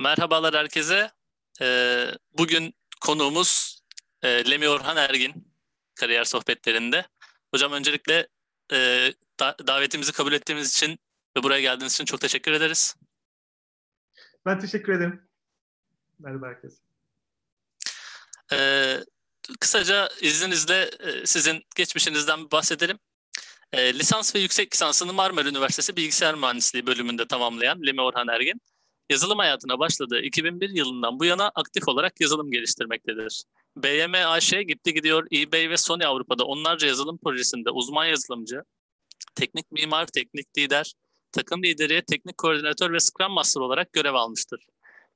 [0.00, 1.10] Merhabalar herkese.
[1.60, 3.80] Ee, bugün konuğumuz
[4.22, 5.54] e, Lemi Orhan Ergin
[5.94, 7.06] kariyer sohbetlerinde.
[7.54, 8.28] Hocam öncelikle
[8.72, 10.98] e, da- davetimizi kabul ettiğimiz için
[11.36, 12.96] ve buraya geldiğiniz için çok teşekkür ederiz.
[14.46, 15.28] Ben teşekkür ederim.
[16.18, 16.76] Merhaba herkese.
[18.52, 18.98] Ee,
[19.60, 22.98] kısaca izninizle e, sizin geçmişinizden bahsedelim.
[23.72, 28.60] E, lisans ve yüksek lisansını Marmara Üniversitesi Bilgisayar Mühendisliği bölümünde tamamlayan Lemi Orhan Ergin,
[29.10, 33.44] yazılım hayatına başladığı 2001 yılından bu yana aktif olarak yazılım geliştirmektedir.
[33.76, 38.62] BYM AŞ gitti gidiyor eBay ve Sony Avrupa'da onlarca yazılım projesinde uzman yazılımcı,
[39.34, 40.92] teknik mimar, teknik lider,
[41.32, 44.66] takım lideri, teknik koordinatör ve Scrum Master olarak görev almıştır.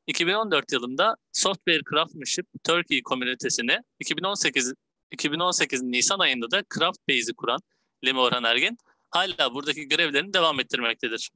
[0.06, 4.74] 2014 yılında Software Craftsmanship Turkey komünitesini 2018
[5.10, 7.60] 2018 Nisan ayında da Craftbase'i kuran
[8.04, 8.78] Lemi Orhan Ergin
[9.10, 11.30] hala buradaki görevlerini devam ettirmektedir.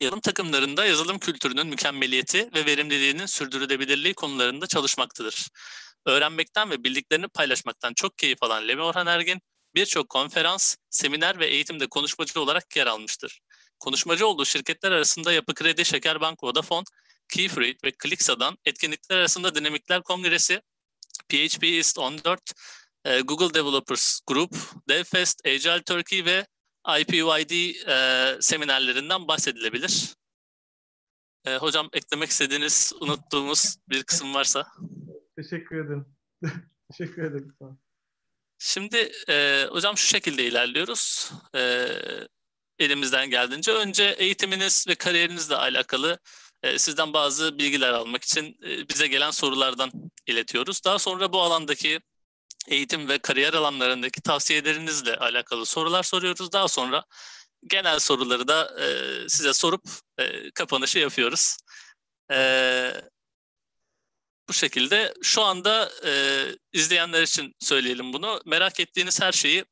[0.00, 5.48] Yazılım takımlarında yazılım kültürünün mükemmeliyeti ve verimliliğinin sürdürülebilirliği konularında çalışmaktadır.
[6.06, 9.40] Öğrenmekten ve bildiklerini paylaşmaktan çok keyif alan Lemi Orhan Ergin,
[9.74, 13.40] birçok konferans, seminer ve eğitimde konuşmacı olarak yer almıştır.
[13.78, 16.84] Konuşmacı olduğu şirketler arasında Yapı Kredi, Şekerbank, Vodafone,
[17.28, 20.60] Keyfruit ve Clixa'dan etkinlikler arasında Dinamikler Kongresi,
[21.28, 22.52] PHP East 14,
[23.04, 24.56] e, Google Developers Group,
[24.88, 26.46] DevFest, Agile Turkey ve
[26.88, 27.50] IPYD
[27.86, 30.14] e, seminerlerinden bahsedilebilir.
[31.44, 34.66] E, hocam eklemek istediğiniz, unuttuğumuz bir kısım varsa.
[35.36, 36.06] Teşekkür ederim.
[36.92, 37.56] Teşekkür ederim.
[38.58, 41.32] Şimdi e, hocam şu şekilde ilerliyoruz.
[41.54, 41.88] E,
[42.78, 43.72] elimizden geldiğince.
[43.72, 46.18] Önce eğitiminiz ve kariyerinizle alakalı
[46.62, 49.90] e, sizden bazı bilgiler almak için e, bize gelen sorulardan
[50.26, 50.84] iletiyoruz.
[50.84, 52.00] Daha sonra bu alandaki
[52.68, 56.52] eğitim ve kariyer alanlarındaki tavsiyelerinizle alakalı sorular soruyoruz.
[56.52, 57.04] Daha sonra
[57.66, 58.88] genel soruları da e,
[59.28, 59.82] size sorup
[60.18, 61.56] e, kapanışı yapıyoruz.
[62.32, 62.92] E,
[64.48, 68.40] bu şekilde şu anda e, izleyenler için söyleyelim bunu.
[68.46, 69.64] Merak ettiğiniz her şeyi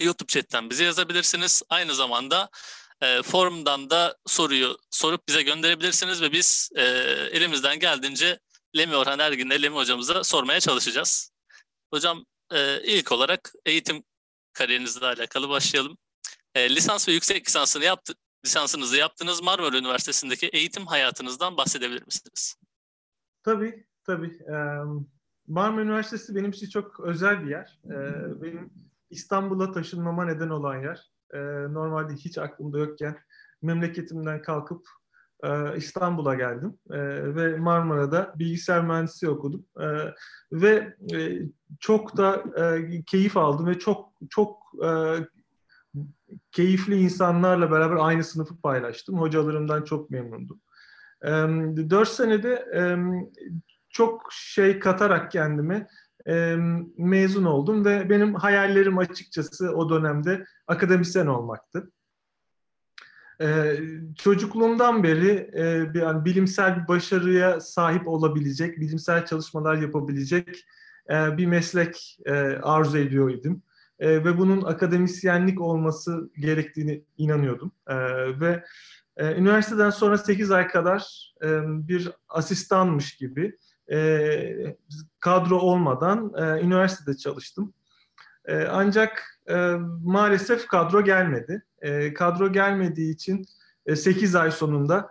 [0.00, 1.62] YouTube chatten bize yazabilirsiniz.
[1.68, 2.50] Aynı zamanda
[3.00, 6.82] e, forumdan da soruyu sorup bize gönderebilirsiniz ve biz e,
[7.32, 8.38] elimizden geldiğince
[8.76, 11.35] Lemi Orhan Ergin'le Lemi hocamıza sormaya çalışacağız.
[11.96, 14.02] Hocam e, ilk olarak eğitim
[14.52, 15.98] kariyerinizle alakalı başlayalım.
[16.54, 18.14] E, lisans ve yüksek lisansını yaptı,
[18.44, 22.56] lisansınızı yaptığınız Marmara Üniversitesi'ndeki eğitim hayatınızdan bahsedebilir misiniz?
[23.42, 24.38] Tabii, tabii.
[25.46, 27.80] Marmara Üniversitesi benim için çok özel bir yer.
[28.42, 28.70] Benim
[29.10, 31.10] İstanbul'a taşınmama neden olan yer.
[31.72, 33.18] Normalde hiç aklımda yokken
[33.62, 34.86] memleketimden kalkıp
[35.76, 36.78] İstanbul'a geldim
[37.36, 39.66] ve Marmara'da bilgisayar mühendisliği okudum
[40.52, 40.96] ve
[41.80, 42.44] çok da
[43.06, 44.56] keyif aldım ve çok çok
[46.52, 49.20] keyifli insanlarla beraber aynı sınıfı paylaştım.
[49.20, 50.60] Hocalarımdan çok memnundum.
[51.90, 52.66] Dört senede
[53.88, 55.86] çok şey katarak kendime
[56.96, 61.90] mezun oldum ve benim hayallerim açıkçası o dönemde akademisyen olmaktı.
[63.40, 63.76] Ee,
[64.18, 65.62] çocukluğumdan beri e,
[66.00, 70.64] yani bilimsel bir başarıya sahip olabilecek, bilimsel çalışmalar yapabilecek
[71.10, 73.62] e, bir meslek e, arzu ediyor idim.
[73.98, 77.72] E, ve bunun akademisyenlik olması gerektiğini inanıyordum.
[78.40, 78.64] Ve
[79.18, 81.32] üniversiteden sonra 8 ay kadar
[81.66, 83.58] bir asistanmış gibi
[85.20, 87.74] kadro olmadan üniversitede çalıştım.
[88.70, 89.40] Ancak
[90.02, 91.62] maalesef kadro gelmedi.
[92.14, 93.46] Kadro gelmediği için
[93.86, 95.10] e, 8 ay sonunda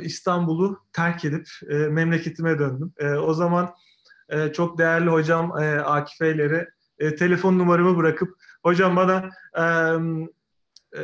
[0.00, 2.92] İstanbul'u terk edip memleketime döndüm.
[3.22, 3.74] O zaman
[4.28, 9.62] e, çok değerli hocam e, Akif Eylere e, telefon numaramı bırakıp hocam bana e,
[10.96, 11.02] e,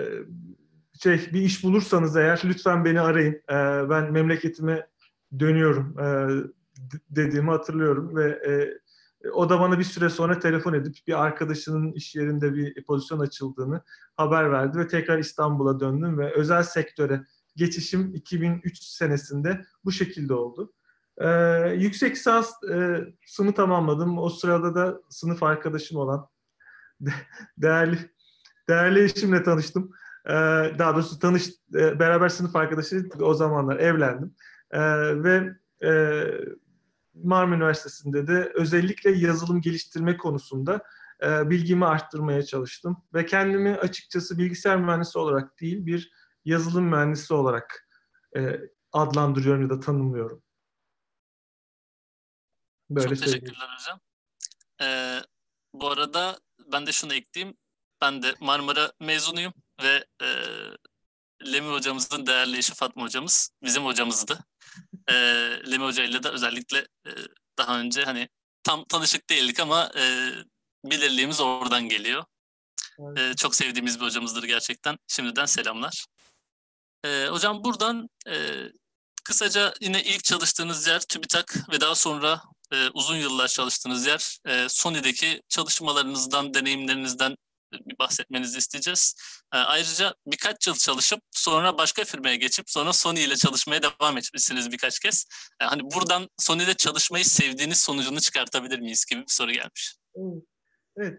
[1.02, 3.34] şey bir iş bulursanız eğer lütfen beni arayın.
[3.34, 4.86] E, ben memleketime
[5.38, 6.28] dönüyorum e,
[7.10, 8.78] dediğimi hatırlıyorum ve e,
[9.30, 13.82] o da bana bir süre sonra telefon edip bir arkadaşının iş yerinde bir pozisyon açıldığını
[14.16, 17.24] haber verdi ve tekrar İstanbul'a döndüm ve özel sektöre
[17.56, 20.72] geçişim 2003 senesinde bu şekilde oldu.
[21.18, 21.28] Ee,
[21.78, 24.18] yüksek lisans e, sını tamamladım.
[24.18, 26.28] O sırada da sınıf arkadaşım olan
[27.58, 27.98] değerli
[28.68, 29.90] değerli eşimle tanıştım.
[30.26, 30.32] Ee,
[30.78, 34.34] daha doğrusu tanış e, beraber sınıf arkadaşı o zamanlar evlendim.
[34.70, 34.80] Ee,
[35.24, 36.22] ve e,
[37.14, 40.82] Marmara Üniversitesi'nde de özellikle yazılım geliştirme konusunda
[41.22, 42.96] e, bilgimi arttırmaya çalıştım.
[43.14, 46.12] Ve kendimi açıkçası bilgisayar mühendisi olarak değil bir
[46.44, 47.88] yazılım mühendisi olarak
[48.36, 48.60] e,
[48.92, 50.42] adlandırıyorum ya da tanımlıyorum.
[52.94, 53.44] Böyle Çok söyleyeyim.
[53.44, 54.00] teşekkürler hocam.
[54.80, 55.22] Ee,
[55.74, 56.38] bu arada
[56.72, 57.56] ben de şunu ekleyeyim.
[58.00, 59.52] Ben de Marmara mezunuyum
[59.82, 60.26] ve e,
[61.52, 64.44] Lemi hocamızın değerli eşi Fatma hocamız bizim hocamızdı.
[65.08, 65.14] E,
[65.70, 67.10] Lemi Hoca ile de özellikle e,
[67.58, 68.28] daha önce hani
[68.62, 70.32] tam tanışık değildik ama e,
[70.84, 72.24] belirliğimiz oradan geliyor.
[72.98, 73.18] Evet.
[73.18, 74.98] E, çok sevdiğimiz bir hocamızdır gerçekten.
[75.08, 76.06] Şimdiden selamlar.
[77.04, 78.62] E, hocam buradan e,
[79.24, 84.68] kısaca yine ilk çalıştığınız yer TÜBİTAK ve daha sonra e, uzun yıllar çalıştığınız yer e,
[84.68, 87.36] Sony'deki çalışmalarınızdan, deneyimlerinizden
[87.72, 89.14] bir bahsetmenizi isteyeceğiz.
[89.54, 94.72] E, ayrıca birkaç yıl çalışıp sonra başka firmaya geçip sonra Sony ile çalışmaya devam etmişsiniz
[94.72, 95.26] birkaç kez.
[95.60, 99.96] E, hani buradan Sony'de çalışmayı sevdiğiniz sonucunu çıkartabilir miyiz gibi bir soru gelmiş.
[100.96, 101.18] Evet.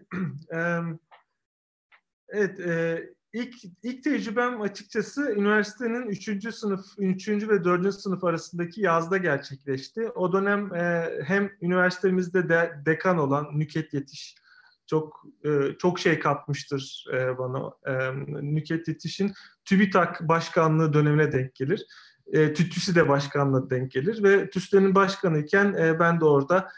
[2.32, 2.60] evet.
[2.66, 6.54] E, ilk, ilk tecrübem açıkçası üniversitenin 3.
[6.54, 7.28] sınıf, 3.
[7.28, 7.94] ve 4.
[7.94, 10.08] sınıf arasındaki yazda gerçekleşti.
[10.14, 14.34] O dönem e, hem üniversitemizde de dekan olan Nüket Yetiş
[14.86, 17.72] çok e, çok şey katmıştır e, bana.
[17.86, 18.12] E,
[18.42, 19.32] Nüket Yetiş'in
[19.64, 21.86] TÜBİTAK başkanlığı dönemine denk gelir.
[22.32, 26.68] E, TÜTÜS'i de başkanlığı denk gelir ve TÜS'lerin başkanı iken e, ben de orada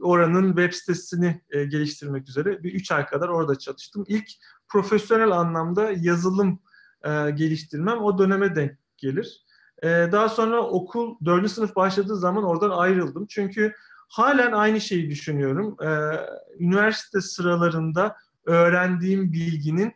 [0.00, 4.04] oranın web sitesini e, geliştirmek üzere bir üç ay kadar orada çalıştım.
[4.08, 4.28] İlk
[4.68, 6.60] profesyonel anlamda yazılım
[7.04, 9.44] e, geliştirmem o döneme denk gelir.
[9.82, 13.26] E, daha sonra okul dördüncü sınıf başladığı zaman oradan ayrıldım.
[13.26, 13.72] Çünkü
[14.08, 15.76] halen aynı şeyi düşünüyorum.
[16.58, 19.92] Üniversite sıralarında öğrendiğim bilginin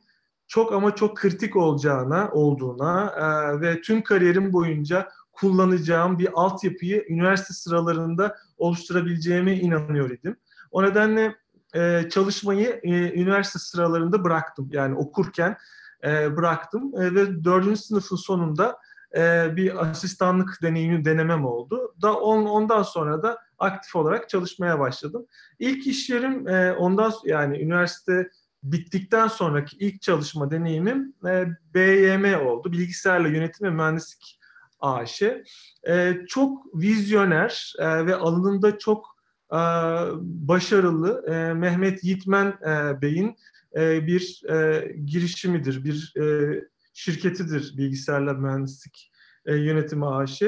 [0.49, 3.13] çok ama çok kritik olacağına, olduğuna
[3.61, 10.37] ve tüm kariyerim boyunca kullanacağım bir altyapıyı üniversite sıralarında oluşturabileceğime inanıyor idim.
[10.71, 11.37] O nedenle
[11.75, 14.69] e, çalışmayı e, üniversite sıralarında bıraktım.
[14.73, 15.57] Yani okurken
[16.05, 18.79] e, bıraktım e, ve dördüncü sınıfın sonunda
[19.17, 21.95] e, bir asistanlık deneyimi denemem oldu.
[22.03, 25.27] Da on, ondan sonra da aktif olarak çalışmaya başladım.
[25.59, 28.31] İlk iş yerim e, ondan yani üniversite
[28.63, 32.73] bittikten sonraki ilk çalışma deneyimim e, BYM oldu.
[32.73, 34.40] Bilgisayarla yönetim ve mühendislik
[34.81, 35.23] AŞ.
[35.89, 39.17] E, çok vizyoner e, ve alanında çok
[39.53, 39.61] e,
[40.23, 43.37] başarılı e, Mehmet Yiğitmen e, Bey'in
[43.77, 46.55] e, bir e, girişimidir, bir e,
[46.93, 49.13] şirketidir bilgisayarla mühendislik
[49.47, 50.43] e, yönetimi AŞ.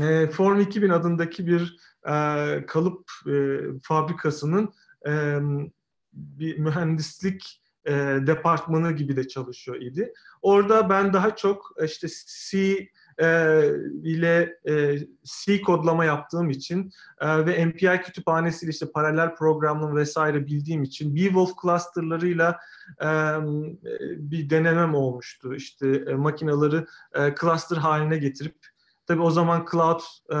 [0.00, 1.76] E, Form 2000 adındaki bir
[2.08, 4.72] e, kalıp e, fabrikasının
[5.06, 5.38] e,
[6.12, 7.92] bir mühendislik e,
[8.26, 10.12] departmanı gibi de çalışıyor idi.
[10.42, 12.88] Orada ben daha çok işte C
[13.18, 13.60] e,
[14.02, 20.82] ile e, C kodlama yaptığım için e, ve MPI kütüphanesiyle işte paralel programlama vesaire bildiğim
[20.82, 22.58] için Beowulf clusterlarıyla
[23.02, 23.06] e,
[24.16, 25.54] bir denemem olmuştu.
[25.54, 28.56] İşte e, makinaları e, cluster haline getirip
[29.06, 30.00] tabii o zaman cloud
[30.34, 30.38] e,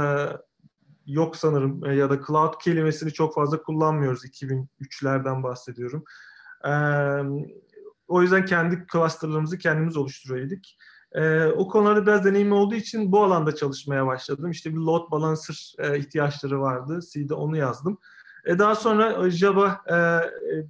[1.06, 6.04] yok sanırım e, ya da cloud kelimesini çok fazla kullanmıyoruz 2003'lerden bahsediyorum.
[6.64, 6.72] E,
[8.08, 10.58] o yüzden kendi clusterlarımızı kendimiz oluşturuyorduk.
[11.14, 14.50] E, o konularda biraz deneyim olduğu için bu alanda çalışmaya başladım.
[14.50, 17.00] İşte bir load balancer e, ihtiyaçları vardı.
[17.12, 17.98] C'de onu yazdım.
[18.44, 19.96] E, daha sonra Java e,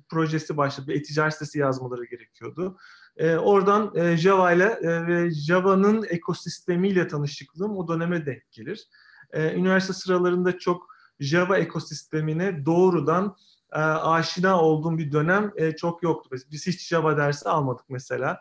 [0.09, 0.93] projesi başladı.
[0.93, 2.77] E-ticaret sitesi yazmaları gerekiyordu.
[3.17, 8.89] E, oradan e, Java ile e, ve Java'nın ekosistemiyle tanışıklığım o döneme denk gelir.
[9.33, 10.87] E, üniversite sıralarında çok
[11.21, 13.37] Java ekosistemine doğrudan
[13.73, 16.37] e, aşina olduğum bir dönem e, çok yoktu.
[16.51, 18.41] Biz hiç Java dersi almadık mesela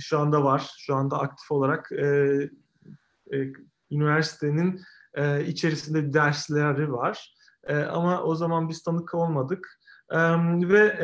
[0.00, 0.74] şu anda var.
[0.78, 2.06] Şu anda aktif olarak e,
[3.32, 3.52] e,
[3.90, 4.80] üniversitenin
[5.14, 7.34] e, içerisinde dersleri var.
[7.90, 9.80] Ama o zaman biz tanık olmadık.
[10.68, 10.98] Ve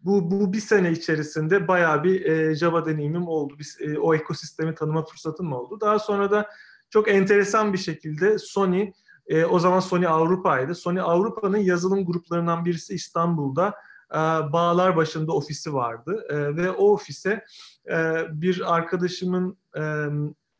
[0.00, 3.54] bu, bu bir sene içerisinde bayağı bir e, Java deneyimim oldu.
[3.58, 5.80] Biz, e, o ekosistemi tanıma fırsatım oldu.
[5.80, 6.48] Daha sonra da
[6.90, 8.92] çok enteresan bir şekilde Sony,
[9.28, 10.74] e, o zaman Sony Avrupa'ydı.
[10.74, 13.74] Sony Avrupa'nın yazılım gruplarından birisi İstanbul'da
[14.12, 14.18] e,
[14.52, 17.44] bağlar başında ofisi vardı e, ve o ofise
[17.90, 19.60] e, bir arkadaşımın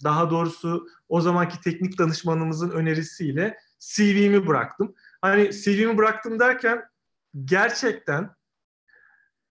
[0.04, 4.94] daha doğrusu o zamanki teknik danışmanımızın önerisiyle CV'mi bıraktım.
[5.20, 6.82] Hani CV'mi bıraktım derken
[7.44, 8.30] gerçekten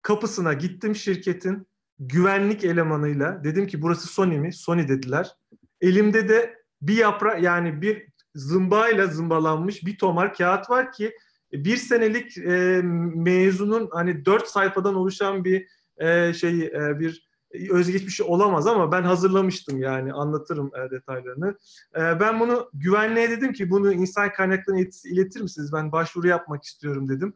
[0.03, 1.67] kapısına gittim şirketin
[1.99, 3.45] güvenlik elemanıyla.
[3.45, 4.53] Dedim ki burası Sony mi?
[4.53, 5.37] Sony dediler.
[5.81, 11.17] Elimde de bir yapra yani bir zımbayla zımbalanmış bir tomar kağıt var ki
[11.53, 12.83] bir senelik e,
[13.15, 15.69] mezunun hani dört sayfadan oluşan bir
[15.99, 17.33] e, şey e, bir
[17.71, 21.59] özgeçmişi olamaz ama ben hazırlamıştım yani anlatırım e, detaylarını.
[21.97, 25.73] E, ben bunu güvenliğe dedim ki bunu insan kaynaklarına iletir misiniz?
[25.73, 27.35] Ben başvuru yapmak istiyorum dedim.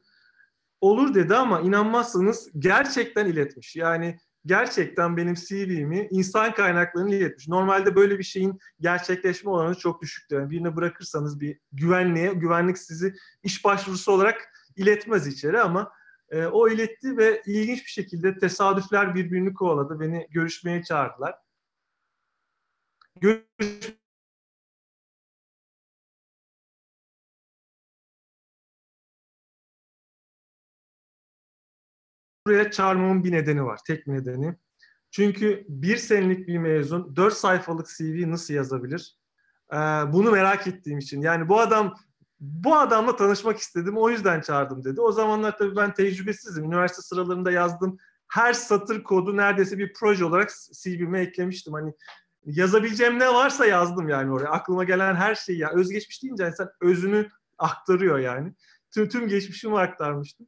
[0.81, 3.77] Olur dedi ama inanmazsanız gerçekten iletmiş.
[3.77, 7.49] Yani gerçekten benim CV'mi insan kaynaklarını iletmiş.
[7.49, 10.37] Normalde böyle bir şeyin gerçekleşme oranı çok düşüktür.
[10.37, 15.93] Yani birine bırakırsanız bir güvenliğe, güvenlik sizi iş başvurusu olarak iletmez içeri ama
[16.31, 20.01] e, o iletti ve ilginç bir şekilde tesadüfler birbirini kovaladı.
[20.01, 21.35] Beni görüşmeye çağırdılar.
[23.21, 23.97] görüş
[32.47, 33.81] buraya çağırmamın bir nedeni var.
[33.87, 34.57] Tek bir nedeni.
[35.11, 39.19] Çünkü bir senelik bir mezun dört sayfalık CV nasıl yazabilir?
[39.73, 39.77] Ee,
[40.13, 41.21] bunu merak ettiğim için.
[41.21, 41.95] Yani bu adam
[42.41, 43.97] bu adamla tanışmak istedim.
[43.97, 45.01] O yüzden çağırdım dedi.
[45.01, 46.65] O zamanlar tabii ben tecrübesizim.
[46.65, 47.99] Üniversite sıralarında yazdım.
[48.29, 50.51] Her satır kodu neredeyse bir proje olarak
[50.83, 51.73] CV'me eklemiştim.
[51.73, 51.95] Hani
[52.45, 54.49] yazabileceğim ne varsa yazdım yani oraya.
[54.49, 55.59] Aklıma gelen her şeyi.
[55.59, 58.53] Yani özgeçmiş deyince insan özünü aktarıyor yani.
[58.95, 60.47] Tüm, tüm geçmişimi aktarmıştım.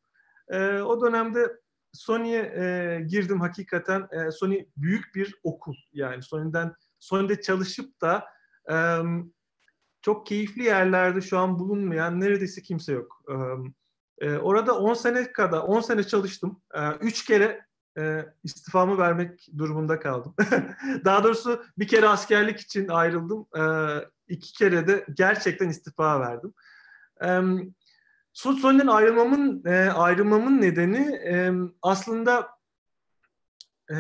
[0.49, 1.59] Ee, o dönemde
[1.99, 4.09] Sony'ye e, girdim hakikaten.
[4.13, 8.25] E, Sony büyük bir okul yani Sony'den Sony'de çalışıp da
[8.71, 8.77] e,
[10.03, 13.23] çok keyifli yerlerde şu an bulunmayan neredeyse kimse yok.
[14.21, 16.63] E, orada 10 sene kadar 10 sene çalıştım.
[17.01, 17.67] 3 e, kere
[17.99, 20.35] e, istifamı vermek durumunda kaldım.
[21.05, 23.47] Daha doğrusu bir kere askerlik için ayrıldım.
[23.57, 23.63] E,
[24.29, 26.55] iki kere de gerçekten istifa verdim.
[28.39, 31.53] Sony'den ayrılmamın e, ayrılmamın nedeni e,
[31.83, 32.49] aslında
[33.91, 33.97] e,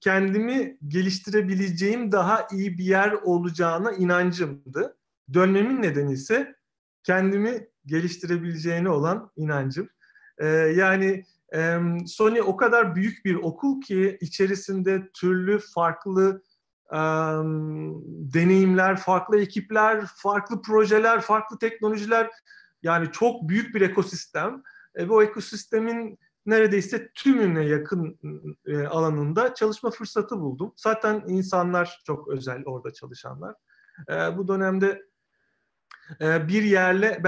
[0.00, 4.96] kendimi geliştirebileceğim daha iyi bir yer olacağına inancımdı.
[5.34, 6.56] Dönmemin nedeni ise
[7.02, 9.88] kendimi geliştirebileceğine olan inancım.
[10.38, 16.42] E, yani e, Sony o kadar büyük bir okul ki içerisinde türlü farklı
[16.92, 17.00] e,
[18.34, 22.30] deneyimler, farklı ekipler, farklı projeler, farklı teknolojiler
[22.86, 24.62] yani çok büyük bir ekosistem
[24.94, 28.18] e, ve o ekosistemin neredeyse tümüne yakın
[28.66, 30.72] e, alanında çalışma fırsatı buldum.
[30.76, 33.54] Zaten insanlar çok özel orada çalışanlar.
[34.10, 35.02] E, bu dönemde
[36.20, 37.22] e, bir yerle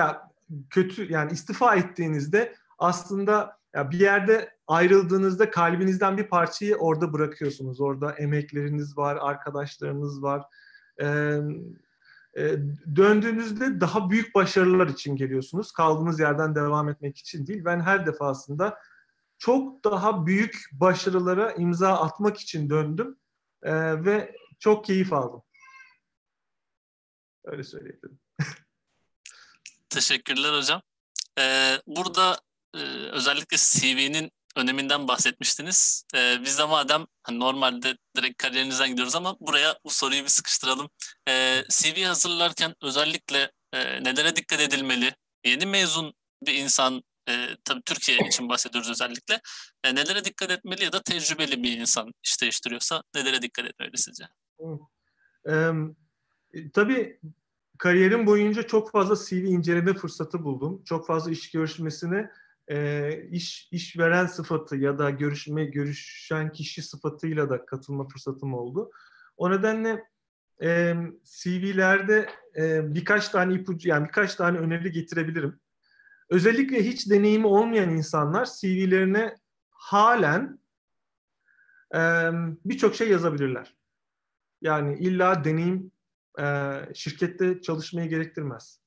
[0.70, 7.80] kötü yani istifa ettiğinizde aslında ya bir yerde ayrıldığınızda kalbinizden bir parçayı orada bırakıyorsunuz.
[7.80, 10.42] Orada emekleriniz var, arkadaşlarınız var.
[11.02, 11.38] Ee,
[12.38, 12.58] e,
[12.96, 15.72] döndüğünüzde daha büyük başarılar için geliyorsunuz.
[15.72, 17.64] Kaldığınız yerden devam etmek için değil.
[17.64, 18.78] Ben her defasında
[19.38, 23.18] çok daha büyük başarılara imza atmak için döndüm
[23.62, 25.42] e, ve çok keyif aldım.
[27.44, 28.18] Öyle söyleyebilirim.
[29.88, 30.82] Teşekkürler hocam.
[31.38, 32.40] Ee, burada
[32.74, 32.78] e,
[33.12, 36.04] özellikle CV'nin öneminden bahsetmiştiniz.
[36.14, 40.88] Ee, biz de madem hani normalde direkt kariyerinizden gidiyoruz ama buraya bu soruyu bir sıkıştıralım.
[41.28, 45.14] Ee, CV hazırlarken özellikle e, nelere dikkat edilmeli?
[45.44, 46.14] Yeni mezun
[46.46, 49.40] bir insan, e, tabii Türkiye için bahsediyoruz özellikle.
[49.84, 54.24] E, nelere dikkat etmeli ya da tecrübeli bir insan iş değiştiriyorsa nelere dikkat etmeli sizce?
[55.48, 55.70] Ee,
[56.72, 57.20] tabii
[57.78, 60.82] kariyerim boyunca çok fazla CV inceleme fırsatı buldum.
[60.84, 62.30] Çok fazla iş görüşmesine
[62.70, 68.90] e, iş işveren sıfatı ya da görüşme görüşen kişi sıfatıyla da katılma fırsatım oldu.
[69.36, 70.04] O nedenle
[70.62, 70.94] e,
[71.24, 75.60] CV'lerde e, birkaç tane ipucu yani birkaç tane öneri getirebilirim.
[76.30, 79.34] Özellikle hiç deneyimi olmayan insanlar CV'lerine
[79.70, 80.58] halen
[81.94, 82.00] e,
[82.64, 83.76] birçok şey yazabilirler.
[84.60, 85.92] Yani illa deneyim
[86.40, 86.44] e,
[86.94, 88.80] şirkette çalışmayı gerektirmez.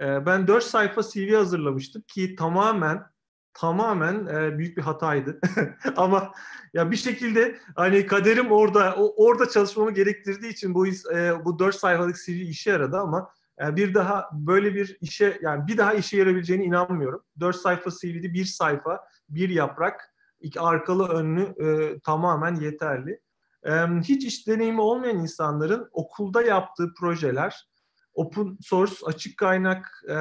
[0.00, 3.15] E, ben 4 sayfa CV hazırlamıştım ki tamamen
[3.56, 5.40] tamamen e, büyük bir hataydı.
[5.96, 6.32] Ama
[6.74, 11.74] ya bir şekilde hani kaderim orada o, orada çalışmamı gerektirdiği için bu e, bu 4
[11.74, 13.30] sayfalık CV işe yaradı ama
[13.62, 17.22] e, bir daha böyle bir işe yani bir daha işe yarayabileceğine inanmıyorum.
[17.40, 23.20] 4 sayfa CV'de bir sayfa, bir yaprak, iki arkalı önlü e, tamamen yeterli.
[23.66, 23.72] E,
[24.02, 27.68] hiç iş deneyimi olmayan insanların okulda yaptığı projeler,
[28.14, 30.14] open source, açık kaynak, e,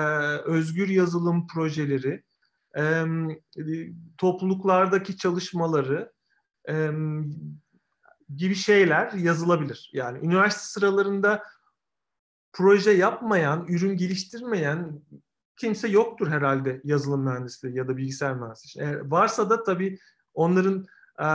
[0.45, 2.23] özgür yazılım projeleri,
[2.77, 3.05] e,
[4.17, 6.11] topluluklardaki çalışmaları
[6.69, 6.89] e,
[8.35, 9.91] gibi şeyler yazılabilir.
[9.93, 11.43] Yani üniversite sıralarında
[12.53, 15.01] proje yapmayan, ürün geliştirmeyen
[15.57, 18.87] kimse yoktur herhalde yazılım mühendisliği ya da bilgisayar mühendisliği.
[18.87, 19.97] Eğer varsa da tabii
[20.33, 20.85] onların
[21.19, 21.27] e,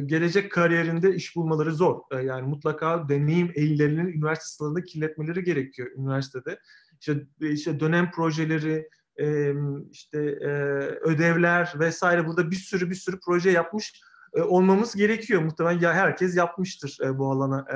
[0.00, 2.00] gelecek kariyerinde iş bulmaları zor.
[2.10, 6.58] E, yani mutlaka deneyim eğilerinin üniversite sıralarında kirletmeleri gerekiyor üniversitede.
[7.00, 8.88] İşte, işte dönem projeleri,
[9.90, 10.18] işte
[11.02, 14.00] ödevler vesaire burada bir sürü bir sürü proje yapmış
[14.32, 15.42] olmamız gerekiyor.
[15.42, 17.66] Muhtemelen ya herkes yapmıştır bu alana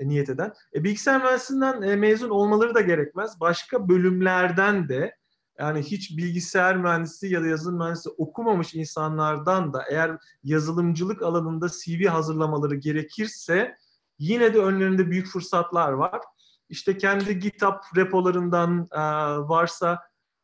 [0.00, 0.52] e, niyet eden.
[0.74, 3.40] E, bilgisayar mühendisliğinden mezun olmaları da gerekmez.
[3.40, 5.16] Başka bölümlerden de
[5.58, 12.06] yani hiç bilgisayar mühendisi ya da yazılım mühendisi okumamış insanlardan da eğer yazılımcılık alanında CV
[12.06, 13.76] hazırlamaları gerekirse
[14.18, 16.20] yine de önlerinde büyük fırsatlar var.
[16.68, 18.88] İşte kendi GitHub repolarından
[19.48, 19.98] varsa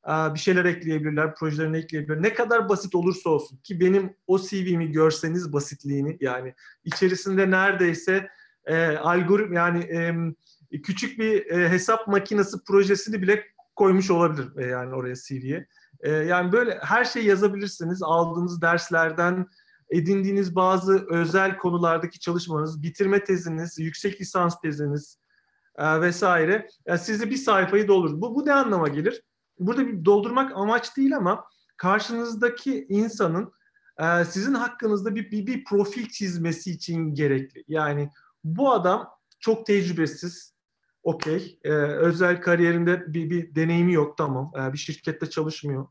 [0.06, 2.22] bir şeyler ekleyebilirler, projelerini ekleyebilirler.
[2.22, 8.28] Ne kadar basit olursa olsun ki benim o CV'mi görseniz basitliğini yani içerisinde neredeyse
[8.66, 13.44] e, algoritm yani e, küçük bir e, hesap makinesi projesini bile
[13.76, 15.66] koymuş olabilir e, yani oraya CV'ye.
[16.00, 18.02] E, yani böyle her şeyi yazabilirsiniz.
[18.02, 19.46] Aldığınız derslerden
[19.90, 25.18] edindiğiniz bazı özel konulardaki çalışmanız, bitirme teziniz, yüksek lisans teziniz
[25.78, 26.68] e, vesaire.
[26.86, 28.20] Yani sizi bir sayfayı doldurur.
[28.20, 29.22] Bu, bu ne anlama gelir?
[29.58, 31.44] Burada bir doldurmak amaç değil ama
[31.76, 33.52] karşınızdaki insanın
[33.98, 37.64] e, sizin hakkınızda bir, bir, bir profil çizmesi için gerekli.
[37.68, 38.10] Yani
[38.44, 39.08] bu adam
[39.40, 40.54] çok tecrübesiz,
[41.02, 41.58] okey.
[41.64, 44.52] E, özel kariyerinde bir, bir deneyimi yok, tamam.
[44.60, 45.86] E, bir şirkette çalışmıyor,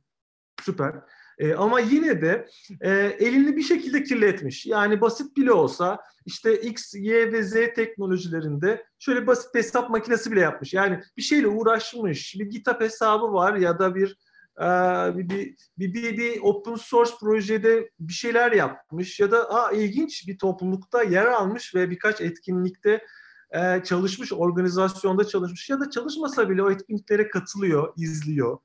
[0.62, 0.96] süper.
[1.40, 2.48] E, ama yine de
[2.82, 4.66] e, elini bir şekilde kirletmiş.
[4.66, 10.32] Yani basit bile olsa işte X, Y ve Z teknolojilerinde şöyle basit bir hesap makinesi
[10.32, 10.74] bile yapmış.
[10.74, 12.36] Yani bir şeyle uğraşmış.
[12.40, 14.18] Bir GitHub hesabı var ya da bir
[14.60, 20.28] bir, bir, bir, bir, bir open source projede bir şeyler yapmış ya da aa, ilginç
[20.28, 23.06] bir toplulukta yer almış ve birkaç etkinlikte
[23.52, 28.58] e, çalışmış, organizasyonda çalışmış ya da çalışmasa bile o etkinliklere katılıyor, izliyor.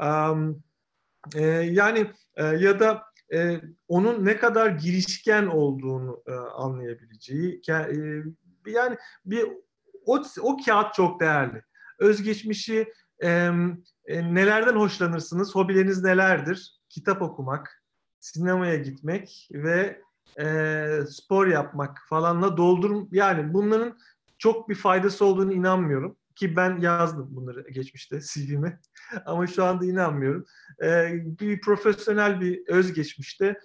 [0.00, 0.62] Um,
[1.34, 3.02] e, yani e, ya da
[3.34, 8.22] e, onun ne kadar girişken olduğunu e, anlayabileceği e,
[8.66, 9.48] yani bir
[10.06, 11.62] o, o kağıt çok değerli.
[11.98, 13.50] Özgeçmişi e,
[14.06, 15.54] e, nelerden hoşlanırsınız?
[15.54, 16.80] Hobileriniz nelerdir?
[16.88, 17.82] Kitap okumak,
[18.20, 20.00] sinemaya gitmek ve
[20.38, 23.08] e, spor yapmak falanla doldurum.
[23.12, 23.98] Yani bunların
[24.38, 26.16] çok bir faydası olduğunu inanmıyorum.
[26.36, 28.80] Ki ben yazdım bunları geçmişte CV'me.
[29.26, 30.46] Ama şu anda inanmıyorum.
[30.82, 31.10] E,
[31.40, 33.60] bir profesyonel bir özgeçmişte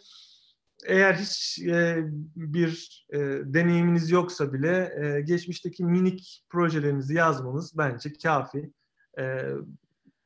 [0.85, 2.03] eğer hiç e,
[2.35, 8.71] bir e, deneyiminiz yoksa bile e, geçmişteki minik projelerinizi yazmanız bence kafi.
[9.19, 9.45] E,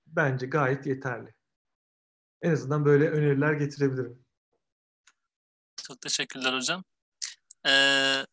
[0.07, 1.33] bence gayet yeterli.
[2.41, 4.23] En azından böyle öneriler getirebilirim.
[5.83, 6.83] Çok teşekkürler hocam.
[7.67, 8.25] Ee,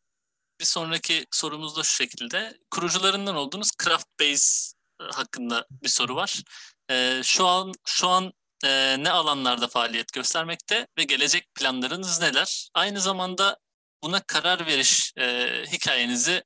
[0.60, 2.58] bir sonraki sorumuz da şu şekilde.
[2.70, 6.42] Kurucularından olduğunuz Craftbase e, hakkında bir soru var.
[6.90, 8.32] Ee, şu an şu an
[8.64, 12.70] e, ne alanlarda faaliyet göstermekte ve gelecek planlarınız neler?
[12.74, 13.58] Aynı zamanda
[14.02, 16.42] buna karar veriş e, hikayenizi,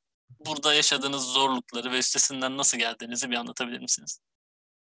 [0.46, 4.20] burada yaşadığınız zorlukları ve üstesinden nasıl geldiğinizi bir anlatabilir misiniz?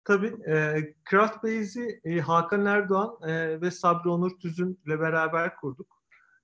[0.03, 0.51] Tabii.
[0.51, 0.77] E,
[1.09, 5.96] Craftbase'i e, Hakan Erdoğan e, ve Sabri Onur Tüzün ile beraber kurduk.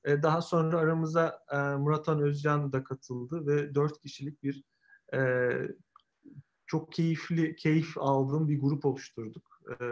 [0.05, 4.63] E, daha sonra aramıza e, Muratan Özcan da katıldı ve dört kişilik bir
[5.13, 5.49] e,
[6.67, 9.61] çok keyifli, keyif aldığım bir grup oluşturduk.
[9.69, 9.85] E,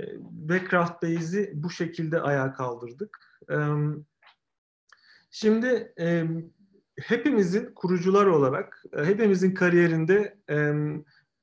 [0.00, 3.18] e, Craftbase'i bu şekilde ayağa kaldırdık.
[3.50, 3.56] E,
[5.30, 5.94] şimdi
[7.00, 10.38] hepimizin kurucular olarak, hepimizin kariyerinde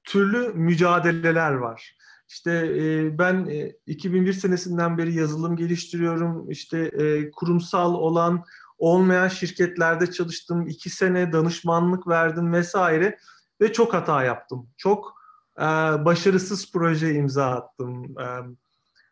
[0.03, 1.97] türlü mücadeleler var.
[2.27, 6.51] İşte e, ben e, 2001 senesinden beri yazılım geliştiriyorum.
[6.51, 8.43] İşte e, kurumsal olan
[8.77, 10.67] olmayan şirketlerde çalıştım.
[10.67, 13.17] iki sene danışmanlık verdim vesaire
[13.61, 14.69] ve çok hata yaptım.
[14.77, 15.13] Çok
[15.57, 15.61] e,
[16.05, 18.15] başarısız proje imza attım.
[18.19, 18.25] E,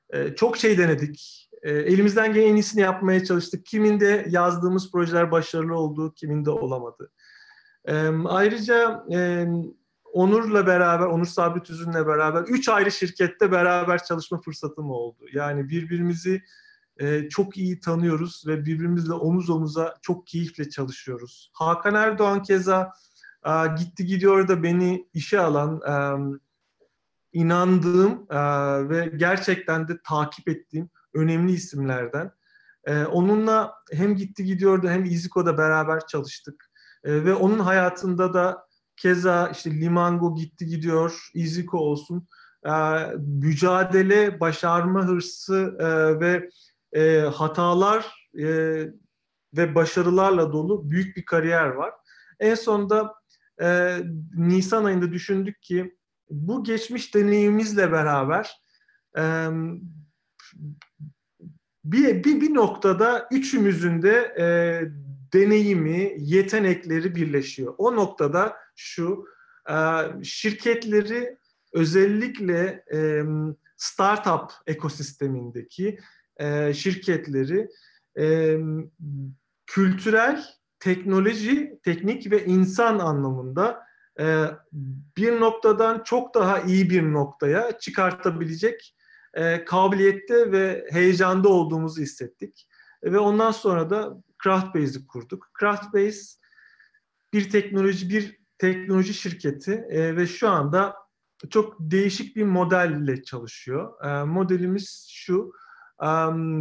[0.09, 1.49] e, çok şey denedik.
[1.63, 3.65] E, elimizden gelen en iyisini yapmaya çalıştık.
[3.65, 7.11] Kiminde yazdığımız projeler başarılı oldu, kiminde olamadı.
[7.85, 7.93] E,
[8.25, 9.47] ayrıca e,
[10.15, 15.25] Onur'la beraber, Onur Sabit Üzün'le beraber üç ayrı şirkette beraber çalışma fırsatım oldu.
[15.33, 16.43] Yani birbirimizi
[16.97, 21.51] e, çok iyi tanıyoruz ve birbirimizle omuz omuza çok keyifle çalışıyoruz.
[21.53, 22.91] Hakan Erdoğan keza
[23.45, 25.95] e, gitti gidiyor da beni işe alan, e,
[27.33, 28.39] inandığım e,
[28.89, 32.31] ve gerçekten de takip ettiğim önemli isimlerden.
[32.85, 36.71] E, onunla hem gitti gidiyordu hem İziko'da beraber çalıştık.
[37.03, 38.64] E, ve onun hayatında da
[38.97, 42.27] Keza işte Limango gitti gidiyor, Iziko olsun.
[42.65, 42.71] E,
[43.17, 46.49] mücadele, başarma hırsı e, ve
[46.93, 48.47] e, hatalar e,
[49.57, 51.93] ve başarılarla dolu büyük bir kariyer var.
[52.39, 53.13] En sonunda
[53.61, 53.97] e,
[54.35, 55.95] Nisan ayında düşündük ki
[56.29, 58.61] bu geçmiş deneyimimizle beraber
[59.17, 59.47] e,
[61.85, 64.45] bir, bir, bir noktada üçümüzün de e,
[65.33, 67.73] deneyimi, yetenekleri birleşiyor.
[67.77, 69.25] O noktada şu,
[69.69, 69.75] e,
[70.23, 71.37] şirketleri
[71.73, 73.23] özellikle e,
[73.77, 75.99] startup ekosistemindeki
[76.37, 77.69] e, şirketleri
[79.65, 80.45] kültürel,
[80.79, 83.85] teknoloji, teknik ve insan anlamında
[85.17, 88.95] bir noktadan çok daha iyi bir noktaya çıkartabilecek
[89.65, 92.67] kabiliyette ve heyecanda olduğumuzu hissettik.
[93.03, 95.51] Ve ondan sonra da Craftbase'i kurduk.
[95.59, 96.21] Craftbase
[97.33, 100.95] bir teknoloji bir teknoloji şirketi e, ve şu anda
[101.49, 104.05] çok değişik bir modelle çalışıyor.
[104.05, 105.51] E, modelimiz şu,
[106.03, 106.07] e,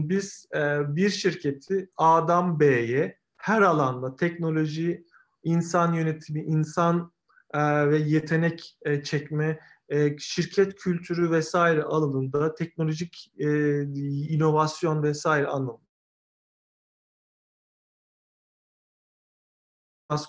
[0.09, 5.05] biz e, bir şirketi A'dan B'ye her alanda teknoloji
[5.43, 7.13] insan yönetimi, insan
[7.55, 13.83] e, ve yetenek e, çekme, e, şirket kültürü vesaire alanında teknolojik e,
[14.35, 15.84] inovasyon vesaire anlamında.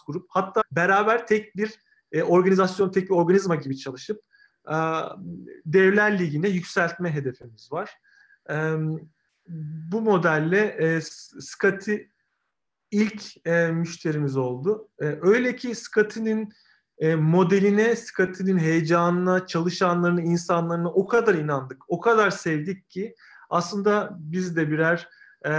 [0.07, 0.27] Grup.
[0.29, 1.79] Hatta beraber tek bir
[2.11, 4.21] e, organizasyon, tek bir organizma gibi çalışıp
[4.67, 4.75] e,
[5.65, 7.91] Devler Ligi'ne yükseltme hedefimiz var.
[8.49, 8.75] E,
[9.91, 11.01] bu modelle e,
[11.39, 11.95] Scotty
[12.91, 14.89] ilk e, müşterimiz oldu.
[14.99, 16.53] E, öyle ki Scotty'nin
[16.97, 23.15] e, modeline, Scotty'nin heyecanına, çalışanlarına, insanlarına o kadar inandık, o kadar sevdik ki
[23.49, 25.09] aslında biz de birer
[25.45, 25.51] e,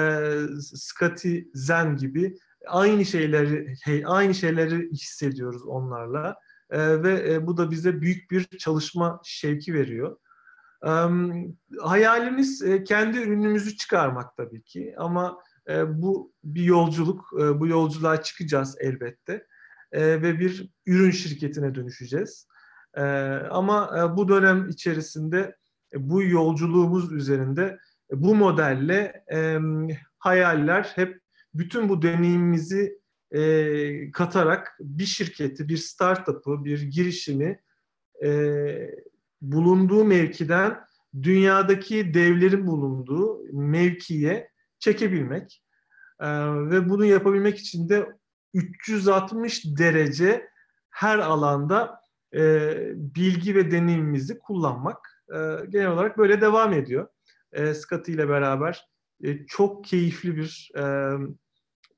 [0.60, 3.74] Scotty Zen gibi aynı şeyleri
[4.04, 6.36] aynı şeyleri hissediyoruz onlarla
[6.70, 10.16] e, ve e, bu da bize büyük bir çalışma şevki veriyor.
[10.86, 10.90] E,
[11.80, 18.22] hayalimiz e, kendi ürünümüzü çıkarmak tabii ki ama e, bu bir yolculuk, e, bu yolculuğa
[18.22, 19.46] çıkacağız elbette
[19.92, 22.48] e, ve bir ürün şirketine dönüşeceğiz.
[22.94, 23.02] E,
[23.50, 25.56] ama e, bu dönem içerisinde
[25.94, 27.78] e, bu yolculuğumuz üzerinde
[28.12, 29.58] e, bu modelle e,
[30.18, 31.20] hayaller hep
[31.58, 32.98] bütün bu deneyimimizi
[33.30, 37.60] e, katarak bir şirketi, bir startup'ı, bir girişimi
[38.24, 38.30] e,
[39.40, 40.84] bulunduğu mevkiden
[41.22, 45.62] dünyadaki devlerin bulunduğu mevkiye çekebilmek
[46.20, 46.28] e,
[46.70, 48.06] ve bunu yapabilmek için de
[48.54, 50.48] 360 derece
[50.90, 52.00] her alanda
[52.34, 55.38] e, bilgi ve deneyimimizi kullanmak e,
[55.68, 57.08] genel olarak böyle devam ediyor.
[57.52, 58.88] E, Scotty ile beraber
[59.24, 61.12] e, çok keyifli bir e,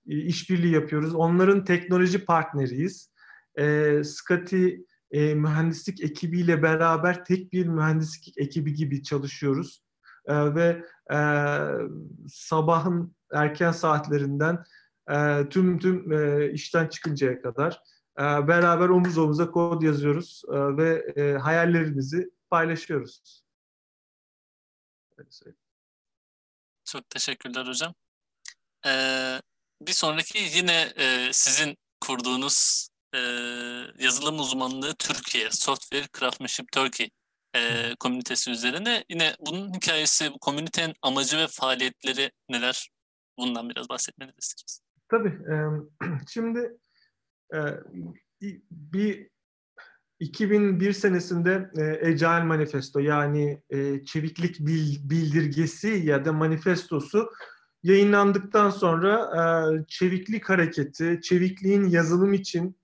[0.09, 1.15] işbirliği yapıyoruz.
[1.15, 3.13] Onların teknoloji partneriyiz.
[3.59, 4.69] E, Scotty
[5.11, 9.83] e, mühendislik ekibiyle beraber tek bir mühendislik ekibi gibi çalışıyoruz.
[10.27, 11.19] E, ve e,
[12.29, 14.65] sabahın erken saatlerinden
[15.11, 17.81] e, tüm tüm e, işten çıkıncaya kadar
[18.19, 23.43] e, beraber omuz omuza kod yazıyoruz e, ve e, hayallerimizi paylaşıyoruz.
[26.85, 27.95] Çok teşekkürler hocam.
[28.87, 29.41] Ee,
[29.81, 33.19] bir sonraki yine e, sizin kurduğunuz e,
[33.99, 37.11] yazılım uzmanlığı Türkiye, Software Craftsmanship Turkey
[37.55, 39.05] e, komünitesi üzerine.
[39.11, 42.91] Yine bunun hikayesi, bu komünitenin amacı ve faaliyetleri neler?
[43.39, 44.81] Bundan biraz bahsetmenizi isteriz.
[45.09, 45.29] Tabii.
[45.29, 45.55] E,
[46.29, 46.79] şimdi
[47.55, 47.59] e,
[48.71, 49.29] bir
[50.21, 54.61] 2001 senesinde e, Agile Manifesto yani e, çeviklik
[55.11, 57.31] bildirgesi ya da manifestosu
[57.83, 59.41] yayınlandıktan sonra e,
[59.89, 62.77] çeviklik hareketi, çevikliğin yazılım için,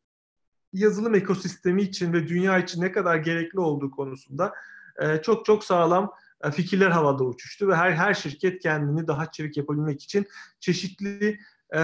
[0.72, 4.54] yazılım ekosistemi için ve dünya için ne kadar gerekli olduğu konusunda
[4.98, 6.12] e, çok çok sağlam
[6.44, 10.26] e, fikirler havada uçuştu ve her her şirket kendini daha çevik yapabilmek için
[10.60, 11.38] çeşitli
[11.74, 11.78] e,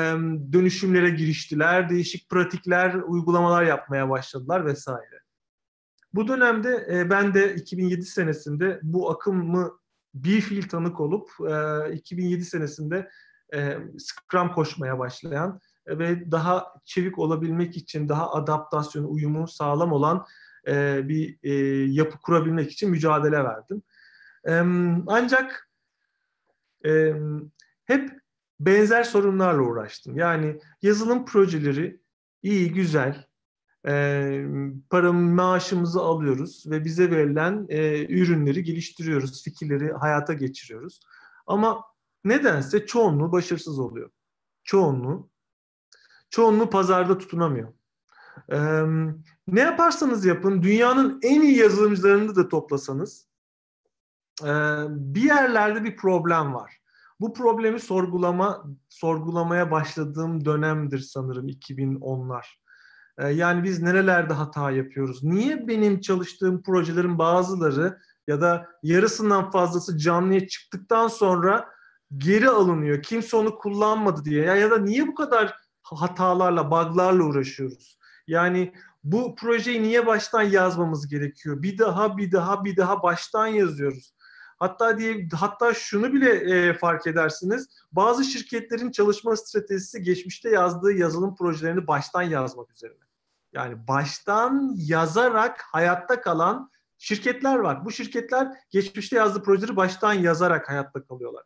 [0.53, 5.20] dönüşümlere giriştiler, değişik pratikler, uygulamalar yapmaya başladılar vesaire.
[6.14, 9.80] Bu dönemde e, ben de 2007 senesinde bu akımı
[10.14, 11.31] bir fil tanık olup
[11.90, 13.11] e, 2007 senesinde
[13.55, 20.27] e, Scrum koşmaya başlayan ve daha çevik olabilmek için daha adaptasyon, uyumu sağlam olan
[20.68, 21.53] e, bir e,
[21.92, 23.83] yapı kurabilmek için mücadele verdim.
[24.44, 24.53] E,
[25.07, 25.70] ancak
[26.87, 27.14] e,
[27.85, 28.20] hep
[28.61, 30.16] benzer sorunlarla uğraştım.
[30.16, 32.01] Yani yazılım projeleri
[32.42, 33.30] iyi, güzel,
[33.87, 34.45] e,
[34.90, 41.01] para maaşımızı alıyoruz ve bize verilen e, ürünleri geliştiriyoruz, fikirleri hayata geçiriyoruz.
[41.47, 41.85] Ama
[42.25, 44.11] nedense çoğunluğu başarısız oluyor.
[44.64, 45.31] Çoğunluğu.
[46.31, 47.73] Çoğunluğu pazarda tutunamıyor.
[48.53, 48.59] E,
[49.47, 53.29] ne yaparsanız yapın, dünyanın en iyi yazılımcılarını da toplasanız
[54.43, 54.51] e,
[54.88, 56.81] bir yerlerde bir problem var.
[57.21, 62.45] Bu problemi sorgulama sorgulamaya başladığım dönemdir sanırım 2010'lar.
[63.21, 65.25] Ee, yani biz nerelerde hata yapıyoruz?
[65.25, 71.69] Niye benim çalıştığım projelerin bazıları ya da yarısından fazlası canlıya çıktıktan sonra
[72.19, 73.03] geri alınıyor?
[73.03, 74.45] Kimse onu kullanmadı diye.
[74.45, 77.99] Ya, ya da niye bu kadar hatalarla, buglarla uğraşıyoruz?
[78.27, 78.73] Yani
[79.05, 81.63] bu projeyi niye baştan yazmamız gerekiyor?
[81.63, 84.15] Bir daha, bir daha, bir daha baştan yazıyoruz.
[84.59, 87.69] Hatta diye hatta şunu bile e, fark edersiniz.
[87.93, 93.10] Bazı şirketlerin çalışma stratejisi geçmişte yazdığı yazılım projelerini baştan yazmak üzerine.
[93.53, 97.85] Yani baştan yazarak hayatta kalan şirketler var.
[97.85, 101.45] Bu şirketler geçmişte yazdığı projeleri baştan yazarak hayatta kalıyorlar.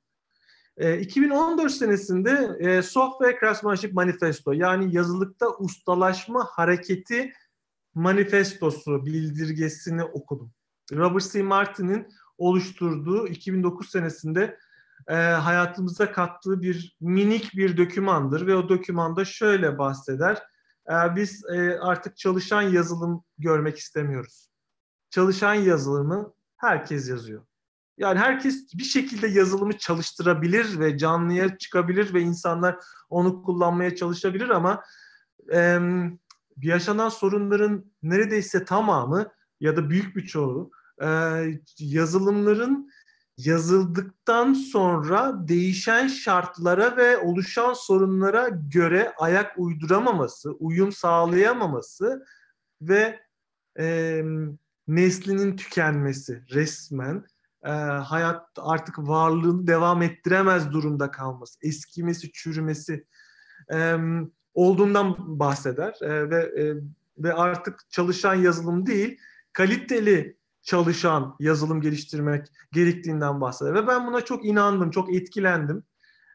[0.76, 7.32] E, 2014 senesinde e, Software Craftsmanship Manifesto yani yazılıkta ustalaşma hareketi
[7.94, 10.52] manifestosu bildirgesini okudum.
[10.92, 11.42] Robert C.
[11.42, 14.58] Martin'in oluşturduğu 2009 senesinde
[15.08, 20.42] e, hayatımıza kattığı bir minik bir dokümandır ve o dokümanda şöyle bahseder
[20.88, 24.48] biz e, artık çalışan yazılım görmek istemiyoruz.
[25.10, 27.46] Çalışan yazılımı herkes yazıyor.
[27.98, 34.82] Yani herkes bir şekilde yazılımı çalıştırabilir ve canlıya çıkabilir ve insanlar onu kullanmaya çalışabilir ama
[35.52, 35.78] e,
[36.62, 40.70] yaşanan sorunların neredeyse tamamı ya da büyük bir çoğu
[41.02, 41.08] e,
[41.78, 42.90] yazılımların
[43.36, 52.26] yazıldıktan sonra değişen şartlara ve oluşan sorunlara göre ayak uyduramaması, uyum sağlayamaması
[52.82, 53.20] ve
[53.78, 54.22] e,
[54.88, 57.24] neslinin tükenmesi resmen
[57.64, 63.06] e, hayat artık varlığını devam ettiremez durumda kalması, eskimesi, çürümesi
[63.72, 63.96] e,
[64.54, 66.74] olduğundan bahseder e, ve e,
[67.18, 69.18] ve artık çalışan yazılım değil,
[69.52, 73.74] kaliteli çalışan yazılım geliştirmek gerektiğinden bahseder.
[73.74, 75.84] Ve ben buna çok inandım, çok etkilendim.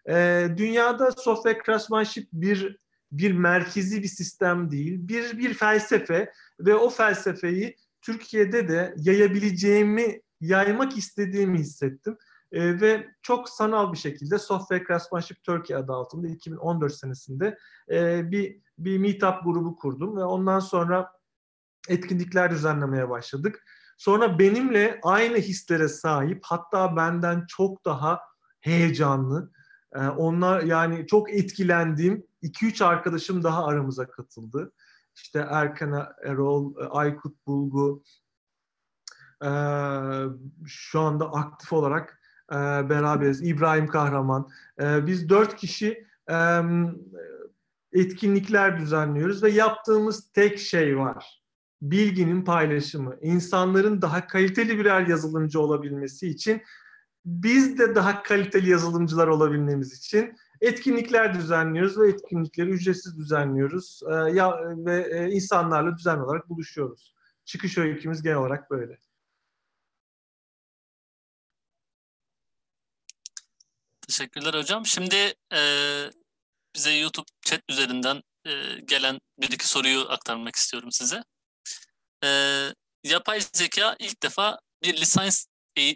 [0.09, 2.79] E, dünyada software craftsmanship bir
[3.11, 10.97] bir merkezi bir sistem değil, bir bir felsefe ve o felsefeyi Türkiye'de de yayabileceğimi, yaymak
[10.97, 12.17] istediğimi hissettim.
[12.51, 17.57] E, ve çok sanal bir şekilde Software Craftsmanship Turkey adı altında 2014 senesinde
[17.91, 21.11] e, bir bir meetup grubu kurdum ve ondan sonra
[21.89, 23.65] etkinlikler düzenlemeye başladık.
[23.99, 28.19] Sonra benimle aynı hislere sahip hatta benden çok daha
[28.59, 29.51] heyecanlı
[29.95, 34.71] e, onlar yani çok etkilendiğim 2-3 arkadaşım daha aramıza katıldı.
[35.15, 38.03] İşte Erkan Erol, Aykut Bulgu
[39.43, 39.49] e,
[40.65, 42.55] şu anda aktif olarak e,
[42.89, 43.41] beraberiz.
[43.41, 44.49] İbrahim Kahraman.
[44.81, 46.61] E, biz dört kişi e,
[47.93, 51.38] etkinlikler düzenliyoruz ve yaptığımız tek şey var
[51.81, 56.61] bilginin paylaşımı, insanların daha kaliteli birer yazılımcı olabilmesi için
[57.25, 64.59] biz de daha kaliteli yazılımcılar olabilmemiz için etkinlikler düzenliyoruz ve etkinlikleri ücretsiz düzenliyoruz ee, ya
[64.85, 67.15] ve e, insanlarla düzenli olarak buluşuyoruz.
[67.45, 68.97] Çıkış öykümüz genel olarak böyle.
[74.07, 74.85] Teşekkürler hocam.
[74.85, 75.61] Şimdi e,
[76.75, 78.51] bize YouTube chat üzerinden e,
[78.85, 81.23] gelen bir iki soruyu aktarmak istiyorum size
[82.23, 82.29] e,
[83.03, 85.45] yapay zeka ilk defa bir lisans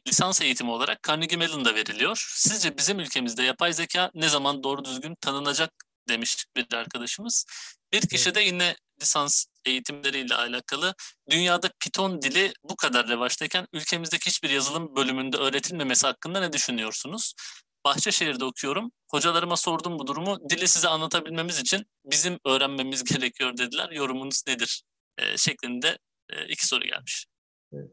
[0.07, 2.31] lisans eğitimi olarak Carnegie Mellon'da veriliyor.
[2.35, 5.71] Sizce bizim ülkemizde yapay zeka ne zaman doğru düzgün tanınacak
[6.09, 7.45] demiş bir arkadaşımız.
[7.93, 10.95] Bir kişi de yine lisans eğitimleriyle alakalı
[11.29, 17.33] dünyada Python dili bu kadar revaçtayken ülkemizdeki hiçbir yazılım bölümünde öğretilmemesi hakkında ne düşünüyorsunuz?
[17.85, 18.91] Bahçeşehir'de okuyorum.
[19.11, 20.49] Hocalarıma sordum bu durumu.
[20.49, 23.89] Dili size anlatabilmemiz için bizim öğrenmemiz gerekiyor dediler.
[23.91, 24.83] Yorumunuz nedir?
[25.17, 25.97] E, şeklinde
[26.35, 27.27] e, iki soru gelmiş.
[27.73, 27.91] Evet,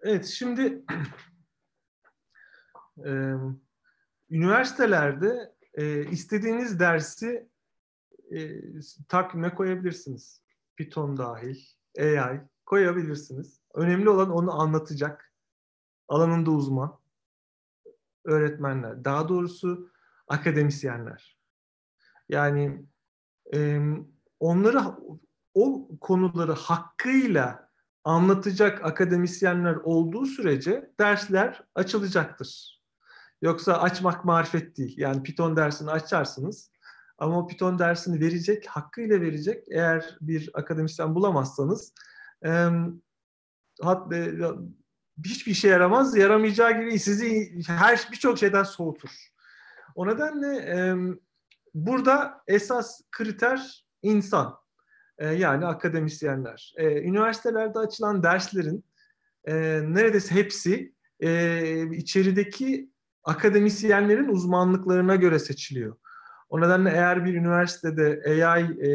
[0.00, 0.84] evet şimdi
[3.06, 3.34] e,
[4.30, 7.48] üniversitelerde e, istediğiniz dersi
[8.34, 8.60] e,
[9.08, 10.42] takvime koyabilirsiniz.
[10.76, 11.58] Python dahil,
[11.98, 13.60] AI koyabilirsiniz.
[13.74, 15.32] Önemli olan onu anlatacak,
[16.08, 17.00] alanında uzman
[18.24, 19.90] öğretmenler, daha doğrusu
[20.28, 21.38] akademisyenler.
[22.28, 22.84] Yani
[23.54, 23.80] e,
[24.40, 24.80] onları
[25.54, 27.70] o konuları hakkıyla
[28.04, 32.80] anlatacak akademisyenler olduğu sürece dersler açılacaktır.
[33.42, 34.94] Yoksa açmak marifet değil.
[34.98, 36.70] Yani Python dersini açarsınız
[37.18, 39.64] ama o Python dersini verecek, hakkıyla verecek.
[39.70, 41.92] Eğer bir akademisyen bulamazsanız
[42.44, 42.68] e,
[43.82, 44.34] hat, e,
[45.24, 46.16] hiçbir işe yaramaz.
[46.16, 49.10] Yaramayacağı gibi sizi her birçok şeyden soğutur.
[49.94, 50.96] O nedenle e,
[51.74, 54.59] burada esas kriter insan.
[55.20, 56.74] E, yani akademisyenler.
[56.76, 58.84] E, üniversitelerde açılan derslerin
[59.44, 60.94] e, neredeyse hepsi
[61.92, 62.90] içerideki
[63.24, 65.96] akademisyenlerin uzmanlıklarına göre seçiliyor.
[66.48, 68.90] O nedenle eğer bir üniversitede AI e,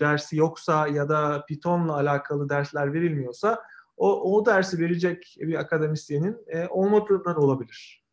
[0.00, 3.62] dersi yoksa ya da Python'la alakalı dersler verilmiyorsa
[3.96, 8.04] o, o dersi verecek bir akademisyenin e, olmadığından olabilir.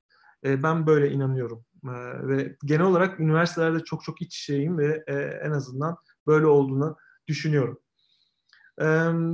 [0.43, 1.65] E, ben böyle inanıyorum.
[1.86, 5.97] E, ve genel olarak üniversitelerde çok çok iç şeyim ve e, en azından
[6.28, 6.97] böyle olduğunu
[7.28, 7.80] düşünüyorum.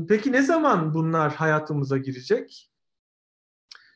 [0.07, 2.69] Peki ne zaman bunlar hayatımıza girecek?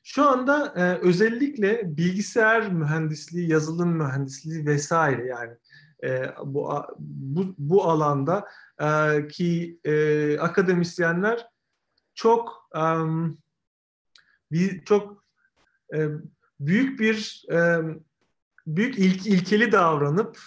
[0.04, 5.54] Şu anda özellikle bilgisayar mühendisliği, yazılım mühendisliği vesaire yani
[6.46, 8.48] bu bu, bu alanda
[9.30, 9.80] ki
[10.40, 11.48] akademisyenler
[12.16, 12.70] çok
[14.52, 15.26] bir çok
[16.60, 17.46] büyük bir
[18.68, 20.40] büyük ilk, ilkeli davranıp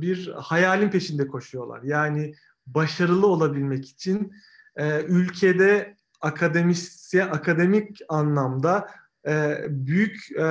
[0.00, 1.82] bir hayalin peşinde koşuyorlar.
[1.82, 2.34] Yani
[2.66, 4.32] başarılı olabilmek için
[4.76, 8.88] e, ülkede akademisye akademik anlamda
[9.26, 10.44] e, büyük e,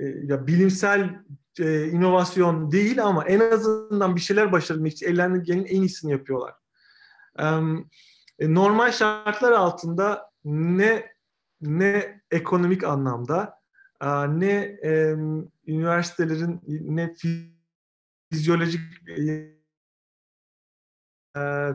[0.00, 1.20] e, ya bilimsel
[1.58, 6.54] e, inovasyon değil ama en azından bir şeyler başarmak için ellerinden gelenin en iyisini yapıyorlar.
[8.38, 11.10] E, normal şartlar altında ne
[11.60, 13.60] ne ekonomik anlamda
[14.28, 15.16] ne e,
[15.66, 17.14] üniversitelerin ne
[18.30, 18.80] fizyolojik
[19.18, 19.59] e,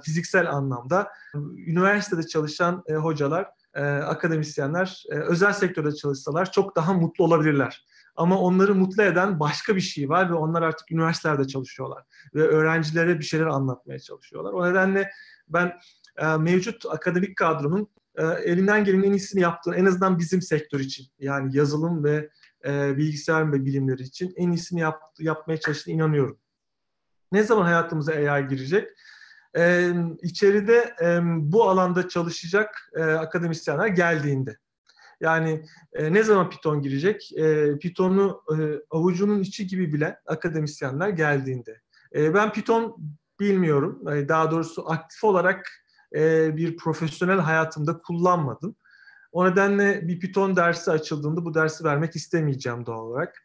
[0.04, 1.12] fiziksel anlamda
[1.58, 7.86] üniversitede çalışan e, hocalar, e, akademisyenler e, özel sektörde çalışsalar çok daha mutlu olabilirler.
[8.16, 12.04] Ama onları mutlu eden başka bir şey var ve onlar artık üniversitelerde çalışıyorlar
[12.36, 14.54] ve öğrencilere bir şeyler anlatmaya çalışıyorlar.
[14.54, 15.12] O nedenle
[15.48, 15.80] ben
[16.40, 17.88] mevcut akademik kadronun
[18.44, 22.30] elinden gelenin en iyisini yaptığını en azından bizim sektör için yani yazılım ve
[22.98, 26.38] bilgisayar ve bilimleri için en iyisini yap, yapmaya çalıştığına inanıyorum.
[27.32, 28.88] Ne zaman hayatımıza AI girecek?
[29.58, 34.58] Ee, içeride e, bu alanda çalışacak e, akademisyenler geldiğinde.
[35.22, 37.32] Yani e, ne zaman Python girecek?
[37.38, 38.56] E, Python'u e,
[38.90, 41.82] avucunun içi gibi bilen akademisyenler geldiğinde.
[42.16, 42.98] E, ben Python
[43.40, 44.02] bilmiyorum.
[44.06, 45.68] Yani daha doğrusu aktif olarak
[46.16, 48.76] e, bir profesyonel hayatımda kullanmadım.
[49.32, 53.44] O nedenle bir Python dersi açıldığında bu dersi vermek istemeyeceğim doğal olarak.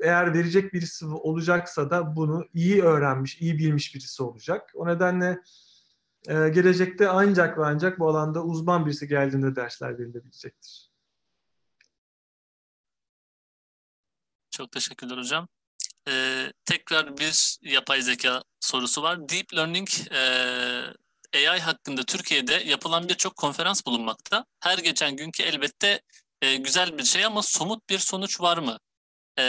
[0.00, 4.72] Eğer verecek birisi olacaksa da bunu iyi öğrenmiş, iyi bilmiş birisi olacak.
[4.74, 5.40] O nedenle
[6.26, 10.90] gelecekte ancak ve ancak bu alanda uzman birisi geldiğinde dersler verilebilecektir.
[14.50, 15.48] Çok teşekkürler hocam.
[16.08, 19.28] Ee, tekrar bir yapay zeka sorusu var.
[19.28, 19.88] Deep Learning
[21.34, 24.44] e, AI hakkında Türkiye'de yapılan birçok konferans bulunmakta.
[24.60, 26.00] Her geçen günkü elbette
[26.42, 28.78] e, güzel bir şey ama somut bir sonuç var mı?
[29.38, 29.44] E,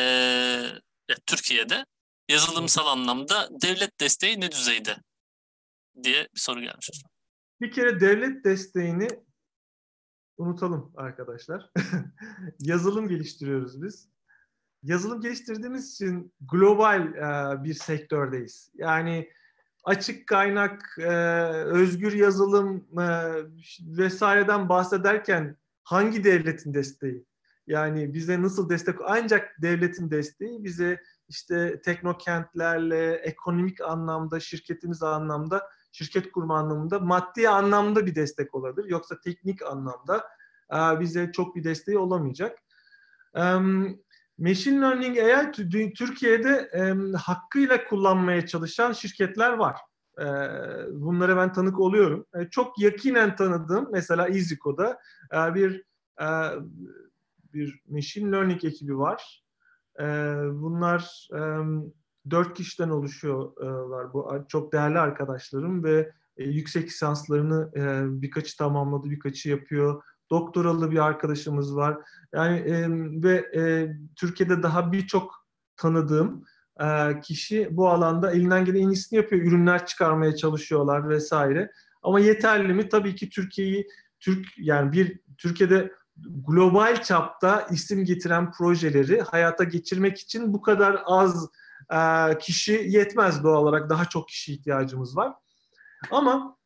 [1.25, 1.85] Türkiye'de
[2.29, 4.97] yazılımsal anlamda devlet desteği ne düzeyde
[6.03, 6.89] diye bir soru gelmiş.
[7.61, 9.07] Bir kere devlet desteğini
[10.37, 11.71] unutalım arkadaşlar.
[12.59, 14.09] Yazılım geliştiriyoruz biz.
[14.83, 18.71] Yazılım geliştirdiğimiz için global e, bir sektördeyiz.
[18.75, 19.31] Yani
[19.83, 21.11] açık kaynak, e,
[21.65, 23.05] özgür yazılım e,
[23.81, 27.25] vesaireden bahsederken hangi devletin desteği?
[27.67, 28.95] Yani bize nasıl destek?
[29.05, 38.05] Ancak devletin desteği bize işte teknokentlerle, ekonomik anlamda, şirketimiz anlamda, şirket kurma anlamında, maddi anlamda
[38.05, 38.89] bir destek olabilir.
[38.89, 40.27] Yoksa teknik anlamda
[40.73, 42.59] e, bize çok bir desteği olamayacak.
[44.37, 45.51] Machine Learning AI
[45.93, 46.71] Türkiye'de
[47.17, 49.75] hakkıyla kullanmaya çalışan şirketler var.
[50.19, 50.25] E,
[50.91, 52.25] bunlara ben tanık oluyorum.
[52.35, 54.99] E, çok yakinen tanıdığım mesela EasyCode'da
[55.33, 55.83] e, bir
[57.53, 59.43] bir machine learning ekibi var.
[59.99, 60.03] E,
[60.53, 61.39] bunlar e,
[62.29, 64.13] dört kişiden oluşuyorlar.
[64.13, 67.81] Bu çok değerli arkadaşlarım ve e, yüksek lisanslarını e,
[68.21, 71.97] birkaçı tamamladı, birkaçı yapıyor doktoralı bir arkadaşımız var.
[72.33, 72.87] Yani e,
[73.23, 76.43] ve e, Türkiye'de daha birçok tanıdığım
[76.79, 79.41] e, kişi bu alanda elinden gelen en iyisini yapıyor.
[79.41, 81.71] Ürünler çıkarmaya çalışıyorlar vesaire.
[82.01, 82.89] Ama yeterli mi?
[82.89, 83.87] Tabii ki Türkiye'yi
[84.19, 85.91] Türk yani bir Türkiye'de
[86.47, 91.49] global çapta isim getiren projeleri hayata geçirmek için bu kadar az
[91.93, 93.89] e, kişi yetmez doğal olarak.
[93.89, 95.33] Daha çok kişi ihtiyacımız var.
[96.11, 96.57] Ama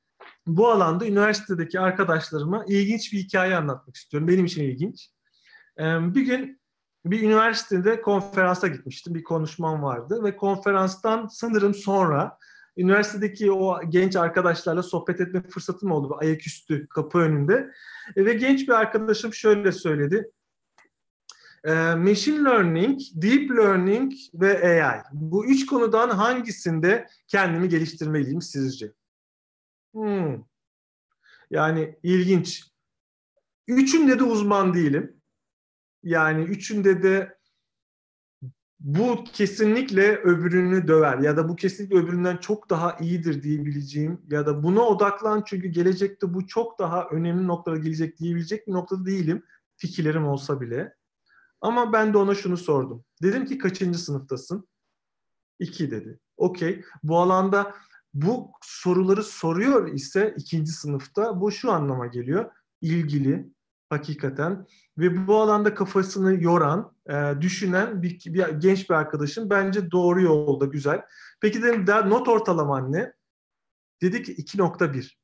[0.48, 4.28] bu alanda üniversitedeki arkadaşlarıma ilginç bir hikaye anlatmak istiyorum.
[4.28, 5.10] Benim için ilginç.
[5.80, 6.62] Bir gün
[7.06, 9.16] bir üniversitede konferansa gitmiştim.
[9.16, 12.38] Bir konuşmam vardı ve konferanstan sanırım sonra
[12.78, 16.18] üniversitedeki o genç arkadaşlarla sohbet etme fırsatım oldu.
[16.20, 17.72] Ayaküstü kapı önünde.
[18.16, 20.32] E, ve genç bir arkadaşım şöyle söyledi.
[21.98, 25.02] Machine Learning, Deep Learning ve AI.
[25.14, 28.94] Bu üç konudan hangisinde kendimi geliştirmeliyim sizce?
[29.94, 30.44] Hmm.
[31.52, 32.72] Yani ilginç.
[33.68, 35.22] Üçünde de uzman değilim.
[36.04, 37.38] Yani üçünde de
[38.82, 44.64] bu kesinlikle öbürünü döver ya da bu kesinlikle öbüründen çok daha iyidir diyebileceğim ya da
[44.64, 49.44] buna odaklan çünkü gelecekte bu çok daha önemli noktada gelecek diyebilecek bir noktada değilim
[49.78, 50.96] fikirlerim olsa bile.
[51.62, 53.06] Ama ben de ona şunu sordum.
[53.24, 54.68] Dedim ki kaçıncı sınıftasın?
[55.60, 56.20] İki dedi.
[56.38, 56.84] Okey.
[57.04, 57.76] Bu alanda
[58.14, 62.52] bu soruları soruyor ise ikinci sınıfta bu şu anlama geliyor.
[62.82, 63.52] İlgili
[63.92, 64.68] hakikaten
[64.98, 70.66] ve bu alanda kafasını yoran, e, düşünen bir, bir genç bir arkadaşım bence doğru yolda
[70.66, 71.02] güzel.
[71.42, 73.14] Peki dedim daha not ortalaman ne?
[74.02, 75.18] Dedi ki 2.1.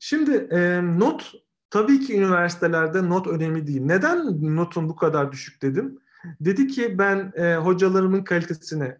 [0.00, 1.32] Şimdi e, not
[1.70, 3.82] tabii ki üniversitelerde not önemli değil.
[3.82, 5.98] Neden notun bu kadar düşük dedim?
[6.40, 8.98] Dedi ki ben e, hocalarımın kalitesine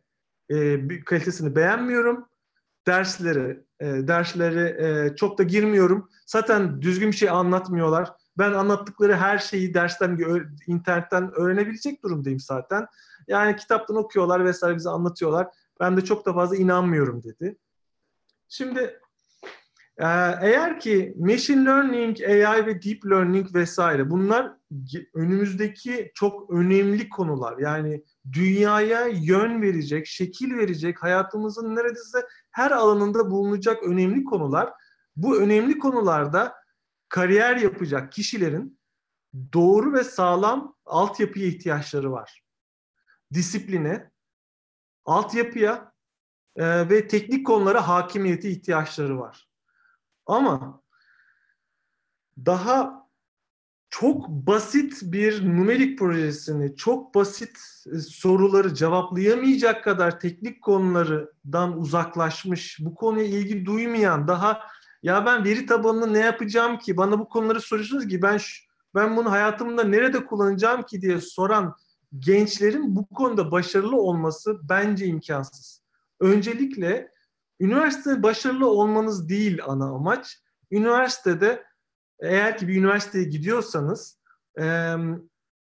[0.48, 2.28] e, kalitesini beğenmiyorum.
[2.86, 6.10] Dersleri e, dersleri e, çok da girmiyorum.
[6.26, 8.12] Zaten düzgün bir şey anlatmıyorlar.
[8.38, 10.18] Ben anlattıkları her şeyi dersten,
[10.66, 12.86] internetten öğrenebilecek durumdayım zaten.
[13.28, 15.48] Yani kitaptan okuyorlar vesaire bize anlatıyorlar.
[15.80, 17.56] Ben de çok da fazla inanmıyorum dedi.
[18.48, 19.00] Şimdi
[19.98, 20.04] ee,
[20.40, 24.52] eğer ki machine learning, AI ve deep learning vesaire bunlar
[25.14, 27.58] önümüzdeki çok önemli konular.
[27.58, 32.18] Yani dünyaya yön verecek, şekil verecek, hayatımızın neredeyse
[32.54, 34.72] her alanında bulunacak önemli konular.
[35.16, 36.54] Bu önemli konularda
[37.08, 38.78] kariyer yapacak kişilerin
[39.52, 42.44] doğru ve sağlam altyapıya ihtiyaçları var.
[43.32, 44.10] Disipline,
[45.04, 45.92] altyapıya
[46.56, 49.48] e, ve teknik konulara hakimiyeti ihtiyaçları var.
[50.26, 50.82] Ama
[52.38, 53.03] daha
[54.00, 57.58] çok basit bir numerik projesini, çok basit
[57.92, 64.60] e, soruları cevaplayamayacak kadar teknik konulardan uzaklaşmış, bu konuya ilgi duymayan, daha
[65.02, 68.40] ya ben veri tabanını ne yapacağım ki, bana bu konuları soruyorsunuz ki ben
[68.94, 71.76] ben bunu hayatımda nerede kullanacağım ki diye soran
[72.18, 75.82] gençlerin bu konuda başarılı olması bence imkansız.
[76.20, 77.14] Öncelikle
[77.60, 80.38] Üniversitede başarılı olmanız değil ana amaç.
[80.70, 81.64] Üniversitede
[82.20, 84.18] eğer ki bir üniversiteye gidiyorsanız
[84.60, 84.94] e,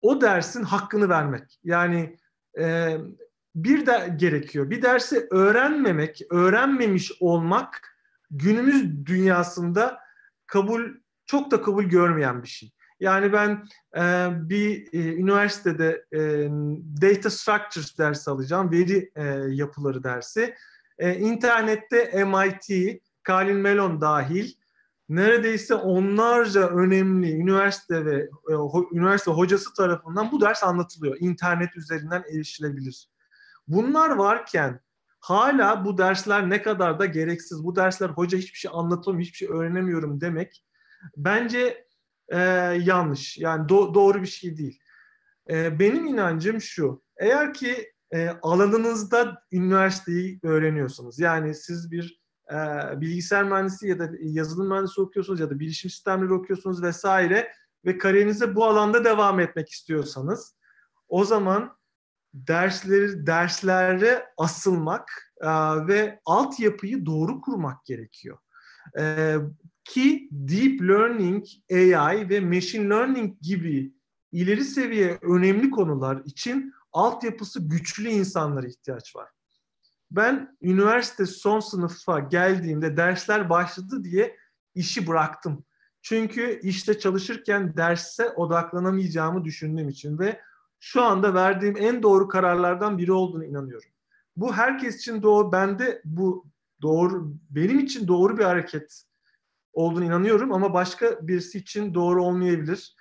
[0.03, 1.59] o dersin hakkını vermek.
[1.65, 2.17] Yani
[2.59, 2.97] e,
[3.55, 4.71] bir de gerekiyor.
[4.71, 7.97] Bir dersi öğrenmemek, öğrenmemiş olmak
[8.31, 10.01] günümüz dünyasında
[10.47, 10.83] kabul
[11.27, 12.73] çok da kabul görmeyen bir şey.
[13.01, 13.65] Yani ben
[13.97, 16.21] e, bir e, üniversitede e,
[17.03, 20.55] data structures dersi alacağım, veri e, yapıları dersi.
[20.99, 24.53] E, internette MIT, Colin Mellon dahil
[25.11, 31.17] neredeyse onlarca önemli üniversite ve e, ho, üniversite hocası tarafından bu ders anlatılıyor.
[31.21, 33.09] İnternet üzerinden erişilebilir.
[33.69, 34.81] Bunlar varken
[35.21, 39.49] hala bu dersler ne kadar da gereksiz, bu dersler hoca hiçbir şey anlatamıyor, hiçbir şey
[39.49, 40.65] öğrenemiyorum demek
[41.17, 41.87] bence
[42.29, 42.39] e,
[42.83, 43.39] yanlış.
[43.39, 44.81] Yani do, doğru bir şey değil.
[45.51, 51.19] E, benim inancım şu, eğer ki e, alanınızda üniversiteyi öğreniyorsunuz.
[51.19, 52.20] Yani siz bir
[52.51, 57.53] e, bilgisayar mühendisi ya da yazılım mühendisi okuyorsunuz ya da bilişim sistemleri okuyorsunuz vesaire
[57.85, 60.55] ve kariyerinize bu alanda devam etmek istiyorsanız
[61.09, 61.77] o zaman
[62.35, 65.49] dersleri derslere asılmak e,
[65.87, 68.39] ve altyapıyı doğru kurmak gerekiyor.
[68.99, 69.37] E,
[69.85, 73.93] ki deep learning, AI ve machine learning gibi
[74.33, 79.29] ileri seviye önemli konular için altyapısı güçlü insanlara ihtiyaç var.
[80.11, 84.37] Ben üniversite son sınıfa geldiğimde dersler başladı diye
[84.75, 85.65] işi bıraktım.
[86.03, 90.41] Çünkü işte çalışırken derse odaklanamayacağımı düşündüğüm için ve
[90.81, 93.91] şu anda verdiğim en doğru kararlardan biri olduğunu inanıyorum.
[94.37, 96.47] Bu herkes için doğru, bende bu
[96.83, 99.05] doğru, benim için doğru bir hareket
[99.73, 102.97] olduğunu inanıyorum ama başka birisi için doğru olmayabilir.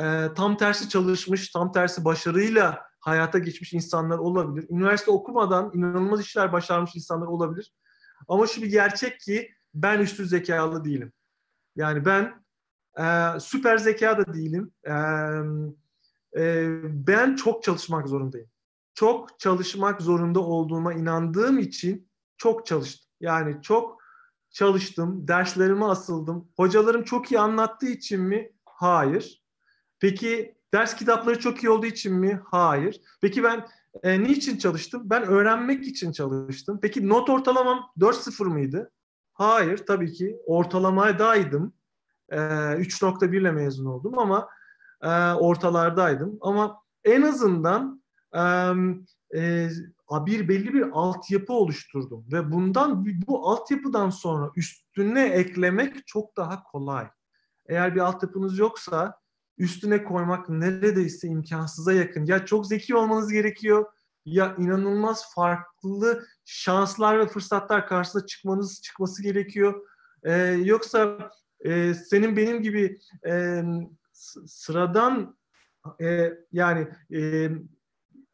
[0.00, 4.66] Ee, tam tersi çalışmış, tam tersi başarıyla hayata geçmiş insanlar olabilir.
[4.70, 7.74] Üniversite okumadan inanılmaz işler başarmış insanlar olabilir.
[8.28, 11.12] Ama şu bir gerçek ki ben üstün zekalı değilim.
[11.76, 12.44] Yani ben
[12.98, 14.72] e, süper zeka da değilim.
[14.84, 14.92] E,
[16.42, 16.68] e,
[17.06, 18.48] ben çok çalışmak zorundayım.
[18.94, 23.10] Çok çalışmak zorunda olduğuma inandığım için çok çalıştım.
[23.20, 24.02] Yani çok
[24.50, 26.48] çalıştım, derslerime asıldım.
[26.56, 28.52] Hocalarım çok iyi anlattığı için mi?
[28.64, 29.42] Hayır.
[30.00, 32.40] Peki Ders kitapları çok iyi olduğu için mi?
[32.44, 33.00] Hayır.
[33.20, 33.66] Peki ben
[34.02, 35.02] e, niçin çalıştım?
[35.04, 36.78] Ben öğrenmek için çalıştım.
[36.82, 38.90] Peki not ortalamam 4.0 mıydı?
[39.32, 41.74] Hayır tabii ki ortalamadaydım.
[42.28, 44.48] E, 3.1 ile mezun oldum ama
[45.02, 46.38] e, ortalardaydım.
[46.40, 48.02] Ama en azından
[48.34, 48.40] e,
[49.34, 49.68] e,
[50.10, 57.06] bir belli bir altyapı oluşturdum ve bundan bu altyapıdan sonra üstüne eklemek çok daha kolay.
[57.66, 59.21] Eğer bir altyapınız yoksa
[59.62, 62.24] üstüne koymak neredeyse imkansıza yakın.
[62.24, 63.86] Ya çok zeki olmanız gerekiyor
[64.24, 69.86] ya inanılmaz farklı şanslar ve fırsatlar karşısına çıkmanız çıkması gerekiyor.
[70.24, 70.32] Ee,
[70.64, 73.62] yoksa e, senin benim gibi e,
[74.46, 75.36] sıradan
[76.00, 77.50] e, yani e,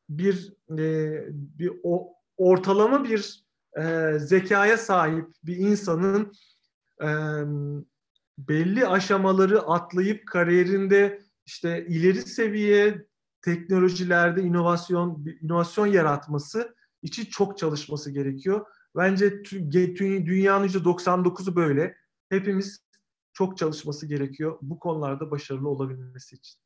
[0.09, 3.45] bir e, bir o, ortalama bir
[3.81, 6.33] e, zekaya sahip bir insanın
[7.03, 7.09] e,
[8.39, 13.07] belli aşamaları atlayıp kariyerinde işte ileri seviye
[13.43, 18.67] teknolojilerde inovasyon inovasyon yaratması için çok çalışması gerekiyor.
[18.97, 21.97] Bence dünyanın %99'u böyle.
[22.29, 22.81] Hepimiz
[23.33, 26.61] çok çalışması gerekiyor bu konularda başarılı olabilmesi için.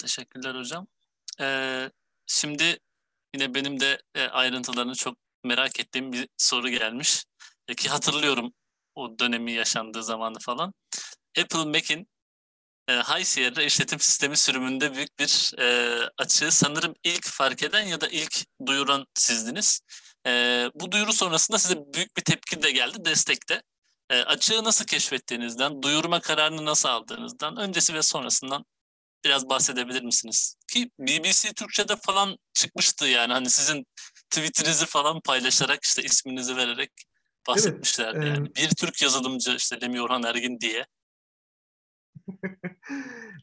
[0.00, 0.86] Teşekkürler hocam.
[1.40, 1.90] Ee,
[2.26, 2.78] şimdi
[3.34, 7.24] yine benim de e, ayrıntılarını çok merak ettiğim bir soru gelmiş.
[7.74, 8.52] Ki hatırlıyorum
[8.94, 10.74] o dönemi yaşandığı zamanı falan.
[11.38, 12.08] Apple Mac'in
[12.88, 18.00] e, High Sierra işletim sistemi sürümünde büyük bir e, açığı sanırım ilk fark eden ya
[18.00, 19.80] da ilk duyuran sizdiniz.
[20.26, 20.30] E,
[20.74, 23.62] bu duyuru sonrasında size büyük bir tepki de geldi, destek de.
[24.10, 28.64] E, açığı nasıl keşfettiğinizden, duyurma kararını nasıl aldığınızdan, öncesi ve sonrasından
[29.24, 30.56] biraz bahsedebilir misiniz?
[30.68, 33.86] Ki BBC Türkçe'de falan çıkmıştı yani hani sizin
[34.30, 36.90] Twitter'ınızı falan paylaşarak işte isminizi vererek
[37.48, 38.54] bahsetmişlerdi evet, yani.
[38.54, 40.86] Bir Türk yazılımcı işte Lemi Orhan Ergin diye.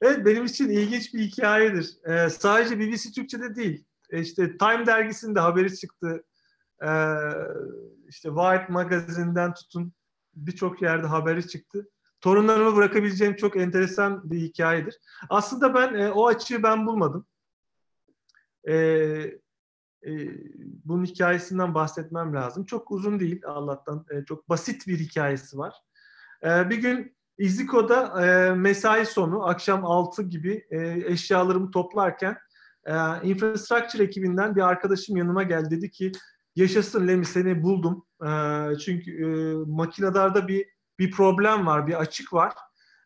[0.02, 1.98] evet benim için ilginç bir hikayedir.
[2.06, 3.86] Ee, sadece BBC Türkçe'de değil.
[4.10, 6.24] E işte Time dergisinde haberi çıktı.
[6.84, 6.88] Ee,
[8.08, 9.94] işte White Magazine'den tutun
[10.36, 11.90] birçok yerde haberi çıktı.
[12.22, 15.00] Torunlarımı bırakabileceğim çok enteresan bir hikayedir.
[15.30, 17.26] Aslında ben e, o açıyı ben bulmadım.
[18.68, 18.74] E,
[20.08, 20.12] e,
[20.86, 22.66] bunun hikayesinden bahsetmem lazım.
[22.66, 24.06] Çok uzun değil Allah'tan.
[24.12, 25.74] E, çok basit bir hikayesi var.
[26.44, 32.38] E, bir gün İziko'da e, mesai sonu akşam 6 gibi e, eşyalarımı toplarken
[32.86, 32.94] e,
[33.24, 35.72] infrastructure ekibinden bir arkadaşım yanıma geldi.
[35.72, 36.12] Dedi ki
[36.56, 38.06] yaşasın Lemi seni buldum.
[38.26, 38.30] E,
[38.78, 39.28] çünkü e,
[39.72, 42.54] makinelerde bir bir problem var, bir açık var.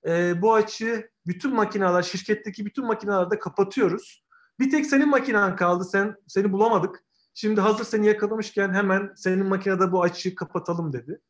[0.07, 4.26] E, bu açığı bütün makineler, şirketteki bütün makinelerde kapatıyoruz.
[4.59, 7.03] Bir tek senin makinen kaldı, sen seni bulamadık.
[7.33, 11.21] Şimdi hazır seni yakalamışken hemen senin makinede bu açığı kapatalım dedi.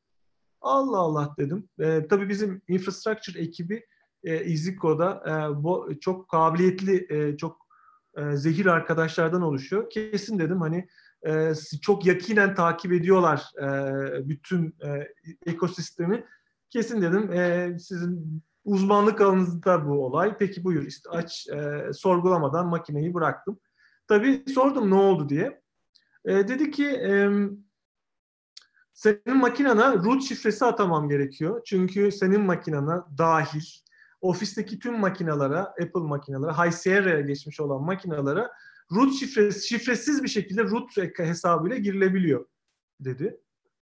[0.61, 1.69] Allah Allah dedim.
[1.80, 3.86] E, tabii bizim infrastructure ekibi
[4.23, 7.67] e, İziko'da e, bu çok kabiliyetli, e, çok
[8.17, 9.89] e, zehir arkadaşlardan oluşuyor.
[9.89, 10.88] Kesin dedim hani
[11.28, 15.13] e, çok yakinen takip ediyorlar e, bütün e,
[15.45, 16.25] ekosistemi.
[16.69, 20.38] Kesin dedim e, sizin uzmanlık alanınızda bu olay.
[20.38, 23.59] Peki buyur işte aç e, sorgulamadan makineyi bıraktım.
[24.07, 25.61] Tabii sordum ne oldu diye.
[26.26, 27.30] E, dedi ki e,
[28.93, 31.61] senin makinana root şifresi atamam gerekiyor.
[31.65, 33.63] Çünkü senin makinana dahil
[34.22, 38.51] ofisteki tüm makinalara, Apple makinalara, High Sierra'ya geçmiş olan makinalara
[38.91, 42.45] root şifresi, şifresiz bir şekilde root hesabıyla girilebiliyor
[42.99, 43.39] dedi.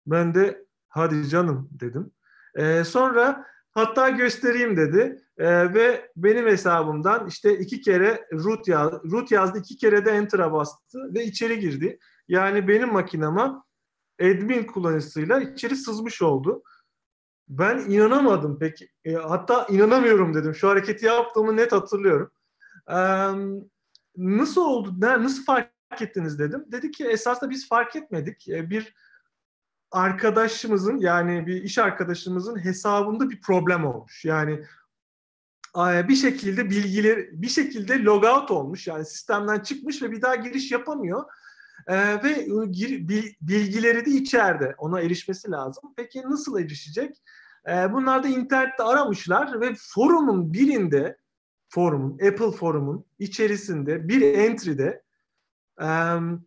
[0.07, 2.11] Ben de hadi canım dedim.
[2.57, 3.47] Ee, sonra
[3.77, 9.77] hatta göstereyim dedi ee, ve benim hesabımdan işte iki kere root, yaz, root yazdı, iki
[9.77, 11.99] kere de enter'a bastı ve içeri girdi.
[12.29, 13.65] Yani benim makinama
[14.21, 16.63] admin kullanıcısıyla içeri sızmış oldu.
[17.49, 18.89] Ben inanamadım peki.
[19.05, 20.55] E, hatta inanamıyorum dedim.
[20.55, 22.31] Şu hareketi yaptığımı net hatırlıyorum.
[22.91, 22.99] E,
[24.17, 24.95] nasıl oldu?
[25.01, 25.71] Nasıl fark
[26.01, 26.65] ettiniz dedim.
[26.73, 28.49] Dedi ki esasında biz fark etmedik.
[28.49, 28.95] E, bir
[29.91, 34.25] arkadaşımızın yani bir iş arkadaşımızın hesabında bir problem olmuş.
[34.25, 34.63] Yani
[36.09, 41.25] bir şekilde bilgileri bir şekilde logout olmuş yani sistemden çıkmış ve bir daha giriş yapamıyor.
[41.87, 42.47] Ee, ve
[43.41, 44.75] bilgileri de içeride.
[44.79, 45.93] Ona erişmesi lazım.
[45.97, 47.23] Peki nasıl erişecek?
[47.69, 51.19] Ee, bunlar da internette aramışlar ve forumun birinde
[51.69, 55.03] forumun, Apple forumun içerisinde bir entry'de
[55.81, 56.47] um,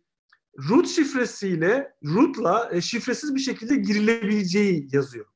[0.58, 5.26] root şifresiyle root'la e, şifresiz bir şekilde girilebileceği yazıyor.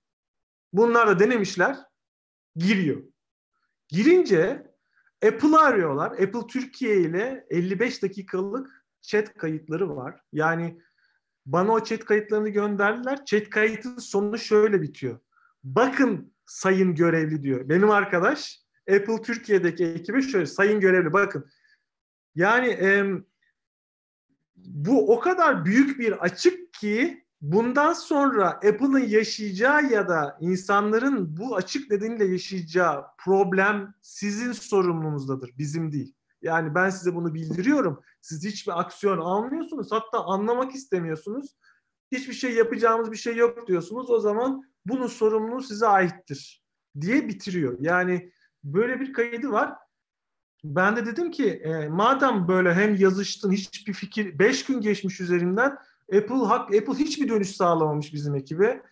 [0.73, 1.77] Bunlar da denemişler.
[2.57, 3.03] Giriyor.
[3.89, 4.75] Girince
[5.27, 6.11] Apple'ı arıyorlar.
[6.11, 10.21] Apple Türkiye ile 55 dakikalık chat kayıtları var.
[10.33, 10.81] Yani
[11.47, 13.25] bana o chat kayıtlarını gönderdiler.
[13.25, 15.21] Chat kayıtın sonu şöyle bitiyor.
[15.65, 17.69] Bakın sayın görevli diyor.
[17.69, 18.61] Benim arkadaş
[18.91, 21.51] Apple Türkiye'deki ekibe şöyle sayın görevli bakın.
[22.35, 23.05] Yani e,
[24.57, 31.57] bu o kadar büyük bir açık ki bundan sonra Apple'ın yaşayacağı ya da insanların bu
[31.57, 36.15] açık nedeniyle yaşayacağı problem sizin sorumlunuzdadır, bizim değil.
[36.43, 38.01] Yani ben size bunu bildiriyorum.
[38.21, 39.93] Siz hiçbir aksiyon almıyorsunuz.
[39.93, 41.57] Hatta anlamak istemiyorsunuz.
[42.13, 44.11] Hiçbir şey yapacağımız bir şey yok diyorsunuz.
[44.11, 46.65] O zaman bunun sorumluluğu size aittir
[47.01, 47.77] diye bitiriyor.
[47.81, 48.33] Yani
[48.65, 49.75] böyle bir kaydı var.
[50.65, 55.79] Ben de dedim ki e, madem böyle hem yazıştın hiçbir fikir beş gün geçmiş üzerinden
[56.17, 58.83] Apple hak Apple hiçbir dönüş sağlamamış bizim ekibe.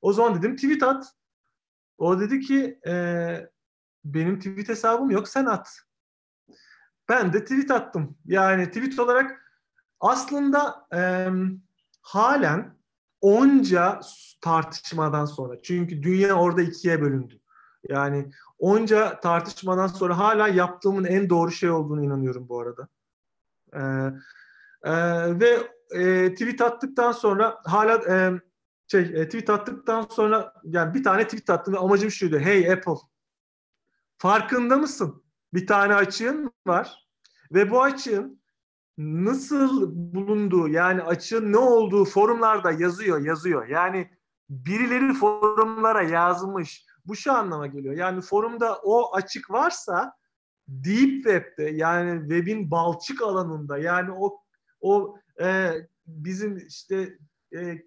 [0.00, 1.14] O zaman dedim tweet at.
[1.98, 2.94] O dedi ki e,
[4.04, 5.78] benim tweet hesabım yok sen at.
[7.08, 8.18] Ben de tweet attım.
[8.24, 9.56] Yani tweet olarak
[10.00, 11.28] aslında e,
[12.02, 12.76] halen
[13.20, 14.00] onca
[14.40, 17.40] tartışmadan sonra çünkü dünya orada ikiye bölündü.
[17.88, 18.30] Yani
[18.60, 22.88] onca tartışmadan sonra hala yaptığımın en doğru şey olduğunu inanıyorum bu arada.
[23.74, 23.80] Ee,
[24.82, 24.94] e,
[25.40, 25.58] ve
[25.90, 28.40] e, tweet attıktan sonra hala e,
[28.86, 32.38] şey e, tweet attıktan sonra yani bir tane tweet attım ve amacım şuydu.
[32.38, 32.96] Hey Apple
[34.18, 35.24] farkında mısın?
[35.54, 37.08] Bir tane açığın var
[37.52, 38.40] ve bu açığın
[38.98, 43.68] nasıl bulunduğu yani açığın ne olduğu forumlarda yazıyor yazıyor.
[43.68, 44.10] Yani
[44.50, 46.89] birileri forumlara yazmış.
[47.06, 47.96] Bu şu anlama geliyor.
[47.96, 50.12] Yani forumda o açık varsa
[50.68, 54.40] deep web'de yani web'in balçık alanında yani o
[54.80, 55.72] o e,
[56.06, 57.18] bizim işte
[57.56, 57.82] e,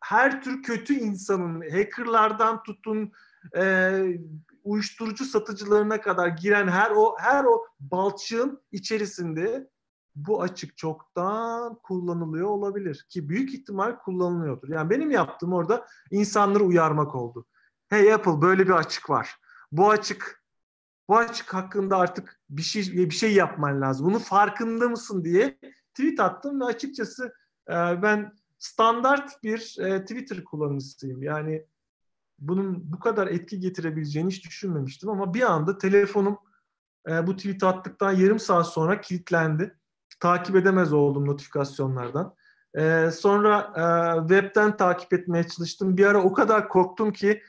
[0.00, 3.12] her tür kötü insanın hackerlardan tutun
[3.56, 4.02] e,
[4.64, 9.70] uyuşturucu satıcılarına kadar giren her o her o balçığın içerisinde
[10.16, 14.68] bu açık çoktan kullanılıyor olabilir ki büyük ihtimal kullanılıyordur.
[14.68, 17.46] Yani benim yaptığım orada insanları uyarmak oldu.
[17.88, 19.36] Hey Apple böyle bir açık var.
[19.72, 20.42] Bu açık
[21.08, 24.06] bu açık hakkında artık bir şey bir şey yapman lazım.
[24.06, 25.58] Bunun farkında mısın diye
[25.94, 27.34] tweet attım ve açıkçası
[27.68, 27.72] e,
[28.02, 31.22] ben standart bir e, Twitter kullanıcısıyım.
[31.22, 31.66] Yani
[32.38, 36.38] bunun bu kadar etki getirebileceğini hiç düşünmemiştim ama bir anda telefonum
[37.08, 39.78] e, bu tweet attıktan yarım saat sonra kilitlendi.
[40.20, 42.34] Takip edemez oldum notifikasyonlardan.
[42.74, 45.96] E, sonra e, webten takip etmeye çalıştım.
[45.96, 47.42] Bir ara o kadar korktum ki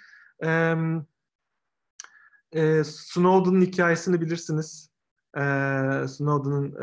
[2.55, 4.89] e, Snowden'ın hikayesini bilirsiniz.
[5.35, 5.41] E,
[6.07, 6.75] Snowden'ın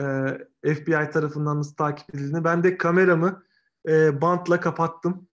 [0.64, 2.44] e, FBI tarafından nasıl takip edildiğini.
[2.44, 3.42] Ben de kameramı
[3.88, 5.28] e, bantla kapattım.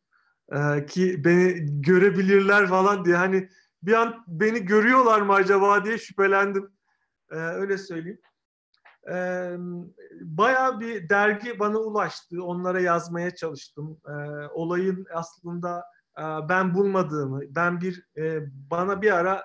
[0.52, 3.16] E, ki beni görebilirler falan diye.
[3.16, 3.50] Hani
[3.84, 6.72] bir an beni görüyorlar mı acaba diye şüphelendim.
[7.32, 8.22] E, öyle söyleyeyim.
[9.12, 9.16] E,
[10.22, 12.44] bayağı bir dergi bana ulaştı.
[12.44, 14.02] Onlara yazmaya çalıştım.
[14.08, 14.12] E,
[14.54, 15.84] olayın aslında
[16.50, 18.40] ben bulmadığımı, ben bir e,
[18.72, 19.44] bana bir ara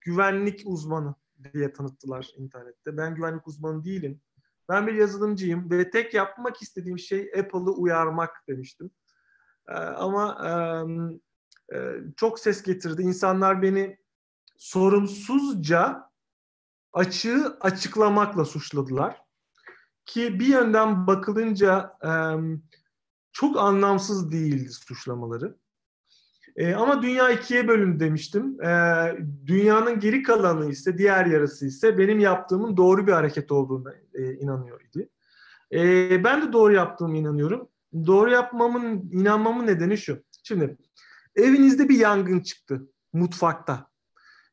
[0.00, 1.14] güvenlik uzmanı
[1.54, 2.96] diye tanıttılar internette.
[2.96, 4.20] Ben güvenlik uzmanı değilim.
[4.68, 8.90] Ben bir yazılımcıyım ve tek yapmak istediğim şey Apple'ı uyarmak demiştim.
[9.68, 10.38] Ee, ama
[11.74, 11.78] e,
[12.16, 13.02] çok ses getirdi.
[13.02, 13.98] İnsanlar beni
[14.56, 16.10] sorumsuzca
[16.92, 19.22] açığı açıklamakla suçladılar.
[20.06, 21.98] Ki bir yönden bakılınca
[23.32, 25.58] çok anlamsız değildi suçlamaları.
[26.58, 28.62] E, ama dünya ikiye bölündü demiştim.
[28.62, 28.70] E,
[29.46, 34.80] dünyanın geri kalanı ise, diğer yarısı ise benim yaptığımın doğru bir hareket olduğuna e, inanıyor
[34.80, 35.08] idi.
[35.72, 37.68] E, ben de doğru yaptığımı inanıyorum.
[38.06, 40.22] Doğru yapmamın, inanmamın nedeni şu.
[40.42, 40.76] Şimdi
[41.36, 43.88] evinizde bir yangın çıktı mutfakta.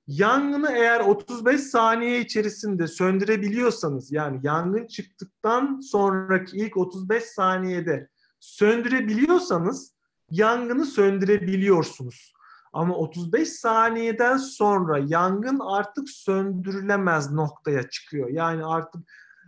[0.07, 9.94] Yangını eğer 35 saniye içerisinde söndürebiliyorsanız yani yangın çıktıktan sonraki ilk 35 saniyede söndürebiliyorsanız
[10.32, 12.34] yangını söndürebiliyorsunuz.
[12.73, 18.30] Ama 35 saniyeden sonra yangın artık söndürülemez noktaya çıkıyor.
[18.30, 19.01] Yani artık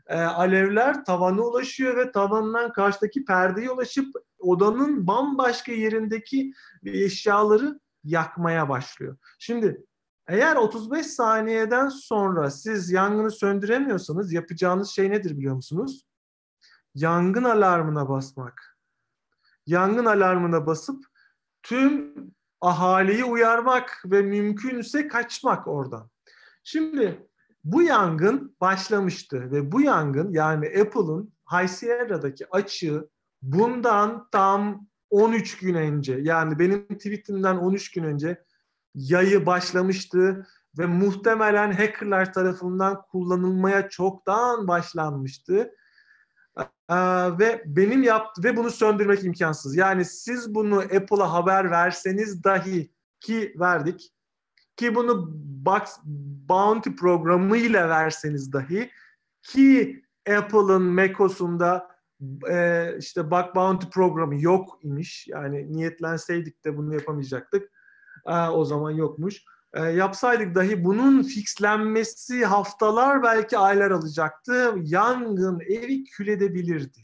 [0.08, 6.54] e, alevler tavana ulaşıyor ve tavandan karşıdaki perdeye ulaşıp odanın bambaşka yerindeki
[6.86, 9.18] eşyaları yakmaya başlıyor.
[9.40, 9.86] Şimdi
[10.28, 16.06] eğer 35 saniyeden sonra siz yangını söndüremiyorsanız yapacağınız şey nedir biliyor musunuz?
[16.96, 18.77] Yangın alarmına basmak
[19.68, 21.06] yangın alarmına basıp
[21.64, 22.14] tüm
[22.62, 26.10] ahaliyi uyarmak ve mümkünse kaçmak oradan.
[26.64, 27.28] Şimdi
[27.64, 33.10] bu yangın başlamıştı ve bu yangın yani Apple'ın High Sierra'daki açığı
[33.42, 38.44] bundan tam 13 gün önce yani benim tweetimden 13 gün önce
[38.96, 40.48] yayı başlamıştı
[40.78, 45.72] ve muhtemelen hackerlar tarafından kullanılmaya çoktan başlanmıştı.
[46.90, 46.96] Ee,
[47.40, 49.76] ve benim yaptı ve bunu söndürmek imkansız.
[49.76, 54.14] Yani siz bunu Apple'a haber verseniz dahi ki verdik
[54.76, 55.30] ki bunu
[55.66, 55.82] Box
[56.50, 58.92] Bounty programıyla verseniz dahi
[59.44, 60.04] ki
[60.38, 61.88] Apple'ın macOS'unda
[62.50, 65.28] e, işte Bug Bounty programı yok imiş.
[65.28, 67.72] Yani niyetlenseydik de bunu yapamayacaktık.
[68.28, 69.44] E, o zaman yokmuş
[69.78, 74.76] e, yapsaydık dahi bunun fixlenmesi haftalar belki aylar alacaktı.
[74.84, 77.00] Yangın evi kül edebilirdi.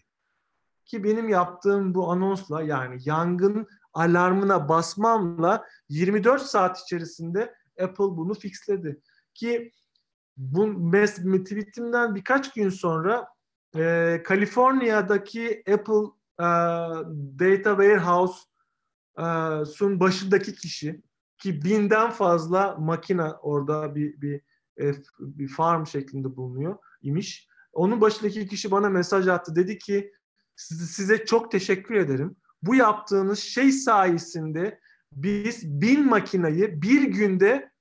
[0.86, 9.02] Ki benim yaptığım bu anonsla yani yangın alarmına basmamla 24 saat içerisinde Apple bunu fixledi.
[9.34, 9.72] Ki
[10.38, 13.28] bu tweetimden birkaç gün sonra
[13.76, 16.06] e, Kaliforniya'daki Apple
[16.40, 16.46] e,
[17.40, 21.02] Data Warehouse'un başındaki kişi
[21.44, 24.42] ki binden fazla makina orada bir bir
[24.82, 27.48] e, bir farm şeklinde bulunuyor imiş.
[27.74, 29.56] Onun başındaki kişi bana mesaj attı.
[29.56, 30.12] Dedi ki
[30.56, 32.36] size çok teşekkür ederim.
[32.62, 34.80] Bu yaptığınız şey sayesinde
[35.12, 37.72] biz bin makinayı bir günde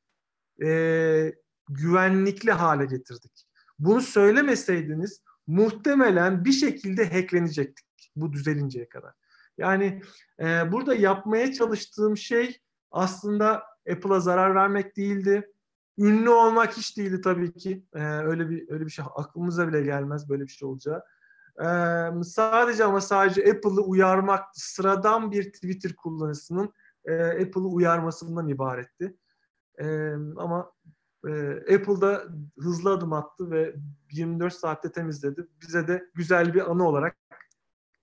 [0.64, 1.34] e,
[1.68, 3.46] güvenlikli hale getirdik.
[3.78, 9.12] Bunu söylemeseydiniz muhtemelen bir şekilde hacklenecektik bu düzelinceye kadar.
[9.58, 10.02] Yani
[10.40, 12.58] e, burada yapmaya çalıştığım şey
[12.92, 13.62] aslında
[13.92, 15.52] Apple'a zarar vermek değildi.
[15.98, 17.86] Ünlü olmak hiç değildi tabii ki.
[17.94, 21.02] Ee, öyle bir öyle bir şey aklımıza bile gelmez böyle bir şey olacağı.
[21.60, 26.72] Ee, sadece ama sadece Apple'ı uyarmak sıradan bir Twitter kullanıcısının
[27.04, 29.16] e, Apple'ı uyarmasından ibaretti.
[29.78, 30.72] E, ama
[31.28, 31.30] e,
[31.74, 32.24] Apple'da
[32.58, 33.74] hızlı adım attı ve
[34.10, 35.48] 24 saatte temizledi.
[35.60, 37.16] Bize de güzel bir anı olarak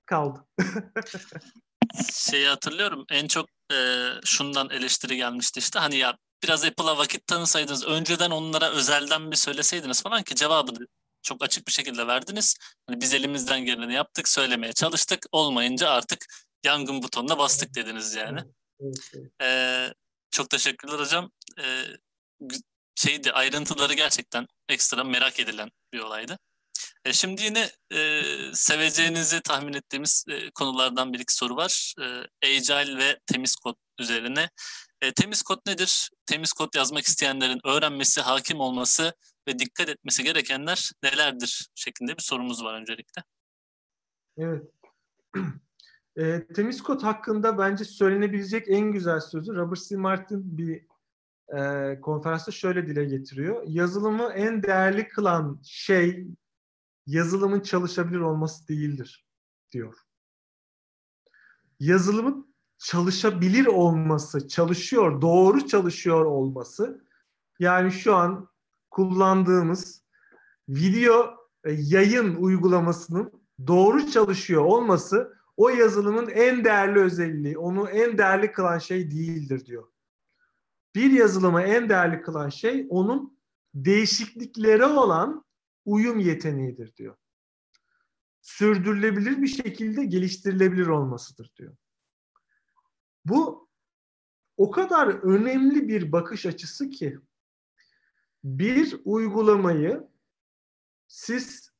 [0.05, 0.45] kaldı.
[2.13, 7.85] Şeyi hatırlıyorum en çok e, şundan eleştiri gelmişti işte hani ya biraz Apple'a vakit tanısaydınız
[7.85, 10.87] önceden onlara özelden bir söyleseydiniz falan ki cevabını
[11.21, 12.57] çok açık bir şekilde verdiniz.
[12.87, 15.25] Hani biz elimizden geleni yaptık, söylemeye çalıştık.
[15.31, 16.25] Olmayınca artık
[16.63, 18.39] yangın butonuna bastık dediniz yani.
[19.41, 19.93] Ee,
[20.31, 21.31] çok teşekkürler hocam.
[21.59, 21.83] Ee,
[22.95, 26.39] şeydi ayrıntıları gerçekten ekstra merak edilen bir olaydı.
[27.05, 28.21] E, şimdi yine e,
[28.53, 31.93] seveceğinizi tahmin ettiğimiz e, konulardan bir iki soru var.
[32.01, 34.49] E, Agile ve temiz kod üzerine.
[35.01, 36.09] E, temiz kod nedir?
[36.25, 39.13] Temiz kod yazmak isteyenlerin öğrenmesi, hakim olması
[39.47, 43.23] ve dikkat etmesi gerekenler nelerdir şeklinde bir sorumuz var öncelikle.
[44.37, 44.63] Evet.
[46.17, 49.95] E, temiz kod hakkında bence söylenebilecek en güzel sözü Robert C.
[49.95, 50.85] Martin bir
[51.57, 53.63] e, konferansta şöyle dile getiriyor.
[53.67, 56.27] Yazılımı en değerli kılan şey
[57.09, 59.27] yazılımın çalışabilir olması değildir
[59.71, 59.95] diyor.
[61.79, 67.05] Yazılımın çalışabilir olması, çalışıyor, doğru çalışıyor olması
[67.59, 68.49] yani şu an
[68.91, 70.03] kullandığımız
[70.69, 73.31] video e, yayın uygulamasının
[73.67, 79.87] doğru çalışıyor olması o yazılımın en değerli özelliği, onu en değerli kılan şey değildir diyor.
[80.95, 83.39] Bir yazılımı en değerli kılan şey onun
[83.73, 85.48] değişikliklere olan
[85.89, 87.15] uyum yeteneğidir diyor.
[88.41, 91.75] Sürdürülebilir bir şekilde geliştirilebilir olmasıdır diyor.
[93.25, 93.69] Bu
[94.57, 97.19] o kadar önemli bir bakış açısı ki
[98.43, 100.07] bir uygulamayı
[101.07, 101.71] siz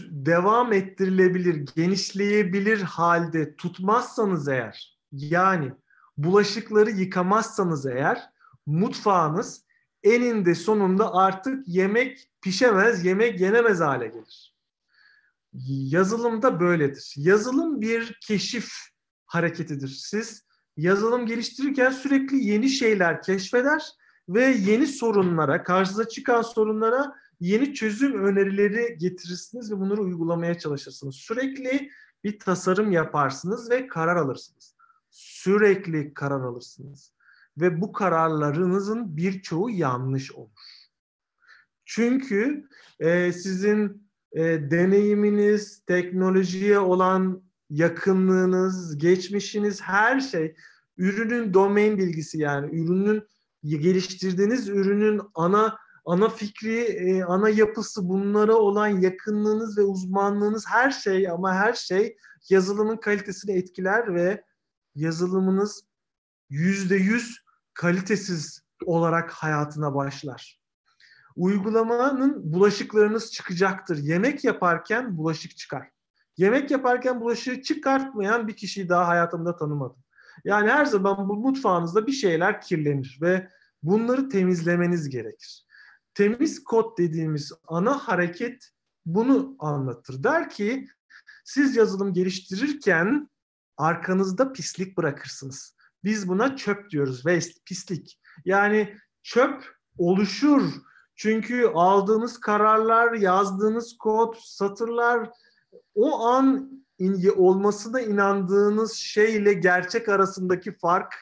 [0.00, 5.72] devam ettirilebilir, genişleyebilir halde tutmazsanız eğer, yani
[6.16, 8.30] bulaşıkları yıkamazsanız eğer,
[8.66, 9.65] mutfağınız
[10.06, 14.56] eninde sonunda artık yemek pişemez, yemek yenemez hale gelir.
[15.68, 17.12] Yazılımda böyledir.
[17.16, 18.72] Yazılım bir keşif
[19.26, 19.88] hareketidir.
[19.88, 20.44] Siz
[20.76, 23.82] yazılım geliştirirken sürekli yeni şeyler keşfeder
[24.28, 31.14] ve yeni sorunlara, karşınıza çıkan sorunlara yeni çözüm önerileri getirirsiniz ve bunları uygulamaya çalışırsınız.
[31.14, 31.90] Sürekli
[32.24, 34.74] bir tasarım yaparsınız ve karar alırsınız.
[35.10, 37.15] Sürekli karar alırsınız.
[37.58, 40.50] Ve bu kararlarınızın birçoğu yanlış olur.
[41.84, 42.68] Çünkü
[43.00, 50.56] e, sizin e, deneyiminiz, teknolojiye olan yakınlığınız, geçmişiniz, her şey
[50.96, 53.22] ürünün domain bilgisi yani ürünün
[53.62, 61.28] geliştirdiğiniz ürünün ana ana fikri, e, ana yapısı, bunlara olan yakınlığınız ve uzmanlığınız her şey
[61.30, 62.16] ama her şey
[62.50, 64.44] yazılımın kalitesini etkiler ve
[64.94, 65.82] yazılımınız
[66.50, 67.45] yüzde yüz
[67.76, 70.60] kalitesiz olarak hayatına başlar.
[71.36, 73.98] Uygulamanın bulaşıklarınız çıkacaktır.
[73.98, 75.88] Yemek yaparken bulaşık çıkar.
[76.36, 80.04] Yemek yaparken bulaşığı çıkartmayan bir kişiyi daha hayatımda tanımadım.
[80.44, 83.48] Yani her zaman bu mutfağınızda bir şeyler kirlenir ve
[83.82, 85.66] bunları temizlemeniz gerekir.
[86.14, 88.70] Temiz kod dediğimiz ana hareket
[89.06, 90.22] bunu anlatır.
[90.22, 90.88] Der ki
[91.44, 93.30] siz yazılım geliştirirken
[93.76, 95.75] arkanızda pislik bırakırsınız.
[96.04, 98.20] Biz buna çöp diyoruz, waste, pislik.
[98.44, 100.72] Yani çöp oluşur.
[101.14, 105.30] Çünkü aldığınız kararlar, yazdığınız kod, satırlar
[105.94, 106.70] o an
[107.36, 111.14] olmasına inandığınız şey ile gerçek arasındaki fark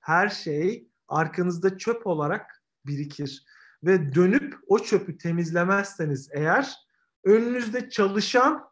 [0.00, 3.44] her şey arkanızda çöp olarak birikir.
[3.82, 6.76] Ve dönüp o çöpü temizlemezseniz eğer
[7.24, 8.68] önünüzde çalışan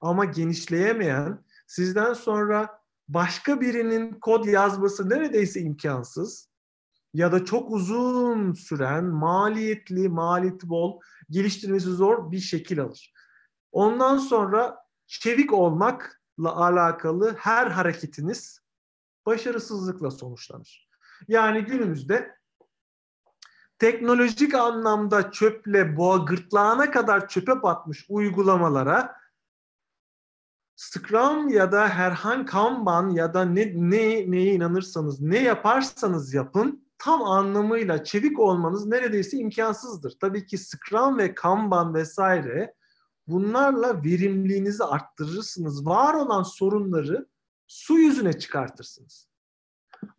[0.00, 2.79] ama genişleyemeyen sizden sonra
[3.14, 6.50] başka birinin kod yazması neredeyse imkansız
[7.14, 11.00] ya da çok uzun süren, maliyetli, maliyeti bol,
[11.30, 13.12] geliştirmesi zor bir şekil alır.
[13.72, 18.60] Ondan sonra çevik olmakla alakalı her hareketiniz
[19.26, 20.88] başarısızlıkla sonuçlanır.
[21.28, 22.36] Yani günümüzde
[23.78, 29.19] teknolojik anlamda çöple boğa gırtlağına kadar çöpe batmış uygulamalara
[30.80, 37.22] Scrum ya da herhangi Kanban ya da ne, ne neye inanırsanız ne yaparsanız yapın tam
[37.22, 40.16] anlamıyla çevik olmanız neredeyse imkansızdır.
[40.20, 42.74] Tabii ki Scrum ve Kanban vesaire
[43.26, 45.86] bunlarla verimliliğinizi arttırırsınız.
[45.86, 47.28] Var olan sorunları
[47.66, 49.28] su yüzüne çıkartırsınız.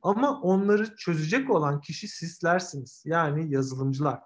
[0.02, 3.04] Ama onları çözecek olan kişi sizlersiniz.
[3.06, 4.20] Yani yazılımcılar.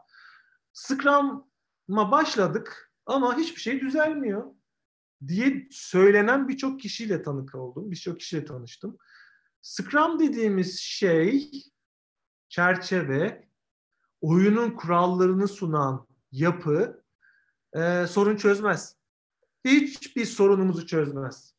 [0.73, 4.54] Scrum'a başladık ama hiçbir şey düzelmiyor
[5.27, 7.91] diye söylenen birçok kişiyle tanık oldum.
[7.91, 8.97] Birçok kişiyle tanıştım.
[9.61, 11.51] Scrum dediğimiz şey
[12.49, 13.49] çerçeve,
[14.21, 17.03] oyunun kurallarını sunan yapı
[17.73, 18.95] e, sorun çözmez.
[19.65, 21.55] Hiçbir sorunumuzu çözmez.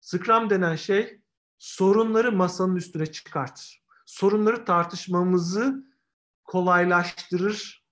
[0.00, 1.20] Scrum denen şey
[1.58, 3.84] sorunları masanın üstüne çıkartır.
[4.06, 5.84] Sorunları tartışmamızı
[6.44, 7.83] kolaylaştırır.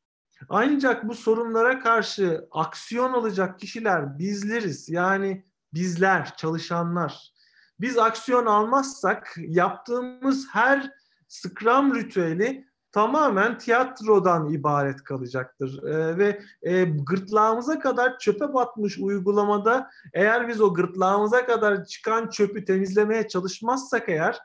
[0.49, 4.89] Ancak bu sorunlara karşı aksiyon alacak kişiler bizleriz.
[4.89, 7.33] Yani bizler, çalışanlar.
[7.81, 10.91] Biz aksiyon almazsak yaptığımız her
[11.29, 15.83] Scrum ritüeli tamamen tiyatrodan ibaret kalacaktır.
[15.83, 22.65] E, ve e, gırtlağımıza kadar çöpe batmış uygulamada eğer biz o gırtlağımıza kadar çıkan çöpü
[22.65, 24.39] temizlemeye çalışmazsak eğer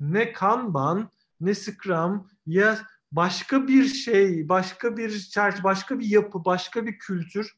[0.00, 1.10] ne Kanban
[1.40, 2.78] ne Scrum ya
[3.16, 7.52] başka bir şey, başka bir çerçeve, başka bir yapı, başka bir kültür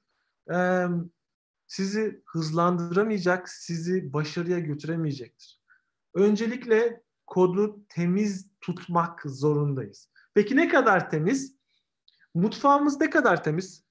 [0.55, 0.87] e,
[1.67, 5.61] sizi hızlandıramayacak, sizi başarıya götüremeyecektir.
[6.15, 10.11] Öncelikle kodu temiz tutmak zorundayız.
[10.35, 11.57] Peki ne kadar temiz?
[12.35, 13.85] Mutfağımız ne kadar temiz?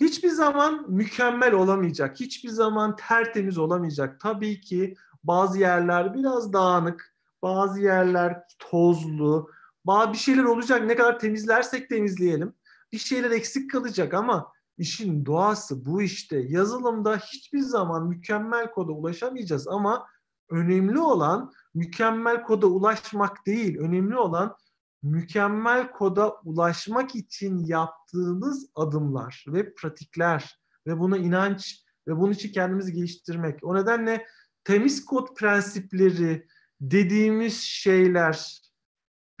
[0.00, 2.20] Hiçbir zaman mükemmel olamayacak.
[2.20, 4.20] Hiçbir zaman tertemiz olamayacak.
[4.20, 4.94] Tabii ki
[5.24, 9.50] bazı yerler biraz dağınık, bazı yerler tozlu,
[9.84, 10.86] bazı bir şeyler olacak.
[10.86, 12.54] Ne kadar temizlersek temizleyelim.
[12.92, 16.44] Bir şeyler eksik kalacak ama işin doğası bu işte.
[16.48, 20.06] Yazılımda hiçbir zaman mükemmel koda ulaşamayacağız ama
[20.50, 23.78] önemli olan mükemmel koda ulaşmak değil.
[23.78, 24.56] Önemli olan
[25.02, 32.92] mükemmel koda ulaşmak için yaptığımız adımlar ve pratikler ve buna inanç ve bunun için kendimizi
[32.92, 33.64] geliştirmek.
[33.64, 34.26] O nedenle
[34.64, 36.46] temiz kod prensipleri
[36.80, 38.60] dediğimiz şeyler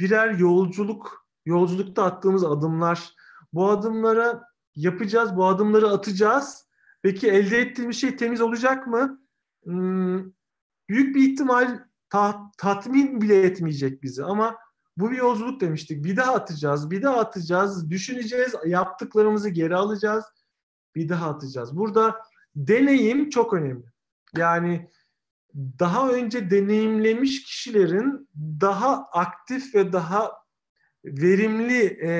[0.00, 3.14] birer yolculuk, yolculukta attığımız adımlar.
[3.52, 4.44] Bu adımlara
[4.74, 6.68] yapacağız, bu adımları atacağız.
[7.02, 9.20] Peki elde ettiğimiz şey temiz olacak mı?
[9.64, 10.24] Hmm,
[10.88, 11.78] büyük bir ihtimal
[12.10, 14.56] ta, tatmin bile etmeyecek bizi ama
[14.96, 16.04] bu bir yolculuk demiştik.
[16.04, 20.24] Bir daha atacağız, bir daha atacağız, düşüneceğiz, yaptıklarımızı geri alacağız,
[20.94, 21.76] bir daha atacağız.
[21.76, 22.16] Burada
[22.56, 23.84] deneyim çok önemli.
[24.36, 24.90] Yani
[25.78, 28.28] daha önce deneyimlemiş kişilerin
[28.60, 30.32] daha aktif ve daha
[31.04, 32.10] verimli e,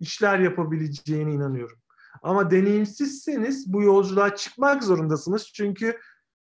[0.00, 1.78] işler yapabileceğine inanıyorum.
[2.22, 5.52] Ama deneyimsizseniz bu yolculuğa çıkmak zorundasınız.
[5.54, 5.98] Çünkü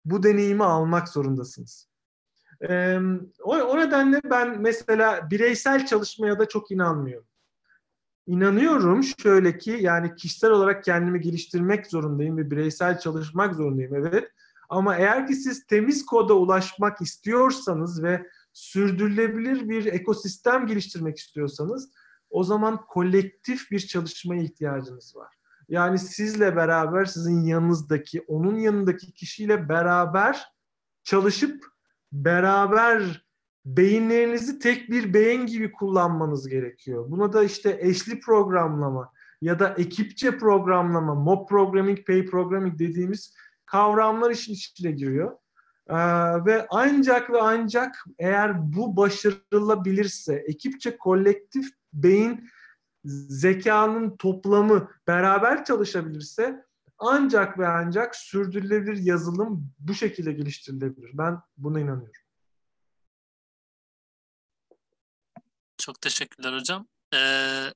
[0.05, 1.89] bu deneyimi almak zorundasınız.
[2.69, 2.99] Ee,
[3.43, 7.27] o, o nedenle ben mesela bireysel çalışmaya da çok inanmıyorum.
[8.27, 14.29] İnanıyorum şöyle ki yani kişisel olarak kendimi geliştirmek zorundayım ve bireysel çalışmak zorundayım evet.
[14.73, 21.91] Ama eğer ki siz temiz koda ulaşmak istiyorsanız ve sürdürülebilir bir ekosistem geliştirmek istiyorsanız
[22.31, 25.35] o zaman kolektif bir çalışmaya ihtiyacınız var.
[25.69, 30.53] Yani sizle beraber sizin yanınızdaki, onun yanındaki kişiyle beraber
[31.05, 31.65] çalışıp
[32.13, 33.27] beraber
[33.65, 37.11] beyinlerinizi tek bir beyin gibi kullanmanız gerekiyor.
[37.11, 39.13] Buna da işte eşli programlama
[39.43, 43.35] ya da ekipçe programlama, mob programming, pay programming dediğimiz
[43.73, 45.39] kavramlar işin içine giriyor.
[45.89, 45.97] Ee,
[46.47, 52.49] ve ancak ve ancak eğer bu başarılabilirse, ekipçe kolektif beyin
[53.29, 56.67] zekanın toplamı beraber çalışabilirse
[56.99, 61.11] ancak ve ancak sürdürülebilir yazılım bu şekilde geliştirilebilir.
[61.15, 62.23] Ben buna inanıyorum.
[65.79, 66.87] Çok teşekkürler hocam.
[67.15, 67.73] Ee,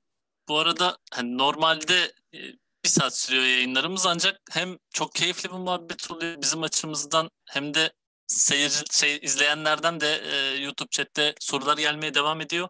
[0.48, 2.38] bu arada hani normalde e,
[2.86, 7.92] bir saat sürüyor yayınlarımız ancak hem çok keyifli bir muhabbet oluyor bizim açımızdan hem de
[8.26, 12.68] seyirci şey izleyenlerden de e, YouTube chatte sorular gelmeye devam ediyor.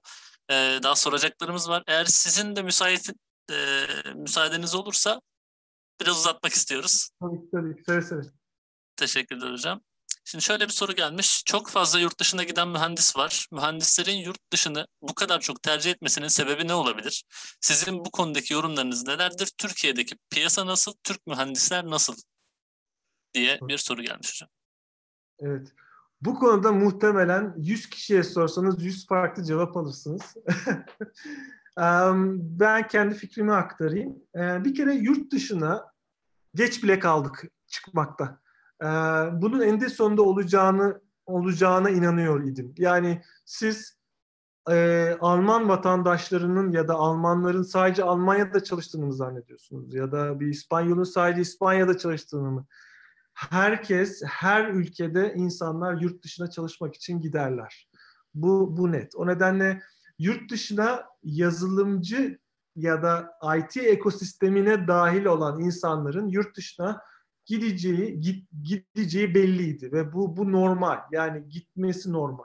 [0.50, 1.82] E, daha soracaklarımız var.
[1.86, 3.10] Eğer sizin de müsait
[3.50, 5.20] e, müsaadeniz olursa
[6.00, 7.10] biraz uzatmak istiyoruz.
[7.20, 7.84] Tabii tabii.
[7.86, 8.22] Seve seve.
[8.96, 9.80] Teşekkürler hocam.
[10.28, 11.42] Şimdi şöyle bir soru gelmiş.
[11.46, 13.46] Çok fazla yurt dışına giden mühendis var.
[13.52, 17.24] Mühendislerin yurt dışını bu kadar çok tercih etmesinin sebebi ne olabilir?
[17.60, 19.52] Sizin bu konudaki yorumlarınız nelerdir?
[19.58, 20.92] Türkiye'deki piyasa nasıl?
[21.04, 22.14] Türk mühendisler nasıl?
[23.34, 24.48] diye bir soru gelmiş hocam.
[25.38, 25.72] Evet.
[26.20, 30.22] Bu konuda muhtemelen 100 kişiye sorsanız 100 farklı cevap alırsınız.
[32.58, 34.16] ben kendi fikrimi aktarayım.
[34.34, 35.92] Bir kere yurt dışına
[36.54, 38.40] geç bile kaldık çıkmakta.
[39.32, 42.74] Bunun eninde sonunda olacağını olacağına inanıyor idim.
[42.78, 43.96] Yani siz
[44.70, 49.94] e, Alman vatandaşlarının ya da Almanların sadece Almanya'da çalıştığını mı zannediyorsunuz?
[49.94, 52.66] Ya da bir İspanyolun sadece İspanya'da çalıştığını mı?
[53.34, 57.88] Herkes, her ülkede insanlar yurt dışına çalışmak için giderler.
[58.34, 59.16] Bu, bu net.
[59.16, 59.82] O nedenle
[60.18, 62.38] yurt dışına yazılımcı
[62.76, 67.02] ya da IT ekosistemine dahil olan insanların yurt dışına
[67.46, 70.98] gideceği git, gideceği belliydi ve bu bu normal.
[71.12, 72.44] Yani gitmesi normal.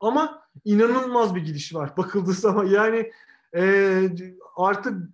[0.00, 2.64] Ama inanılmaz bir gidiş var bakıldığı zaman.
[2.64, 3.12] Yani
[3.56, 4.08] e,
[4.56, 5.10] artık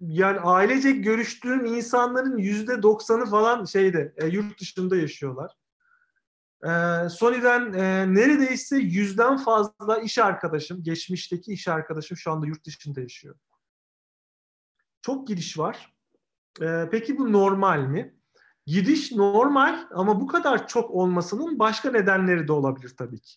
[0.00, 5.56] yani ailecek görüştüğüm insanların yüzde doksanı falan şeyde e, yurt dışında yaşıyorlar.
[6.64, 13.00] E, Sony'den e, neredeyse yüzden fazla iş arkadaşım, geçmişteki iş arkadaşım şu anda yurt dışında
[13.00, 13.36] yaşıyor.
[15.02, 15.93] Çok gidiş var.
[16.60, 18.14] E, peki bu normal mi?
[18.66, 23.34] Gidiş normal ama bu kadar çok olmasının başka nedenleri de olabilir tabii ki.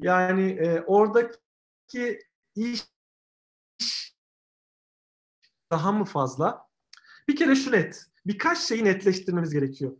[0.00, 2.18] Yani e, oradaki
[2.54, 2.94] iş
[5.70, 6.68] daha mı fazla?
[7.28, 8.06] Bir kere şu net.
[8.26, 9.96] Birkaç şeyi netleştirmemiz gerekiyor.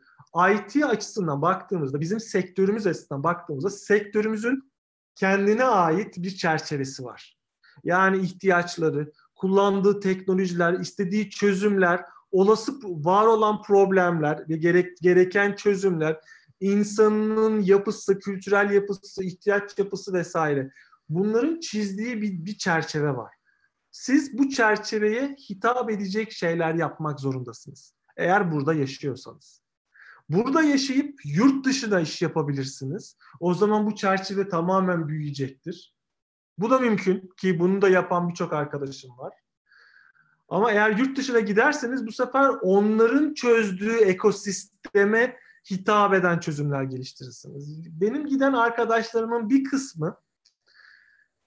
[0.51, 4.73] IT açısından baktığımızda, bizim sektörümüz açısından baktığımızda sektörümüzün
[5.15, 7.39] kendine ait bir çerçevesi var.
[7.85, 12.05] Yani ihtiyaçları, kullandığı teknolojiler, istediği çözümler,
[12.35, 16.21] olası var olan problemler ve gerek, gereken çözümler,
[16.61, 20.71] insanın yapısı, kültürel yapısı, ihtiyaç yapısı vesaire.
[21.09, 23.35] Bunların çizdiği bir, bir çerçeve var.
[23.91, 27.95] Siz bu çerçeveye hitap edecek şeyler yapmak zorundasınız.
[28.17, 29.63] Eğer burada yaşıyorsanız.
[30.29, 33.17] Burada yaşayıp yurt dışında iş yapabilirsiniz.
[33.41, 35.95] O zaman bu çerçeve tamamen büyüyecektir.
[36.59, 39.44] Bu da mümkün ki bunu da yapan birçok arkadaşım var.
[40.49, 45.37] Ama eğer yurt dışına giderseniz bu sefer onların çözdüğü ekosisteme
[45.71, 48.01] hitap eden çözümler geliştirirsiniz.
[48.01, 50.17] Benim giden arkadaşlarımın bir kısmı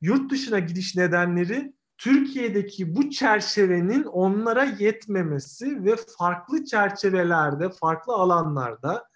[0.02, 9.10] yurt dışına gidiş nedenleri Türkiye'deki bu çerçevenin onlara yetmemesi ve farklı çerçevelerde, farklı alanlarda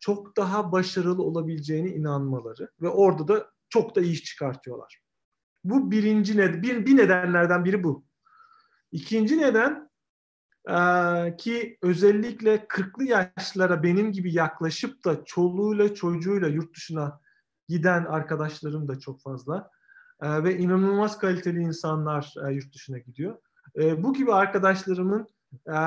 [0.00, 5.02] çok daha başarılı olabileceğine inanmaları ve orada da çok da iyi iş çıkartıyorlar.
[5.64, 8.07] Bu birinci neden, bir, bir nedenlerden biri bu.
[8.92, 9.90] İkinci neden
[10.68, 17.20] e, ki özellikle 40'lı yaşlara benim gibi yaklaşıp da çoluğuyla çocuğuyla yurt dışına
[17.68, 19.70] giden arkadaşlarım da çok fazla
[20.22, 23.38] e, ve inanılmaz kaliteli insanlar e, yurt dışına gidiyor.
[23.78, 25.26] E, bu gibi arkadaşlarımın
[25.68, 25.78] e,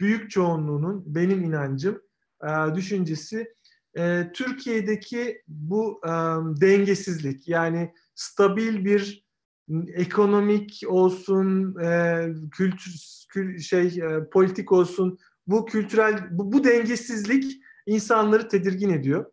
[0.00, 2.02] büyük çoğunluğunun benim inancım,
[2.42, 3.54] e, düşüncesi
[3.98, 6.10] e, Türkiye'deki bu e,
[6.60, 9.25] dengesizlik yani stabil bir
[9.94, 12.20] ekonomik olsun, e,
[12.52, 19.26] kültür kül, şey e, politik olsun bu kültürel bu, bu dengesizlik insanları tedirgin ediyor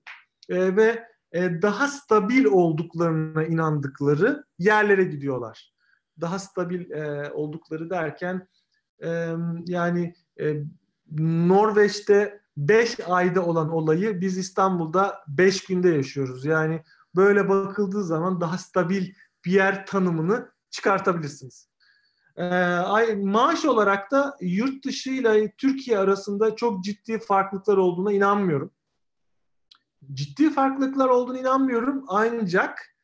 [0.49, 5.73] e, ve e, daha stabil olduklarına inandıkları yerlere gidiyorlar.
[6.21, 8.47] Daha stabil e, oldukları derken
[9.03, 9.33] e,
[9.67, 10.55] yani e,
[11.47, 16.45] Norveç'te 5 ayda olan olayı biz İstanbul'da 5 günde yaşıyoruz.
[16.45, 16.83] Yani
[17.15, 19.13] böyle bakıldığı zaman daha stabil
[19.45, 21.69] bir yer tanımını çıkartabilirsiniz.
[22.35, 28.71] E, ay, maaş olarak da yurt dışı ile Türkiye arasında çok ciddi farklılıklar olduğuna inanmıyorum
[30.13, 32.05] ciddi farklılıklar olduğunu inanmıyorum.
[32.07, 32.95] Ancak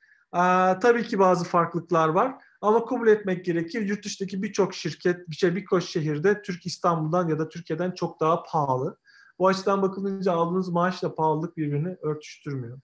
[0.81, 2.35] tabii ki bazı farklılıklar var.
[2.61, 3.81] Ama kabul etmek gerekir.
[3.81, 8.43] Yurt dışındaki birçok şirket, bir şey birçok şehirde Türk İstanbul'dan ya da Türkiye'den çok daha
[8.43, 8.97] pahalı.
[9.39, 12.79] Bu açıdan bakılınca aldığınız maaşla pahalılık birbirini örtüştürmüyor.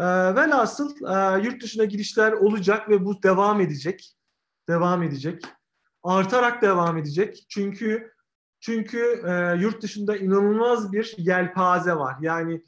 [0.00, 0.96] E, velhasıl
[1.44, 4.16] yurt dışına girişler olacak ve bu devam edecek.
[4.68, 5.42] Devam edecek.
[6.02, 7.46] Artarak devam edecek.
[7.48, 8.12] Çünkü
[8.60, 12.16] çünkü e, yurt dışında inanılmaz bir yelpaze var.
[12.20, 12.64] Yani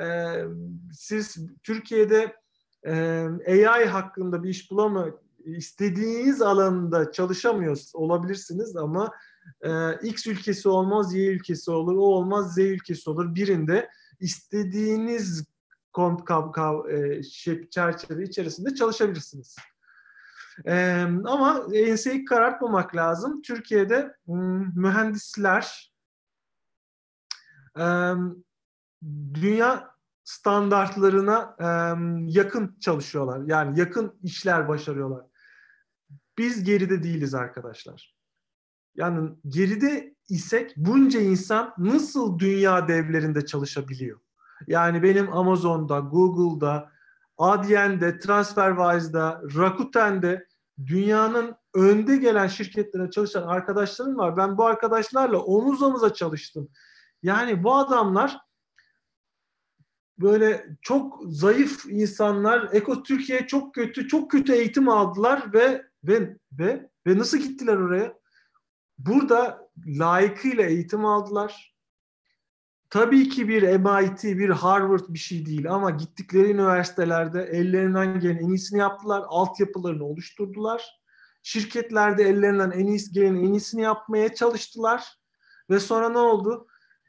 [0.00, 0.36] e,
[0.92, 2.36] siz Türkiye'de
[2.86, 5.06] e, AI hakkında bir iş bulama
[5.44, 9.10] istediğiniz alanında çalışamıyor olabilirsiniz ama
[9.62, 13.34] e, X ülkesi olmaz, Y ülkesi olur, o olmaz, Z ülkesi olur.
[13.34, 13.88] Birinde
[14.20, 15.51] istediğiniz
[15.92, 19.56] kont kav, kav, e, şey, çerçeve içerisinde çalışabilirsiniz.
[20.66, 23.42] E, ama enseyi karartmamak lazım.
[23.42, 24.16] Türkiye'de
[24.74, 25.92] mühendisler
[27.78, 28.12] e,
[29.34, 29.92] dünya
[30.24, 31.66] standartlarına e,
[32.30, 33.40] yakın çalışıyorlar.
[33.46, 35.24] Yani yakın işler başarıyorlar.
[36.38, 38.16] Biz geride değiliz arkadaşlar.
[38.94, 44.20] Yani geride isek bunca insan nasıl dünya devlerinde çalışabiliyor?
[44.66, 46.92] Yani benim Amazon'da, Google'da,
[47.38, 50.46] Adyen'de, TransferWise'da, Rakuten'de
[50.86, 54.36] dünyanın önde gelen şirketlere çalışan arkadaşlarım var.
[54.36, 56.68] Ben bu arkadaşlarla omuz omuza çalıştım.
[57.22, 58.38] Yani bu adamlar
[60.18, 66.90] böyle çok zayıf insanlar Eko Türkiye çok kötü çok kötü eğitim aldılar ve ve ve
[67.06, 68.14] ve nasıl gittiler oraya?
[68.98, 71.71] Burada layıkıyla eğitim aldılar.
[72.92, 78.48] Tabii ki bir MIT, bir Harvard bir şey değil ama gittikleri üniversitelerde ellerinden gelen en
[78.48, 79.24] iyisini yaptılar.
[79.26, 81.00] Altyapılarını oluşturdular.
[81.42, 85.18] Şirketlerde ellerinden en iyisi gelen en iyisini yapmaya çalıştılar.
[85.70, 86.66] Ve sonra ne oldu?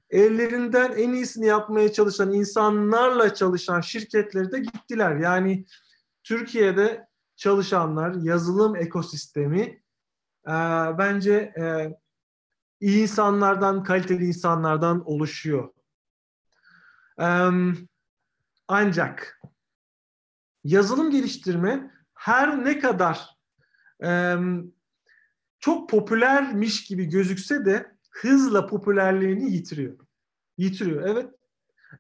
[0.10, 5.16] Ellerinden en iyisini yapmaya çalışan insanlarla çalışan şirketleri de gittiler.
[5.16, 5.66] Yani
[6.24, 9.84] Türkiye'de çalışanlar, yazılım ekosistemi
[10.48, 10.54] e,
[10.98, 11.64] bence e,
[12.80, 15.73] iyi insanlardan, kaliteli insanlardan oluşuyor.
[18.68, 19.42] Ancak
[20.64, 23.30] yazılım geliştirme her ne kadar
[25.60, 29.98] çok popülermiş gibi gözükse de hızla popülerliğini yitiriyor.
[30.58, 31.30] Yitiriyor, evet.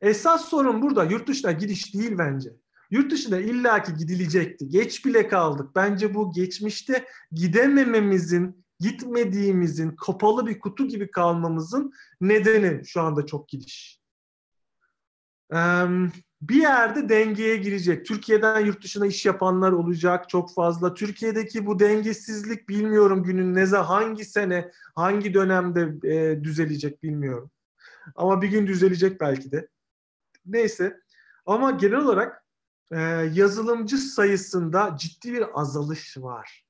[0.01, 2.49] Esas sorun burada yurt dışına gidiş değil bence.
[2.91, 4.70] Yurt dışına illaki gidilecekti.
[4.70, 5.76] Geç bile kaldık.
[5.76, 14.02] Bence bu geçmişte gidemememizin, gitmediğimizin, kapalı bir kutu gibi kalmamızın nedeni şu anda çok gidiş.
[16.49, 18.05] Bir yerde dengeye girecek.
[18.05, 20.93] Türkiye'den yurt dışına iş yapanlar olacak çok fazla.
[20.93, 27.51] Türkiye'deki bu dengesizlik bilmiyorum günün ne zaman, hangi sene, hangi dönemde e, düzelecek bilmiyorum.
[28.15, 29.67] Ama bir gün düzelecek belki de.
[30.45, 30.99] Neyse.
[31.45, 32.45] Ama genel olarak
[32.91, 32.99] e,
[33.33, 36.65] yazılımcı sayısında ciddi bir azalış var.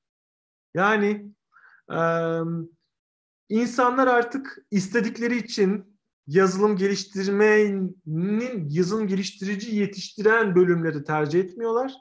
[0.74, 1.26] Yani
[1.92, 2.00] e,
[3.48, 5.93] insanlar artık istedikleri için
[6.26, 11.92] yazılım geliştirmenin yazılım geliştirici yetiştiren bölümleri tercih etmiyorlar.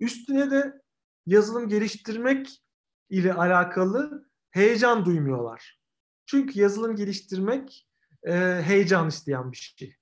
[0.00, 0.82] Üstüne de
[1.26, 2.62] yazılım geliştirmek
[3.10, 5.80] ile alakalı heyecan duymuyorlar.
[6.26, 7.88] Çünkü yazılım geliştirmek
[8.22, 9.94] e, heyecan isteyen bir şey.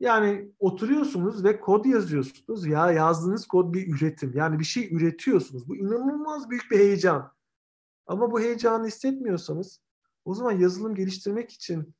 [0.00, 2.66] Yani oturuyorsunuz ve kod yazıyorsunuz.
[2.66, 4.32] Ya yazdığınız kod bir üretim.
[4.34, 5.68] Yani bir şey üretiyorsunuz.
[5.68, 7.32] Bu inanılmaz büyük bir heyecan.
[8.06, 9.80] Ama bu heyecanı hissetmiyorsanız
[10.24, 11.94] o zaman yazılım geliştirmek için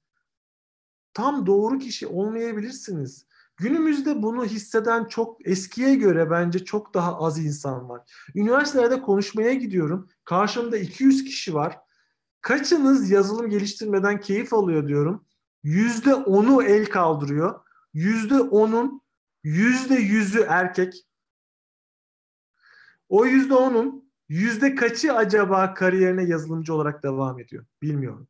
[1.15, 3.27] tam doğru kişi olmayabilirsiniz.
[3.57, 8.03] Günümüzde bunu hisseden çok eskiye göre bence çok daha az insan var.
[8.35, 10.09] Üniversitelerde konuşmaya gidiyorum.
[10.25, 11.79] Karşımda 200 kişi var.
[12.41, 15.25] Kaçınız yazılım geliştirmeden keyif alıyor diyorum.
[15.63, 17.61] Yüzde onu el kaldırıyor.
[17.95, 19.03] Yüzde onun
[19.45, 21.07] yüzde yüzü erkek.
[23.09, 27.65] O yüzde onun yüzde kaçı acaba kariyerine yazılımcı olarak devam ediyor?
[27.83, 28.29] Bilmiyorum.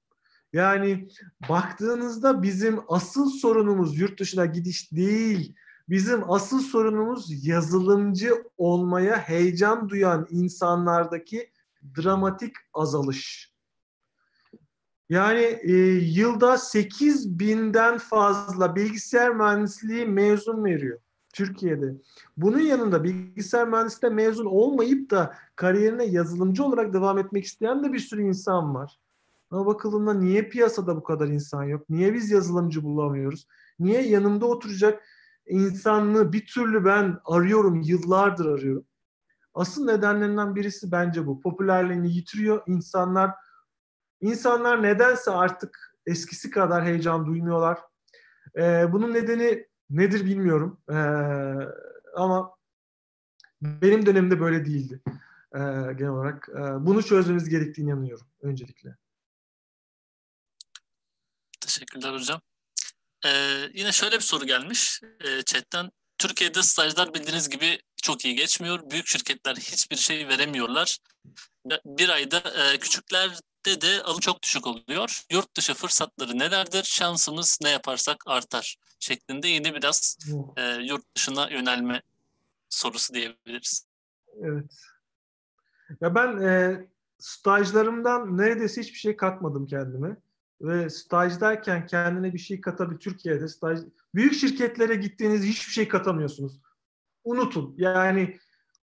[0.52, 1.08] Yani
[1.48, 5.54] baktığınızda bizim asıl sorunumuz yurt dışına gidiş değil.
[5.88, 11.50] Bizim asıl sorunumuz yazılımcı olmaya heyecan duyan insanlardaki
[11.96, 13.52] dramatik azalış.
[15.08, 20.98] Yani e, yılda 8 binden fazla bilgisayar mühendisliği mezun veriyor
[21.32, 21.94] Türkiye'de.
[22.36, 27.98] Bunun yanında bilgisayar mühendisliğinde mezun olmayıp da kariyerine yazılımcı olarak devam etmek isteyen de bir
[27.98, 28.98] sürü insan var.
[29.50, 31.90] Ama bakıldığında niye piyasada bu kadar insan yok?
[31.90, 33.46] Niye biz yazılımcı bulamıyoruz?
[33.78, 35.02] Niye yanımda oturacak
[35.46, 38.84] insanlığı bir türlü ben arıyorum, yıllardır arıyorum.
[39.54, 41.40] Asıl nedenlerinden birisi bence bu.
[41.40, 42.62] Popülerliğini yitiriyor.
[42.66, 43.30] İnsanlar
[44.20, 47.78] insanlar nedense artık eskisi kadar heyecan duymuyorlar.
[48.56, 50.80] Ee, bunun nedeni nedir bilmiyorum.
[50.90, 50.94] Ee,
[52.16, 52.54] ama
[53.62, 55.00] benim dönemimde böyle değildi.
[55.54, 55.58] Ee,
[55.98, 56.48] genel olarak.
[56.54, 58.96] Ee, bunu çözmemiz gerektiğini inanıyorum öncelikle.
[61.80, 62.40] Teşekkürler hocam.
[63.26, 63.30] Ee,
[63.74, 65.90] yine şöyle bir soru gelmiş e, chatten.
[66.18, 68.90] Türkiye'de stajlar bildiğiniz gibi çok iyi geçmiyor.
[68.90, 70.98] Büyük şirketler hiçbir şey veremiyorlar.
[71.84, 75.22] Bir ayda e, küçüklerde de alım çok düşük oluyor.
[75.32, 76.84] Yurt dışı fırsatları nelerdir?
[76.84, 80.18] Şansımız ne yaparsak artar şeklinde yine biraz
[80.56, 82.02] e, yurt dışına yönelme
[82.68, 83.86] sorusu diyebiliriz.
[84.42, 84.76] Evet.
[86.00, 86.80] Ya ben e,
[87.18, 90.16] stajlarımdan neredeyse hiçbir şey katmadım kendime
[90.60, 93.80] ve stajdayken kendine bir şey katabil Türkiye'de staj
[94.14, 96.60] büyük şirketlere gittiğiniz hiçbir şey katamıyorsunuz.
[97.24, 97.74] Unutun.
[97.78, 98.38] Yani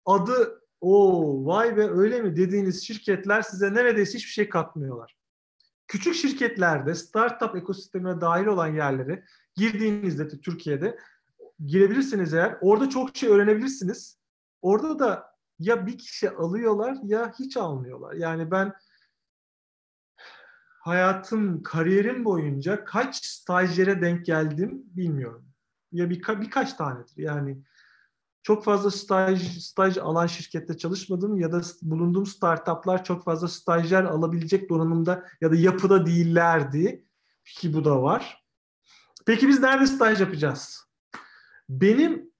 [0.06, 5.16] adı o vay be öyle mi dediğiniz şirketler size neredeyse hiçbir şey katmıyorlar.
[5.86, 9.24] Küçük şirketlerde startup ekosistemine dahil olan yerlere
[9.56, 10.98] girdiğinizde Türkiye'de
[11.66, 12.58] girebilirsiniz eğer.
[12.60, 14.18] Orada çok şey öğrenebilirsiniz.
[14.62, 18.14] Orada da ya bir kişi alıyorlar ya hiç almıyorlar.
[18.14, 18.72] Yani ben
[20.88, 25.44] hayatım, kariyerim boyunca kaç stajyere denk geldim bilmiyorum.
[25.92, 27.16] Ya birka, birkaç tanedir.
[27.16, 27.58] Yani
[28.42, 34.70] çok fazla staj staj alan şirkette çalışmadım ya da bulunduğum startuplar çok fazla stajyer alabilecek
[34.70, 37.04] donanımda ya da yapıda değillerdi
[37.44, 38.44] ki bu da var.
[39.26, 40.84] Peki biz nerede staj yapacağız?
[41.68, 42.30] Benim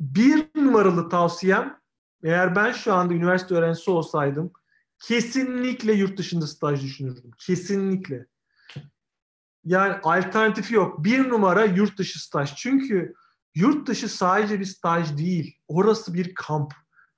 [0.00, 1.80] bir numaralı tavsiyem
[2.22, 4.52] eğer ben şu anda üniversite öğrencisi olsaydım
[5.00, 7.30] kesinlikle yurt dışında staj düşünürdüm.
[7.38, 8.26] Kesinlikle.
[9.64, 11.04] Yani alternatifi yok.
[11.04, 12.54] Bir numara yurt dışı staj.
[12.56, 13.14] Çünkü
[13.54, 15.56] yurt dışı sadece bir staj değil.
[15.68, 16.72] Orası bir kamp.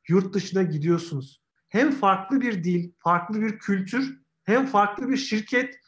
[0.08, 1.42] Yurt dışına gidiyorsunuz.
[1.68, 5.79] Hem farklı bir dil, farklı bir kültür, hem farklı bir şirket,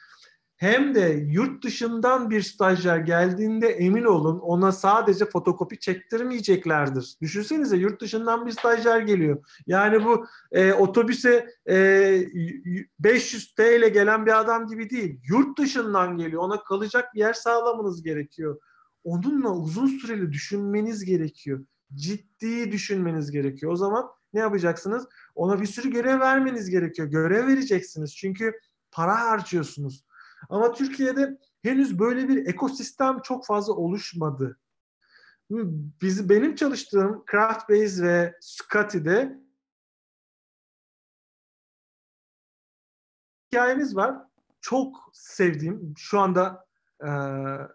[0.63, 7.17] hem de yurt dışından bir stajyer geldiğinde emin olun ona sadece fotokopi çektirmeyeceklerdir.
[7.21, 9.45] Düşünsenize yurt dışından bir stajyer geliyor.
[9.67, 11.75] Yani bu e, otobüse e,
[12.99, 15.21] 500 TL gelen bir adam gibi değil.
[15.29, 16.43] Yurt dışından geliyor.
[16.43, 18.61] Ona kalacak bir yer sağlamanız gerekiyor.
[19.05, 21.65] Onunla uzun süreli düşünmeniz gerekiyor.
[21.95, 23.73] Ciddi düşünmeniz gerekiyor.
[23.73, 25.07] O zaman ne yapacaksınız?
[25.35, 27.09] Ona bir sürü görev vermeniz gerekiyor.
[27.09, 28.17] Görev vereceksiniz.
[28.17, 28.53] Çünkü
[28.93, 30.05] para harcıyorsunuz.
[30.48, 34.59] Ama Türkiye'de henüz böyle bir ekosistem çok fazla oluşmadı.
[35.51, 39.39] Biz, benim çalıştığım Craftbase ve Scotty'de
[43.52, 44.16] hikayemiz var.
[44.60, 46.66] Çok sevdiğim, şu anda
[47.05, 47.10] e,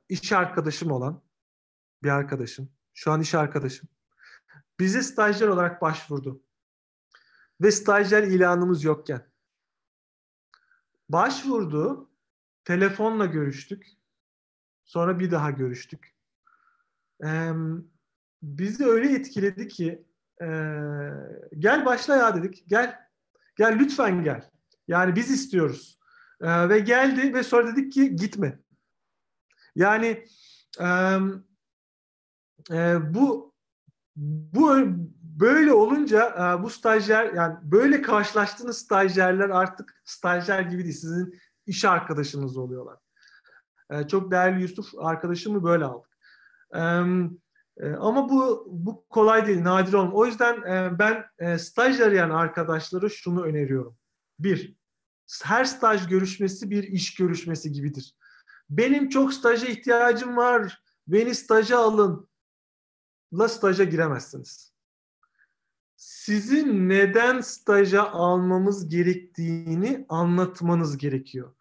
[0.09, 1.21] iş arkadaşım olan
[2.03, 2.69] bir arkadaşım.
[2.93, 3.89] Şu an iş arkadaşım.
[4.79, 6.43] Bize stajyer olarak başvurdu.
[7.61, 9.31] Ve stajyer ilanımız yokken.
[11.09, 12.09] Başvurdu
[12.67, 13.87] Telefonla görüştük.
[14.85, 16.15] Sonra bir daha görüştük.
[17.23, 17.51] Ee,
[18.41, 20.05] bizi öyle etkiledi ki
[20.41, 20.47] e,
[21.57, 22.63] gel başla ya dedik.
[22.67, 22.99] Gel.
[23.55, 24.49] Gel lütfen gel.
[24.87, 25.99] Yani biz istiyoruz.
[26.41, 28.59] Ee, ve geldi ve sonra dedik ki gitme.
[29.75, 30.25] Yani
[30.79, 30.87] e,
[32.71, 33.53] e, bu
[34.15, 34.77] bu
[35.21, 40.95] böyle olunca e, bu stajyer yani böyle karşılaştığınız stajyerler artık stajyer gibi değil.
[40.95, 42.99] Sizin iş arkadaşınız oluyorlar.
[43.89, 46.17] E, çok değerli Yusuf arkadaşımı böyle aldık.
[47.79, 50.13] E, ama bu bu kolay değil, nadir olm.
[50.13, 53.97] O yüzden e, ben e, staj arayan arkadaşlara şunu öneriyorum.
[54.39, 54.75] Bir,
[55.43, 58.15] her staj görüşmesi bir iş görüşmesi gibidir.
[58.69, 62.29] Benim çok staja ihtiyacım var, beni staja alın.
[63.33, 64.73] La staja giremezsiniz.
[65.95, 71.53] Sizin neden staja almamız gerektiğini anlatmanız gerekiyor.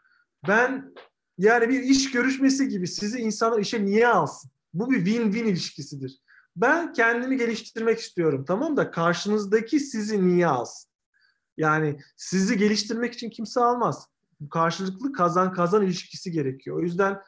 [0.49, 0.95] Ben
[1.39, 4.51] yani bir iş görüşmesi gibi sizi insanlar işe niye alsın?
[4.75, 6.21] Bu bir win-win ilişkisidir.
[6.57, 10.91] Ben kendimi geliştirmek istiyorum tamam da karşınızdaki sizi niye alsın?
[11.57, 14.09] Yani sizi geliştirmek için kimse almaz.
[14.51, 16.77] Karşılıklı kazan kazan ilişkisi gerekiyor.
[16.77, 17.23] O yüzden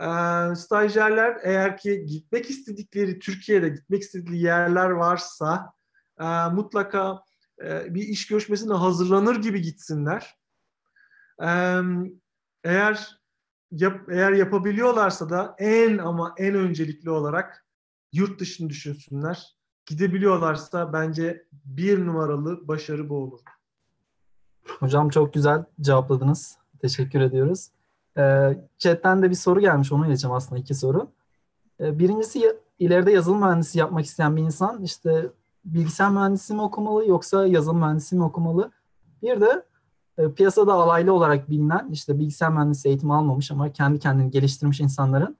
[0.00, 0.08] e,
[0.54, 5.72] stajyerler eğer ki gitmek istedikleri Türkiye'de gitmek istedikleri yerler varsa
[6.20, 7.22] e, mutlaka
[7.64, 10.38] e, bir iş görüşmesine hazırlanır gibi gitsinler.
[11.42, 11.80] E,
[12.64, 13.20] eğer
[13.70, 17.66] yap, eğer yapabiliyorlarsa da en ama en öncelikli olarak
[18.12, 19.56] yurt dışını düşünsünler.
[19.86, 23.40] Gidebiliyorlarsa bence bir numaralı başarı bu olur.
[24.78, 26.58] Hocam çok güzel cevapladınız.
[26.80, 27.68] Teşekkür ediyoruz.
[28.18, 29.92] Ee, chatten de bir soru gelmiş.
[29.92, 31.10] Onu ileceğim aslında iki soru.
[31.80, 35.30] Ee, birincisi ileride yazılım mühendisi yapmak isteyen bir insan işte
[35.64, 38.70] bilgisayar mühendisi mi okumalı yoksa yazılım mühendisi mi okumalı?
[39.22, 39.62] Bir de e,
[40.36, 45.36] piyasada alaylı olarak bilinen işte bilgisayar mühendisi eğitimi almamış ama kendi kendini geliştirmiş insanların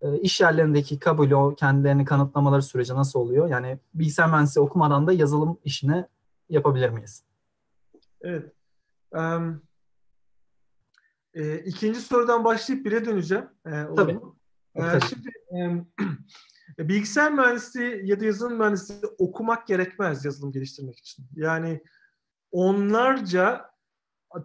[0.00, 3.48] e, iş yerlerindeki kabulü, o kendilerini kanıtlamaları süreci nasıl oluyor?
[3.48, 6.04] Yani bilgisayar mühendisi okumadan da yazılım işini
[6.48, 7.24] yapabilir miyiz?
[8.20, 8.52] Evet.
[9.12, 9.62] Um,
[11.34, 13.48] e, ikinci sorudan başlayıp bire döneceğim.
[13.66, 14.20] E, Tabii.
[14.74, 15.30] E, şimdi
[16.78, 21.26] e, bilgisayar mühendisi ya da yazılım mühendisi okumak gerekmez yazılım geliştirmek için.
[21.34, 21.82] Yani
[22.52, 23.70] onlarca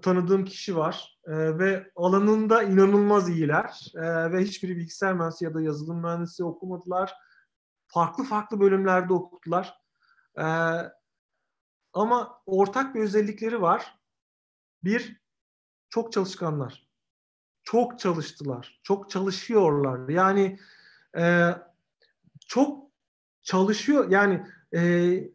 [0.01, 5.61] tanıdığım kişi var e, ve alanında inanılmaz iyiler e, ve hiçbiri bilgisayar mühendisi ya da
[5.61, 7.13] yazılım mühendisi okumadılar.
[7.87, 9.77] Farklı farklı bölümlerde okudular.
[10.37, 10.45] E,
[11.93, 13.99] ama ortak bir özellikleri var.
[14.83, 15.21] Bir,
[15.89, 16.87] çok çalışkanlar.
[17.63, 18.79] Çok çalıştılar.
[18.83, 20.09] Çok çalışıyorlar.
[20.09, 20.59] Yani
[21.17, 21.51] e,
[22.47, 22.83] çok
[23.43, 24.09] çalışıyor.
[24.09, 24.62] Yani ee,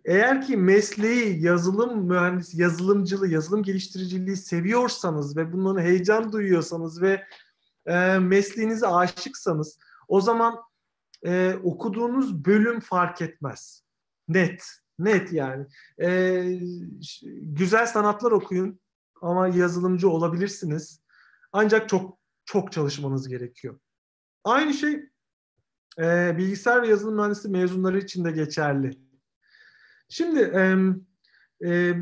[0.05, 7.25] eğer ki mesleği yazılım mühendisi, yazılımcılığı, yazılım geliştiriciliği seviyorsanız ve bundan heyecan duyuyorsanız ve
[7.87, 9.79] e, mesleğinize aşıksanız
[10.09, 10.59] o zaman
[11.27, 13.85] e, okuduğunuz bölüm fark etmez.
[14.29, 14.65] Net,
[14.99, 15.67] net yani.
[16.03, 16.43] E,
[17.43, 18.81] güzel sanatlar okuyun
[19.23, 21.01] ama yazılımcı olabilirsiniz.
[21.53, 23.79] Ancak çok çok çalışmanız gerekiyor.
[24.45, 25.11] Aynı şey
[25.99, 29.08] e, bilgisayar ve yazılım mühendisi mezunları için de geçerli.
[30.09, 30.77] Şimdi e,
[31.69, 31.95] e,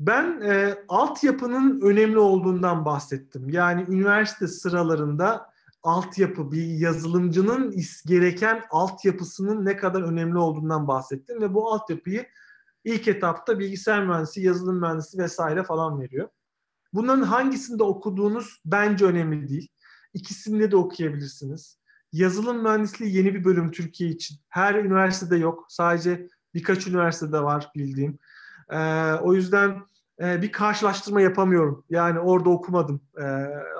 [0.00, 3.48] ben e, altyapının önemli olduğundan bahsettim.
[3.48, 5.50] Yani üniversite sıralarında
[5.82, 7.74] altyapı, bir yazılımcının
[8.06, 12.26] gereken altyapısının ne kadar önemli olduğundan bahsettim ve bu altyapıyı
[12.84, 16.28] ilk etapta bilgisayar mühendisi, yazılım mühendisi vesaire falan veriyor.
[16.92, 19.68] Bunların hangisinde okuduğunuz bence önemli değil.
[20.14, 21.79] İkisinde de okuyabilirsiniz.
[22.12, 24.36] Yazılım mühendisliği yeni bir bölüm Türkiye için.
[24.48, 25.66] Her üniversitede yok.
[25.68, 28.18] Sadece birkaç üniversitede var bildiğim.
[28.70, 29.82] Ee, o yüzden
[30.20, 31.84] e, bir karşılaştırma yapamıyorum.
[31.90, 33.24] Yani orada okumadım e,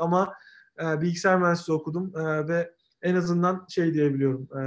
[0.01, 0.35] ama
[0.81, 4.49] e, bilgisayar mühendisliği okudum e, ve en azından şey diyebiliyorum.
[4.59, 4.61] E,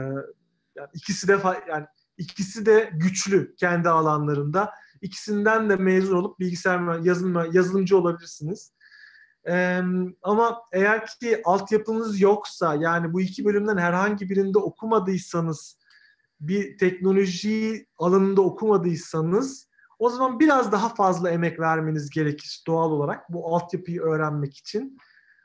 [0.76, 1.86] yani ikisi de yani
[2.18, 4.72] ikisi de güçlü kendi alanlarında.
[5.02, 8.72] İkisinden de mezun olup bilgisayar yazılım yazılımcı olabilirsiniz.
[9.48, 9.82] Ee,
[10.22, 15.80] ama eğer ki altyapınız yoksa yani bu iki bölümden herhangi birinde okumadıysanız
[16.40, 23.56] bir teknoloji alanında okumadıysanız o zaman biraz daha fazla emek vermeniz gerekir doğal olarak bu
[23.56, 24.98] altyapıyı öğrenmek için.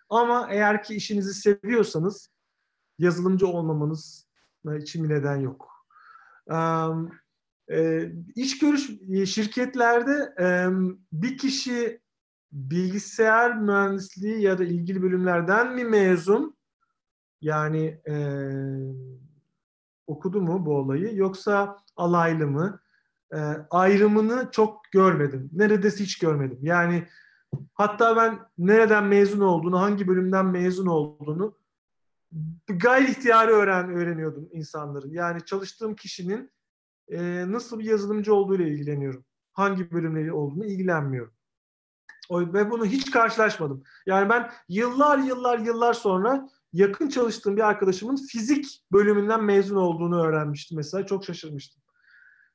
[0.09, 2.31] Ama eğer ki işinizi seviyorsanız
[2.99, 4.29] yazılımcı olmamanız
[4.81, 5.69] için bir neden yok.
[7.73, 8.91] Ee, iş görüş
[9.31, 10.35] şirketlerde
[11.13, 12.01] bir kişi
[12.53, 16.57] bilgisayar mühendisliği ya da ilgili bölümlerden mi mezun?
[17.41, 18.15] Yani e,
[20.07, 22.81] okudu mu bu olayı yoksa alaylı mı?
[23.33, 23.39] E,
[23.71, 25.51] ayrımını çok görmedim.
[25.53, 26.59] Neredeyse hiç görmedim.
[26.63, 27.07] Yani
[27.75, 31.59] hatta ben nereden mezun olduğunu, hangi bölümden mezun olduğunu
[32.69, 35.11] gayri ihtiyari öğren, öğreniyordum insanların.
[35.11, 36.51] Yani çalıştığım kişinin
[37.09, 39.25] e, nasıl bir yazılımcı olduğu ile ilgileniyorum.
[39.53, 41.33] Hangi bölümleri olduğunu ilgilenmiyorum.
[42.31, 43.83] Ve bunu hiç karşılaşmadım.
[44.07, 50.77] Yani ben yıllar yıllar yıllar sonra yakın çalıştığım bir arkadaşımın fizik bölümünden mezun olduğunu öğrenmiştim
[50.77, 51.07] mesela.
[51.07, 51.83] Çok şaşırmıştım.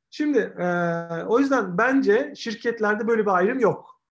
[0.09, 0.65] Şimdi e,
[1.27, 4.01] o yüzden bence şirketlerde böyle bir ayrım yok.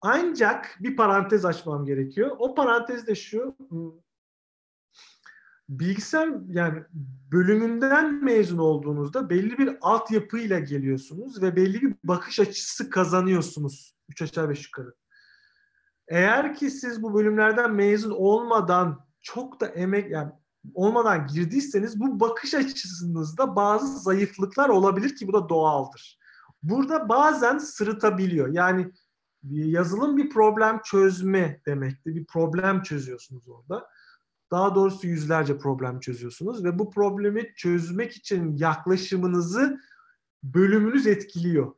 [0.00, 2.36] Ancak bir parantez açmam gerekiyor.
[2.38, 3.56] O parantez de şu.
[5.68, 6.82] Bilgisayar yani
[7.32, 13.96] bölümünden mezun olduğunuzda belli bir altyapıyla geliyorsunuz ve belli bir bakış açısı kazanıyorsunuz.
[14.08, 14.94] Üç aşağı beş yukarı.
[16.08, 20.32] Eğer ki siz bu bölümlerden mezun olmadan çok da emek yani
[20.74, 26.18] olmadan girdiyseniz bu bakış açısınızda bazı zayıflıklar olabilir ki bu da doğaldır.
[26.62, 28.48] Burada bazen sırıtabiliyor.
[28.48, 28.92] Yani
[29.50, 32.16] yazılım bir problem çözme demekti.
[32.16, 33.88] Bir problem çözüyorsunuz orada.
[34.50, 39.80] Daha doğrusu yüzlerce problem çözüyorsunuz ve bu problemi çözmek için yaklaşımınızı
[40.42, 41.74] bölümünüz etkiliyor.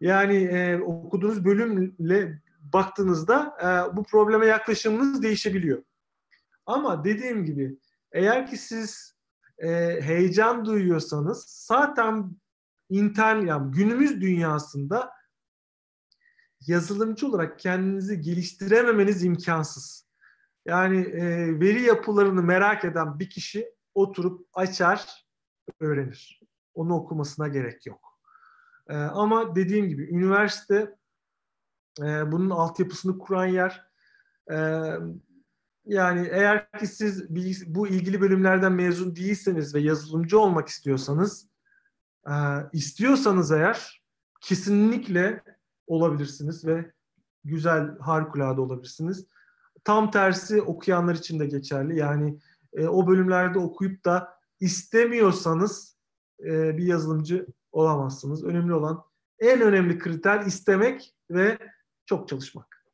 [0.00, 5.82] Yani e, okuduğunuz bölümle baktığınızda e, bu probleme yaklaşımınız değişebiliyor.
[6.66, 7.78] Ama dediğim gibi
[8.12, 9.14] eğer ki siz
[9.58, 9.68] e,
[10.00, 12.36] heyecan duyuyorsanız zaten
[12.88, 15.10] internet yani günümüz dünyasında
[16.66, 20.03] yazılımcı olarak kendinizi geliştirememeniz imkansız.
[20.66, 25.26] Yani e, veri yapılarını merak eden bir kişi oturup açar,
[25.80, 26.40] öğrenir.
[26.74, 28.18] Onu okumasına gerek yok.
[28.88, 30.96] E, ama dediğim gibi üniversite
[32.00, 33.86] e, bunun altyapısını kuran yer.
[34.50, 34.56] E,
[35.86, 37.28] yani eğer ki siz
[37.66, 41.48] bu ilgili bölümlerden mezun değilseniz ve yazılımcı olmak istiyorsanız,
[42.26, 42.34] e,
[42.72, 44.02] istiyorsanız eğer
[44.40, 45.42] kesinlikle
[45.86, 46.92] olabilirsiniz ve
[47.44, 49.26] güzel, harikulade olabilirsiniz.
[49.84, 51.98] Tam tersi okuyanlar için de geçerli.
[51.98, 52.38] Yani
[52.72, 55.96] e, o bölümlerde okuyup da istemiyorsanız
[56.40, 58.44] e, bir yazılımcı olamazsınız.
[58.44, 59.04] Önemli olan
[59.38, 61.58] en önemli kriter istemek ve
[62.06, 62.84] çok çalışmak.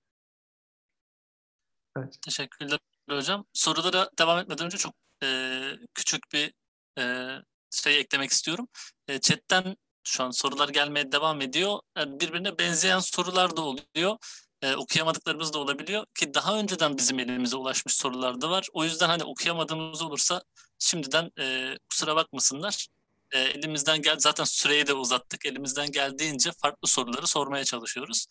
[1.96, 2.20] Bence.
[2.24, 2.78] Teşekkürler
[3.10, 3.44] hocam.
[3.52, 5.60] Sorulara devam etmeden önce çok e,
[5.94, 6.54] küçük bir
[6.98, 7.36] e,
[7.70, 8.68] şey eklemek istiyorum.
[9.08, 11.80] E, chatten şu an sorular gelmeye devam ediyor.
[11.96, 14.16] Yani birbirine benzeyen sorular da oluyor.
[14.62, 18.68] Ee, okuyamadıklarımız da olabiliyor ki daha önceden bizim elimize ulaşmış sorular da var.
[18.72, 20.42] O yüzden hani okuyamadığımız olursa
[20.78, 22.88] şimdiden e, kusura bakmasınlar.
[23.32, 25.46] E, elimizden gel zaten süreyi de uzattık.
[25.46, 28.26] Elimizden geldiğince farklı soruları sormaya çalışıyoruz.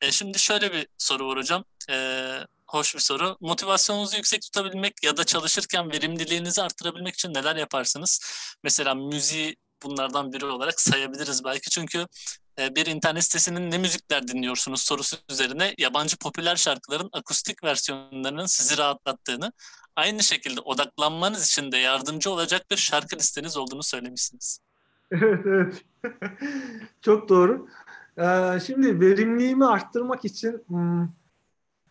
[0.00, 1.64] E, şimdi şöyle bir soru var hocam.
[1.90, 3.36] E, hoş bir soru.
[3.40, 8.20] Motivasyonunuzu yüksek tutabilmek ya da çalışırken verimliliğinizi artırabilmek için neler yaparsınız?
[8.62, 11.70] Mesela müziği bunlardan biri olarak sayabiliriz belki.
[11.70, 12.06] Çünkü e,
[12.58, 19.52] bir internet sitesinin ne müzikler dinliyorsunuz sorusu üzerine yabancı popüler şarkıların akustik versiyonlarının sizi rahatlattığını,
[19.96, 24.58] aynı şekilde odaklanmanız için de yardımcı olacak bir şarkı listeniz olduğunu söylemişsiniz.
[25.14, 25.84] Evet, evet.
[27.02, 27.68] Çok doğru.
[28.18, 31.02] Ee, şimdi verimliliğimi arttırmak için hmm,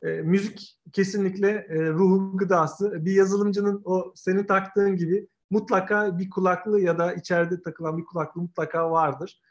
[0.03, 3.05] e, müzik kesinlikle e, ruhun gıdası.
[3.05, 8.41] Bir yazılımcının o senin taktığın gibi mutlaka bir kulaklığı ya da içeride takılan bir kulaklığı
[8.41, 9.41] mutlaka vardır.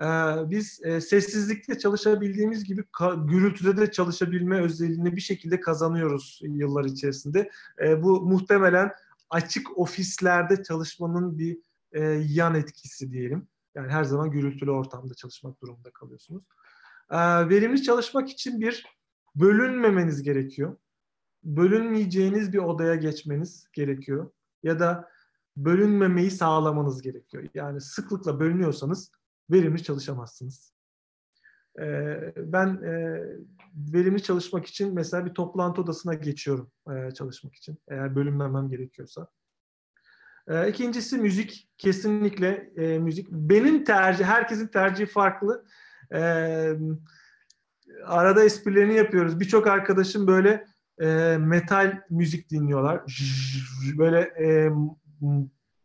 [0.00, 0.04] Ee,
[0.50, 2.84] biz e, sessizlikte çalışabildiğimiz gibi
[3.24, 7.50] gürültüde de çalışabilme özelliğini bir şekilde kazanıyoruz yıllar içerisinde.
[7.82, 8.92] Ee, bu muhtemelen
[9.30, 11.58] açık ofislerde çalışmanın bir
[11.92, 13.48] e, yan etkisi diyelim.
[13.74, 16.44] Yani her zaman gürültülü ortamda çalışmak durumunda kalıyorsunuz.
[17.10, 17.16] Ee,
[17.48, 18.86] verimli çalışmak için bir
[19.36, 20.76] bölünmemeniz gerekiyor.
[21.44, 24.30] Bölünmeyeceğiniz bir odaya geçmeniz gerekiyor.
[24.62, 25.08] Ya da
[25.56, 27.48] bölünmemeyi sağlamanız gerekiyor.
[27.54, 29.10] Yani sıklıkla bölünüyorsanız
[29.52, 30.72] verimli çalışamazsınız.
[31.80, 33.22] Ee, ben e,
[33.74, 37.78] verimli çalışmak için mesela bir toplantı odasına geçiyorum e, çalışmak için.
[37.88, 39.28] Eğer bölünmemem gerekiyorsa.
[40.48, 41.68] E, ikincisi müzik.
[41.78, 43.30] Kesinlikle e, müzik.
[43.30, 45.64] Benim tercih, herkesin tercihi farklı.
[46.14, 46.20] E,
[48.04, 49.40] arada esprilerini yapıyoruz.
[49.40, 50.66] Birçok arkadaşım böyle
[51.38, 53.02] metal müzik dinliyorlar.
[53.98, 54.32] Böyle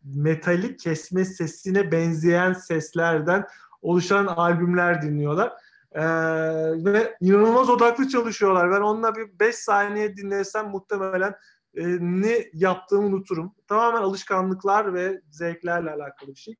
[0.03, 3.47] metalik kesme sesine benzeyen seslerden
[3.81, 5.53] oluşan albümler dinliyorlar.
[5.91, 6.03] Ee,
[6.85, 8.71] ve inanılmaz odaklı çalışıyorlar.
[8.71, 11.35] Ben onunla bir 5 saniye dinlesem muhtemelen
[11.75, 13.55] e, ne yaptığımı unuturum.
[13.67, 16.55] Tamamen alışkanlıklar ve zevklerle alakalı bir şey.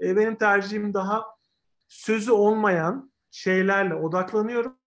[0.00, 1.24] E, benim tercihim daha
[1.88, 4.81] sözü olmayan şeylerle odaklanıyorum.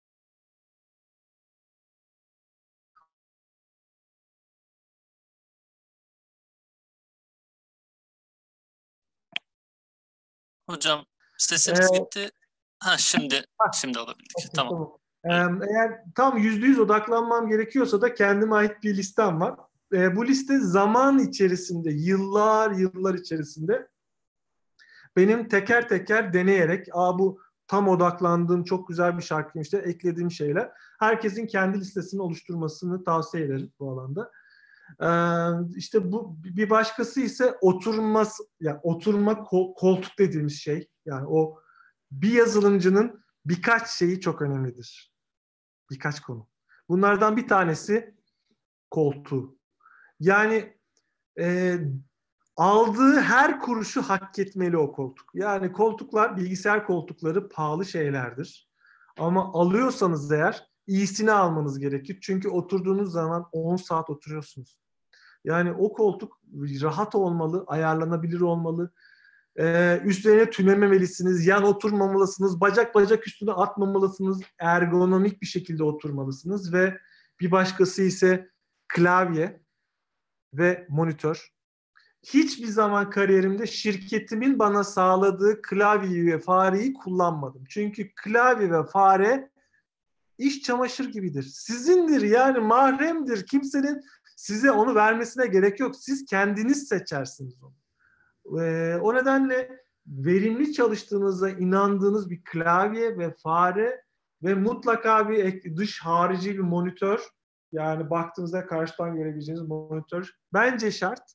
[10.69, 11.05] Hocam
[11.37, 12.29] sesiniz ee, gitti.
[12.79, 14.37] Ha şimdi ha, şimdi alabildik.
[14.39, 14.99] Okay, tamam.
[15.23, 15.61] tamam.
[15.61, 19.55] Ee, eğer tam yüzde yüz odaklanmam gerekiyorsa da kendime ait bir listem var.
[19.93, 23.87] Ee, bu liste zaman içerisinde, yıllar yıllar içerisinde
[25.15, 30.71] benim teker teker deneyerek, aa bu tam odaklandığım çok güzel bir şarkıymış de eklediğim şeyler.
[30.99, 34.31] Herkesin kendi listesini oluşturmasını tavsiye ederim bu alanda.
[35.01, 38.23] Ee, işte bu bir başkası ise oturma
[38.59, 40.89] yani oturma koltuk dediğimiz şey.
[41.05, 41.59] Yani o
[42.11, 45.13] bir yazılımcının birkaç şeyi çok önemlidir.
[45.91, 46.47] Birkaç konu.
[46.89, 48.15] Bunlardan bir tanesi
[48.91, 49.57] koltuğu.
[50.19, 50.77] Yani
[51.39, 51.77] e,
[52.55, 55.31] aldığı her kuruşu hak etmeli o koltuk.
[55.33, 58.69] Yani koltuklar, bilgisayar koltukları pahalı şeylerdir.
[59.17, 62.17] Ama alıyorsanız eğer iyisini almanız gerekir.
[62.21, 64.79] Çünkü oturduğunuz zaman 10 saat oturuyorsunuz.
[65.43, 66.41] Yani o koltuk
[66.81, 68.91] rahat olmalı, ayarlanabilir olmalı.
[69.59, 76.97] Ee, üstlerine tünememelisiniz, yan oturmamalısınız, bacak bacak üstüne atmamalısınız, ergonomik bir şekilde oturmalısınız ve
[77.39, 78.49] bir başkası ise
[78.87, 79.61] klavye
[80.53, 81.49] ve monitör.
[82.23, 87.63] Hiçbir zaman kariyerimde şirketimin bana sağladığı klavyeyi ve fareyi kullanmadım.
[87.69, 89.49] Çünkü klavye ve fare
[90.37, 91.43] iş çamaşır gibidir.
[91.43, 93.45] Sizindir yani mahremdir.
[93.45, 94.01] Kimsenin
[94.35, 95.95] size onu vermesine gerek yok.
[95.95, 97.75] Siz kendiniz seçersiniz onu.
[98.61, 104.03] Ee, o nedenle verimli çalıştığınıza inandığınız bir klavye ve fare
[104.43, 107.19] ve mutlaka bir dış harici bir monitör
[107.71, 111.33] yani baktığınızda karşıdan görebileceğiniz monitör bence şart.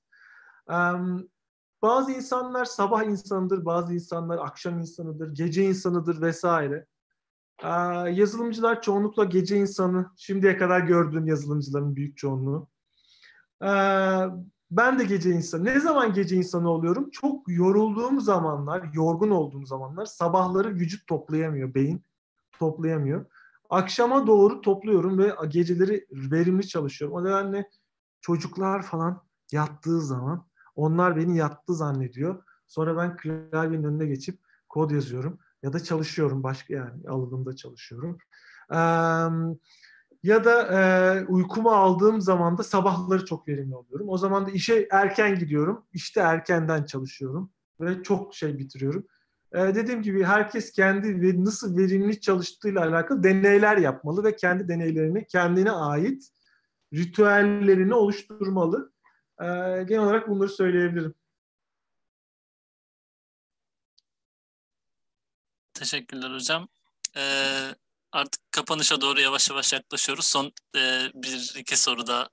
[0.69, 1.29] Um,
[1.83, 6.87] bazı insanlar sabah insanıdır, bazı insanlar akşam insanıdır, gece insanıdır vesaire.
[8.13, 10.11] Yazılımcılar çoğunlukla gece insanı.
[10.17, 12.69] Şimdiye kadar gördüğüm yazılımcıların büyük çoğunluğu.
[14.71, 15.65] Ben de gece insanı.
[15.65, 17.11] Ne zaman gece insanı oluyorum?
[17.11, 22.05] Çok yorulduğum zamanlar, yorgun olduğum zamanlar sabahları vücut toplayamıyor, beyin
[22.59, 23.27] toplayamıyor.
[23.71, 27.17] Akşama doğru topluyorum ve geceleri verimli çalışıyorum.
[27.17, 27.71] O nedenle
[28.21, 29.23] çocuklar falan
[29.53, 32.43] yattığı zaman onlar beni yattı zannediyor.
[32.67, 38.19] Sonra ben klavyenin önüne geçip kod yazıyorum ya da çalışıyorum başka yani alanımda çalışıyorum.
[38.73, 38.77] Ee,
[40.23, 40.81] ya da e,
[41.27, 44.09] uykumu aldığım zaman da sabahları çok verimli oluyorum.
[44.09, 45.87] O zaman da işe erken gidiyorum.
[45.93, 47.51] İşte erkenden çalışıyorum
[47.81, 49.07] ve çok şey bitiriyorum.
[49.53, 55.27] E, dediğim gibi herkes kendi ve nasıl verimli çalıştığıyla alakalı deneyler yapmalı ve kendi deneylerini
[55.27, 56.29] kendine ait
[56.95, 58.93] ritüellerini oluşturmalı.
[59.41, 59.47] E,
[59.83, 61.15] genel olarak bunları söyleyebilirim.
[65.81, 66.69] Teşekkürler hocam.
[67.17, 67.75] Ee,
[68.13, 70.25] artık kapanışa doğru yavaş yavaş yaklaşıyoruz.
[70.25, 72.29] Son e, bir iki soru da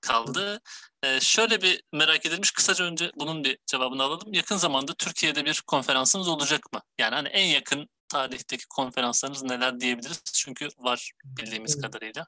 [0.00, 0.60] kaldı.
[1.02, 2.50] E, şöyle bir merak edilmiş.
[2.50, 4.32] Kısaca önce bunun bir cevabını alalım.
[4.32, 6.80] Yakın zamanda Türkiye'de bir konferansınız olacak mı?
[6.98, 10.22] Yani hani en yakın tarihteki konferanslarınız neler diyebiliriz?
[10.24, 11.84] Çünkü var bildiğimiz evet.
[11.84, 12.26] kadarıyla.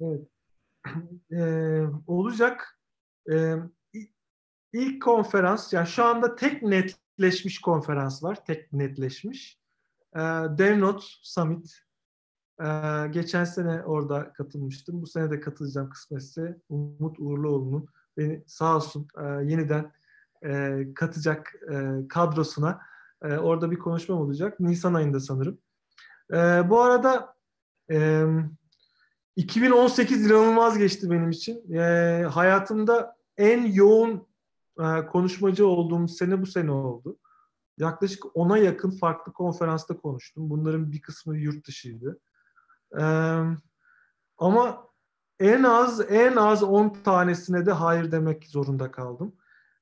[0.00, 0.20] Evet.
[1.32, 2.78] Ee, olacak.
[3.32, 3.54] Ee,
[4.72, 8.44] ilk konferans, yani şu anda tek netleşmiş konferans var.
[8.44, 9.63] Tek netleşmiş.
[10.14, 10.20] Ee,
[10.58, 11.84] DevNote Summit
[12.60, 12.66] ee,
[13.10, 15.02] geçen sene orada katılmıştım.
[15.02, 16.58] Bu sene de katılacağım kısmetse.
[16.68, 19.92] Umut Uğurluoğlu'nun beni sağ olsun e, yeniden
[20.44, 22.80] e, katacak e, kadrosuna
[23.22, 24.60] e, orada bir konuşmam olacak.
[24.60, 25.58] Nisan ayında sanırım.
[26.32, 26.36] E,
[26.70, 27.34] bu arada
[27.90, 28.24] e,
[29.36, 31.74] 2018 inanılmaz geçti benim için.
[31.74, 34.26] E, hayatımda en yoğun
[34.80, 37.18] e, konuşmacı olduğum sene bu sene oldu.
[37.78, 40.50] Yaklaşık 10'a yakın farklı konferansta konuştum.
[40.50, 42.20] Bunların bir kısmı yurt dışıydı.
[43.00, 43.42] Ee,
[44.38, 44.88] ama
[45.40, 49.36] en az en az 10 tanesine de hayır demek zorunda kaldım.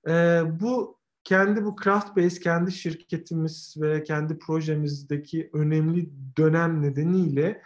[0.08, 7.62] Ee, bu kendi bu craft base, kendi şirketimiz ve kendi projemizdeki önemli dönem nedeniyle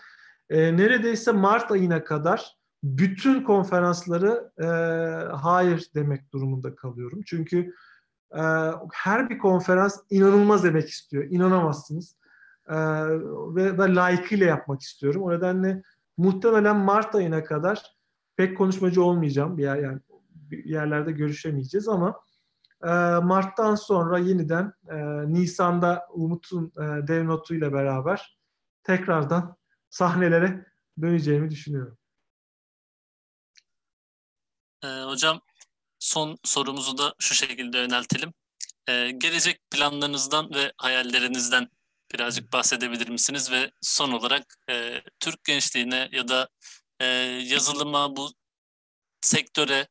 [0.50, 4.66] e, neredeyse Mart ayına kadar bütün konferansları e,
[5.36, 7.20] hayır demek durumunda kalıyorum.
[7.26, 7.74] Çünkü
[8.32, 8.42] e,
[8.92, 11.24] her bir konferans inanılmaz demek istiyor.
[11.30, 12.16] İnanamazsınız.
[12.68, 12.76] E,
[13.54, 15.22] ve ben layıkıyla yapmak istiyorum.
[15.22, 15.82] O nedenle
[16.16, 17.96] muhtemelen Mart ayına kadar
[18.36, 19.58] pek konuşmacı olmayacağım.
[19.58, 20.00] Bir yer, yani
[20.34, 22.20] bir yerlerde görüşemeyeceğiz ama
[22.84, 22.88] e,
[23.22, 24.96] Mart'tan sonra yeniden e,
[25.32, 28.38] Nisan'da Umut'un e, dev notuyla beraber
[28.82, 29.56] tekrardan
[29.90, 30.66] sahnelere
[31.02, 31.98] döneceğimi düşünüyorum.
[34.84, 35.40] Ee, hocam
[36.16, 38.32] son sorumuzu da şu şekilde yöneltelim.
[38.88, 41.68] Ee, gelecek planlarınızdan ve hayallerinizden
[42.12, 43.52] birazcık bahsedebilir misiniz?
[43.52, 46.48] Ve son olarak e, Türk gençliğine ya da
[47.00, 47.06] e,
[47.44, 48.28] yazılıma bu
[49.20, 49.88] sektöre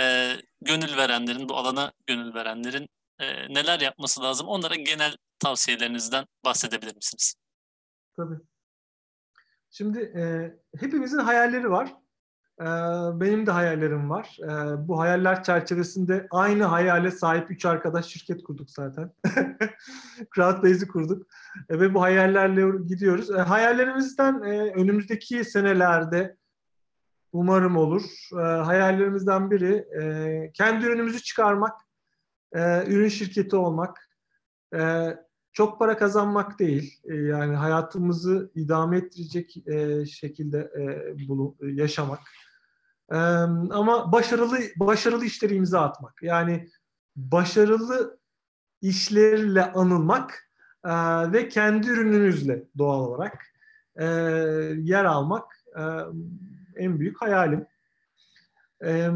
[0.00, 2.88] e, gönül verenlerin, bu alana gönül verenlerin
[3.18, 4.48] e, neler yapması lazım?
[4.48, 7.34] Onlara genel tavsiyelerinizden bahsedebilir misiniz?
[8.16, 8.36] Tabii.
[9.70, 10.22] Şimdi e,
[10.80, 12.01] hepimizin hayalleri var.
[12.60, 12.64] E,
[13.20, 14.38] benim de hayallerim var.
[14.42, 19.12] E, bu hayaller çerçevesinde aynı hayale sahip üç arkadaş şirket kurduk zaten.
[20.34, 21.26] Crowdbase'i kurduk.
[21.68, 23.30] E, ve bu hayallerle gidiyoruz.
[23.30, 26.36] Hayallerimizden e, önümüzdeki senelerde
[27.32, 28.02] umarım olur.
[28.40, 31.80] Hayallerimizden biri e, kendi ürünümüzü çıkarmak,
[32.52, 34.08] e, ürün şirketi olmak.
[35.52, 37.00] E, çok para kazanmak değil.
[37.04, 42.20] E, yani hayatımızı idame ettirecek e, şekilde e, bunu yaşamak.
[43.12, 46.22] E, ama başarılı başarılı işleri imza atmak.
[46.22, 46.68] Yani
[47.16, 48.18] başarılı
[48.80, 50.50] işlerle anılmak
[50.84, 50.92] e,
[51.32, 53.44] ve kendi ürününüzle doğal olarak
[53.96, 54.04] e,
[54.78, 55.82] yer almak e,
[56.76, 57.66] en büyük hayalim.
[58.84, 59.10] E,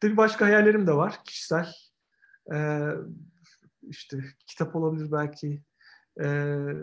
[0.00, 1.68] tabii başka hayallerim de var kişisel.
[2.54, 2.88] E,
[3.88, 5.62] işte kitap olabilir belki
[6.20, 6.26] e,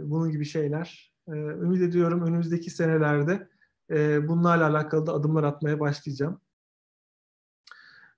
[0.02, 1.14] bunun gibi şeyler.
[1.28, 3.48] E, ümit ediyorum önümüzdeki senelerde
[3.92, 6.42] e, bunlarla alakalı da adımlar atmaya başlayacağım.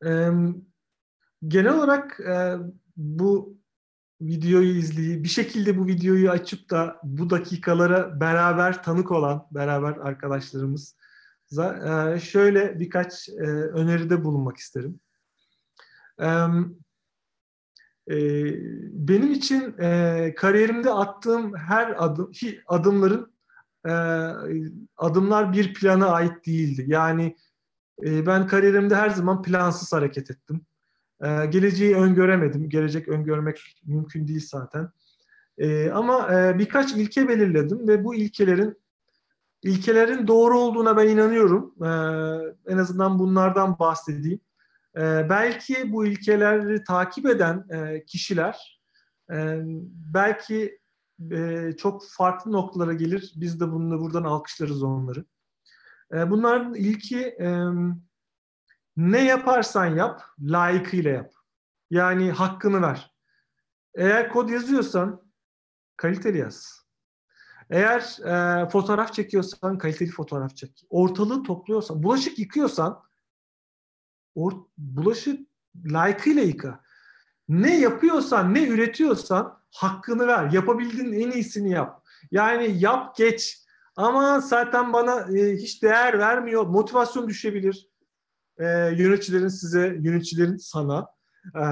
[0.06, 0.30] E,
[1.48, 2.58] genel olarak e,
[2.98, 3.58] bu
[4.22, 10.96] videoyu izleyip bir şekilde bu videoyu açıp da bu dakikalara beraber tanık olan beraber arkadaşlarımız
[11.60, 15.00] e, şöyle birkaç e, öneride bulunmak isterim.
[18.08, 19.72] Benim için
[20.36, 22.32] kariyerimde attığım her adım
[22.68, 23.34] adımların
[24.98, 26.86] adımlar bir plana ait değildi.
[26.88, 27.36] Yani
[28.02, 30.62] ben kariyerimde her zaman plansız hareket ettim.
[31.50, 32.70] Geleceği öngöremedim.
[32.70, 34.90] Gelecek öngörmek mümkün değil zaten.
[35.94, 38.84] Ama birkaç ilke belirledim ve bu ilkelerin
[39.64, 41.76] ilkelerin doğru olduğuna ben inanıyorum.
[41.82, 44.40] Ee, en azından bunlardan bahsedeyim.
[44.98, 48.82] Ee, belki bu ilkeleri takip eden e, kişiler
[49.32, 49.62] e,
[50.14, 50.80] belki
[51.32, 53.34] e, çok farklı noktalara gelir.
[53.36, 55.26] Biz de bunu buradan alkışlarız onları.
[56.14, 57.66] E, bunların ilki e,
[58.98, 61.34] ne yaparsan yap, layıkıyla yap.
[61.90, 63.14] Yani hakkını ver.
[63.96, 65.32] Eğer kod yazıyorsan
[65.98, 66.84] kaliteli yaz.
[67.70, 70.86] Eğer e, fotoğraf çekiyorsan kaliteli fotoğraf çek.
[70.90, 73.04] Ortalığı topluyorsan, bulaşık yıkıyorsan
[74.36, 75.50] or, bulaşık
[75.86, 76.84] layıkıyla yıka.
[77.50, 80.52] Ne yapıyorsan, ne üretiyorsan hakkını ver.
[80.52, 82.04] Yapabildiğin en iyisini yap.
[82.32, 83.64] Yani yap geç.
[83.96, 86.66] Ama zaten bana e, hiç değer vermiyor.
[86.66, 87.90] Motivasyon düşebilir.
[88.58, 88.66] E,
[88.98, 91.08] yöneticilerin size, yöneticilerin sana
[91.56, 91.64] e,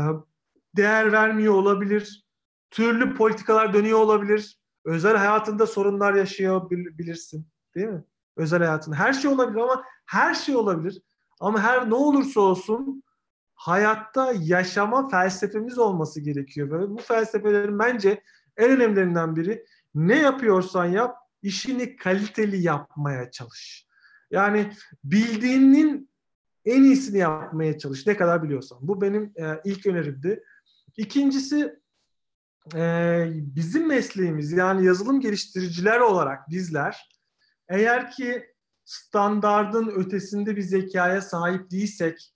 [0.75, 2.25] değer vermiyor olabilir.
[2.69, 7.47] Türlü politikalar dönüyor olabilir Özel hayatında sorunlar yaşıyor bilirsin.
[7.75, 8.03] Değil mi?
[8.37, 8.95] Özel hayatında.
[8.95, 11.01] Her şey olabilir ama her şey olabilir.
[11.41, 13.03] Ama her ne olursa olsun
[13.53, 16.71] hayatta yaşama felsefemiz olması gerekiyor.
[16.71, 18.23] Ve bu felsefelerin bence
[18.57, 19.65] en önemlilerinden biri
[19.95, 23.87] ne yapıyorsan yap, işini kaliteli yapmaya çalış.
[24.31, 24.71] Yani
[25.03, 26.09] bildiğinin
[26.65, 28.07] en iyisini yapmaya çalış.
[28.07, 28.77] Ne kadar biliyorsan.
[28.81, 30.43] Bu benim e, ilk önerimdi.
[30.97, 31.79] İkincisi
[32.75, 37.09] e, bizim mesleğimiz yani yazılım geliştiriciler olarak bizler
[37.69, 38.50] eğer ki
[38.91, 42.33] standardın ötesinde bir zekaya sahip değilsek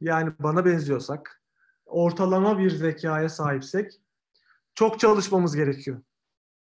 [0.00, 1.42] yani bana benziyorsak
[1.86, 3.92] ortalama bir zekaya sahipsek
[4.74, 6.02] çok çalışmamız gerekiyor.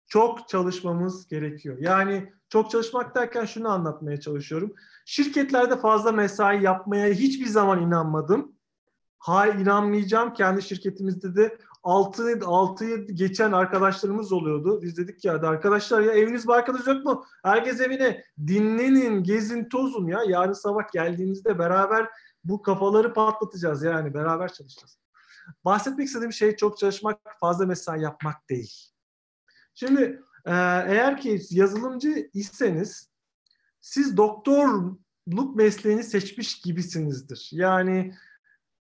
[0.06, 1.76] Çok çalışmamız gerekiyor.
[1.80, 4.74] Yani çok çalışmak derken şunu anlatmaya çalışıyorum.
[5.06, 8.52] Şirketlerde fazla mesai yapmaya hiçbir zaman inanmadım.
[9.18, 10.32] Hayır inanmayacağım.
[10.32, 14.82] Kendi şirketimizde de 6 6'yı geçen arkadaşlarımız oluyordu.
[14.82, 17.24] Biz dedik ya arkadaşlar ya eviniz barkınız yok mu?
[17.42, 20.20] Herkes evine dinlenin, gezin, tozun ya.
[20.28, 22.08] Yarın sabah geldiğinizde beraber
[22.44, 24.98] bu kafaları patlatacağız yani beraber çalışacağız.
[25.64, 28.74] bahsetmek istediğim şey çok çalışmak, fazla mesai yapmak değil.
[29.74, 30.52] Şimdi e,
[30.86, 33.10] eğer ki yazılımcı iseniz
[33.80, 37.48] siz doktorluk mesleğini seçmiş gibisinizdir.
[37.52, 38.14] Yani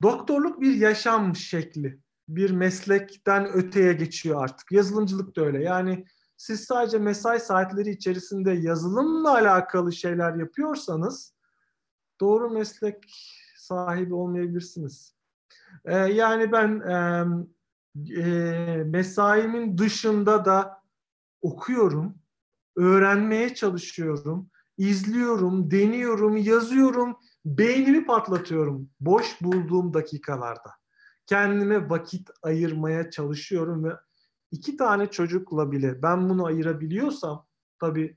[0.03, 4.73] doktorluk bir yaşam şekli, bir meslekten öteye geçiyor artık.
[4.73, 5.63] Yazılımcılık da öyle.
[5.63, 6.05] Yani
[6.37, 11.35] siz sadece mesai saatleri içerisinde yazılımla alakalı şeyler yapıyorsanız
[12.21, 13.05] doğru meslek
[13.59, 15.15] sahibi olmayabilirsiniz.
[15.85, 17.25] Ee, yani ben e,
[18.21, 20.83] e, mesaimin dışında da
[21.43, 22.15] okuyorum,
[22.77, 30.71] öğrenmeye çalışıyorum, izliyorum, deniyorum, yazıyorum, beynimi patlatıyorum boş bulduğum dakikalarda.
[31.27, 33.93] Kendime vakit ayırmaya çalışıyorum ve
[34.51, 37.47] iki tane çocukla bile ben bunu ayırabiliyorsam
[37.81, 38.17] tabii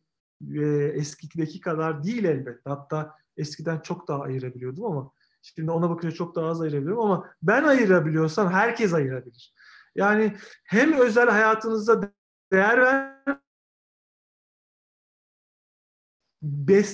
[0.56, 2.70] e, eskideki kadar değil elbette.
[2.70, 5.12] Hatta eskiden çok daha ayırabiliyordum ama
[5.42, 9.54] şimdi ona bakınca çok daha az ayırabiliyorum ama ben ayırabiliyorsam herkes ayırabilir.
[9.96, 12.14] Yani hem özel hayatınızda
[12.52, 13.18] değer ver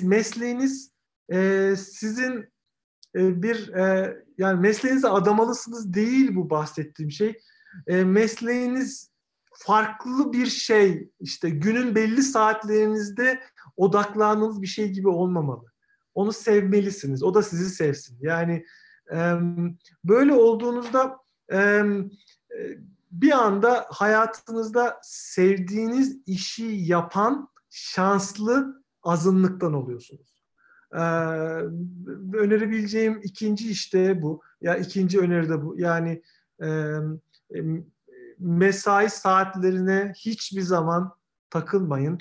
[0.04, 0.92] mesleğiniz
[1.32, 2.53] e, sizin
[3.16, 7.40] bir e, yani mesleğinize adamalısınız değil bu bahsettiğim şey.
[7.88, 9.12] E, mesleğiniz
[9.54, 13.40] farklı bir şey işte günün belli saatlerinizde
[13.78, 15.66] odaklandığınız bir şey gibi olmamalı.
[16.16, 17.24] Onu sevmelisiniz.
[17.24, 18.18] O da sizi sevsin.
[18.22, 18.66] Yani
[19.14, 19.34] e,
[20.04, 21.18] böyle olduğunuzda
[21.54, 21.84] e,
[23.12, 30.33] bir anda hayatınızda sevdiğiniz işi yapan şanslı azınlıktan oluyorsunuz.
[30.94, 31.00] Ee,
[32.38, 34.42] önerebileceğim ikinci işte bu.
[34.62, 35.76] Ya ikinci öneri de bu.
[35.78, 36.22] Yani
[36.64, 36.68] e,
[38.40, 41.14] mesai saatlerine hiçbir zaman
[41.50, 42.20] takılmayın.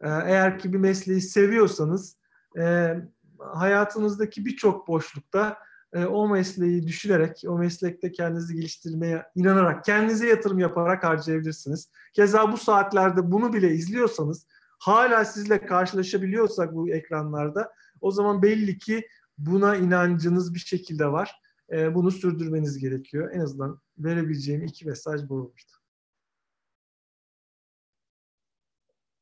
[0.00, 2.18] Ee, eğer ki bir mesleği seviyorsanız
[2.58, 2.94] e,
[3.38, 5.58] hayatınızdaki birçok boşlukta
[5.92, 11.90] e, o mesleği düşünerek, o meslekte kendinizi geliştirmeye inanarak, kendinize yatırım yaparak harcayabilirsiniz.
[12.12, 14.46] Keza bu saatlerde bunu bile izliyorsanız,
[14.78, 19.08] hala sizle karşılaşabiliyorsak bu ekranlarda, o zaman belli ki
[19.38, 21.32] buna inancınız bir şekilde var.
[21.72, 23.30] E, bunu sürdürmeniz gerekiyor.
[23.34, 25.78] En azından verebileceğim iki mesaj bu olmuştu.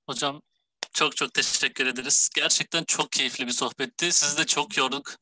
[0.09, 0.43] Hocam
[0.93, 2.31] çok çok teşekkür ederiz.
[2.37, 4.13] Gerçekten çok keyifli bir sohbetti.
[4.13, 5.15] Sizi de çok yorduk.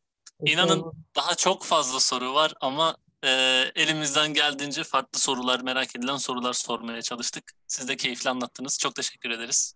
[0.44, 3.30] İnanın daha çok fazla soru var ama e,
[3.74, 7.52] elimizden geldiğince farklı sorular, merak edilen sorular sormaya çalıştık.
[7.66, 8.78] Siz de keyifli anlattınız.
[8.78, 9.74] Çok teşekkür ederiz.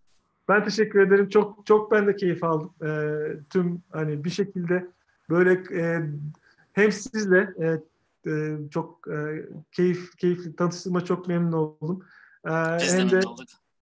[0.48, 1.28] Ben teşekkür ederim.
[1.28, 2.74] Çok çok ben de keyif aldım.
[2.82, 2.90] E,
[3.50, 4.86] tüm hani bir şekilde
[5.30, 5.52] böyle
[5.82, 6.10] e,
[6.72, 7.66] hem sizle e,
[8.30, 12.04] e, çok e, keyif keyifli tanıştığıma çok memnun oldum.
[12.44, 12.50] E,
[12.80, 13.26] Biz hem de, de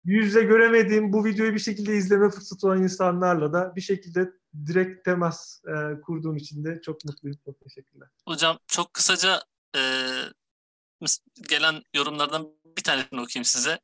[0.06, 4.32] yüzle göremediğim bu videoyu bir şekilde izleme fırsatı olan insanlarla da bir şekilde
[4.66, 7.38] direkt temas e, kurduğum için de çok mutluyum.
[7.46, 8.10] Çok teşekkürler.
[8.28, 9.42] Hocam çok kısaca
[9.76, 9.82] e,
[11.50, 13.80] gelen yorumlardan bir tanesini okuyayım size.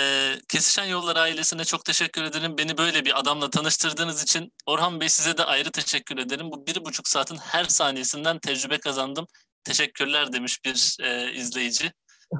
[0.00, 2.58] E, Kesişen Yollar ailesine çok teşekkür ederim.
[2.58, 6.50] Beni böyle bir adamla tanıştırdığınız için Orhan Bey size de ayrı teşekkür ederim.
[6.50, 9.26] Bu bir buçuk saatin her saniyesinden tecrübe kazandım.
[9.64, 11.92] Teşekkürler demiş bir e, izleyici.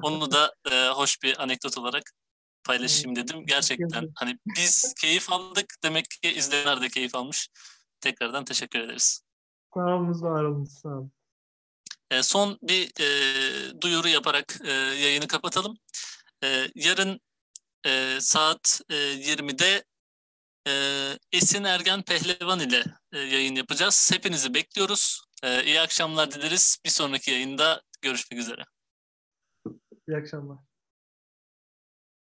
[0.02, 2.02] Onu da e, hoş bir anekdot olarak
[2.64, 3.46] paylaşayım dedim.
[3.46, 7.48] Gerçekten hani biz keyif aldık demek ki izleyenler de keyif almış.
[8.00, 9.20] Tekrardan teşekkür ederiz.
[9.74, 10.64] Sağ olun, var olun.
[10.64, 11.12] Sağ olun.
[12.10, 15.78] E, son bir e, duyuru yaparak e, yayını kapatalım.
[16.44, 17.20] E, yarın
[17.86, 19.84] e, saat e, 20'de
[20.66, 20.72] e,
[21.32, 24.10] Esin Ergen Pehlevan ile e, yayın yapacağız.
[24.12, 25.22] Hepinizi bekliyoruz.
[25.42, 26.78] E, iyi akşamlar dileriz.
[26.84, 28.64] Bir sonraki yayında görüşmek üzere.
[30.08, 30.69] İyi akşamlar.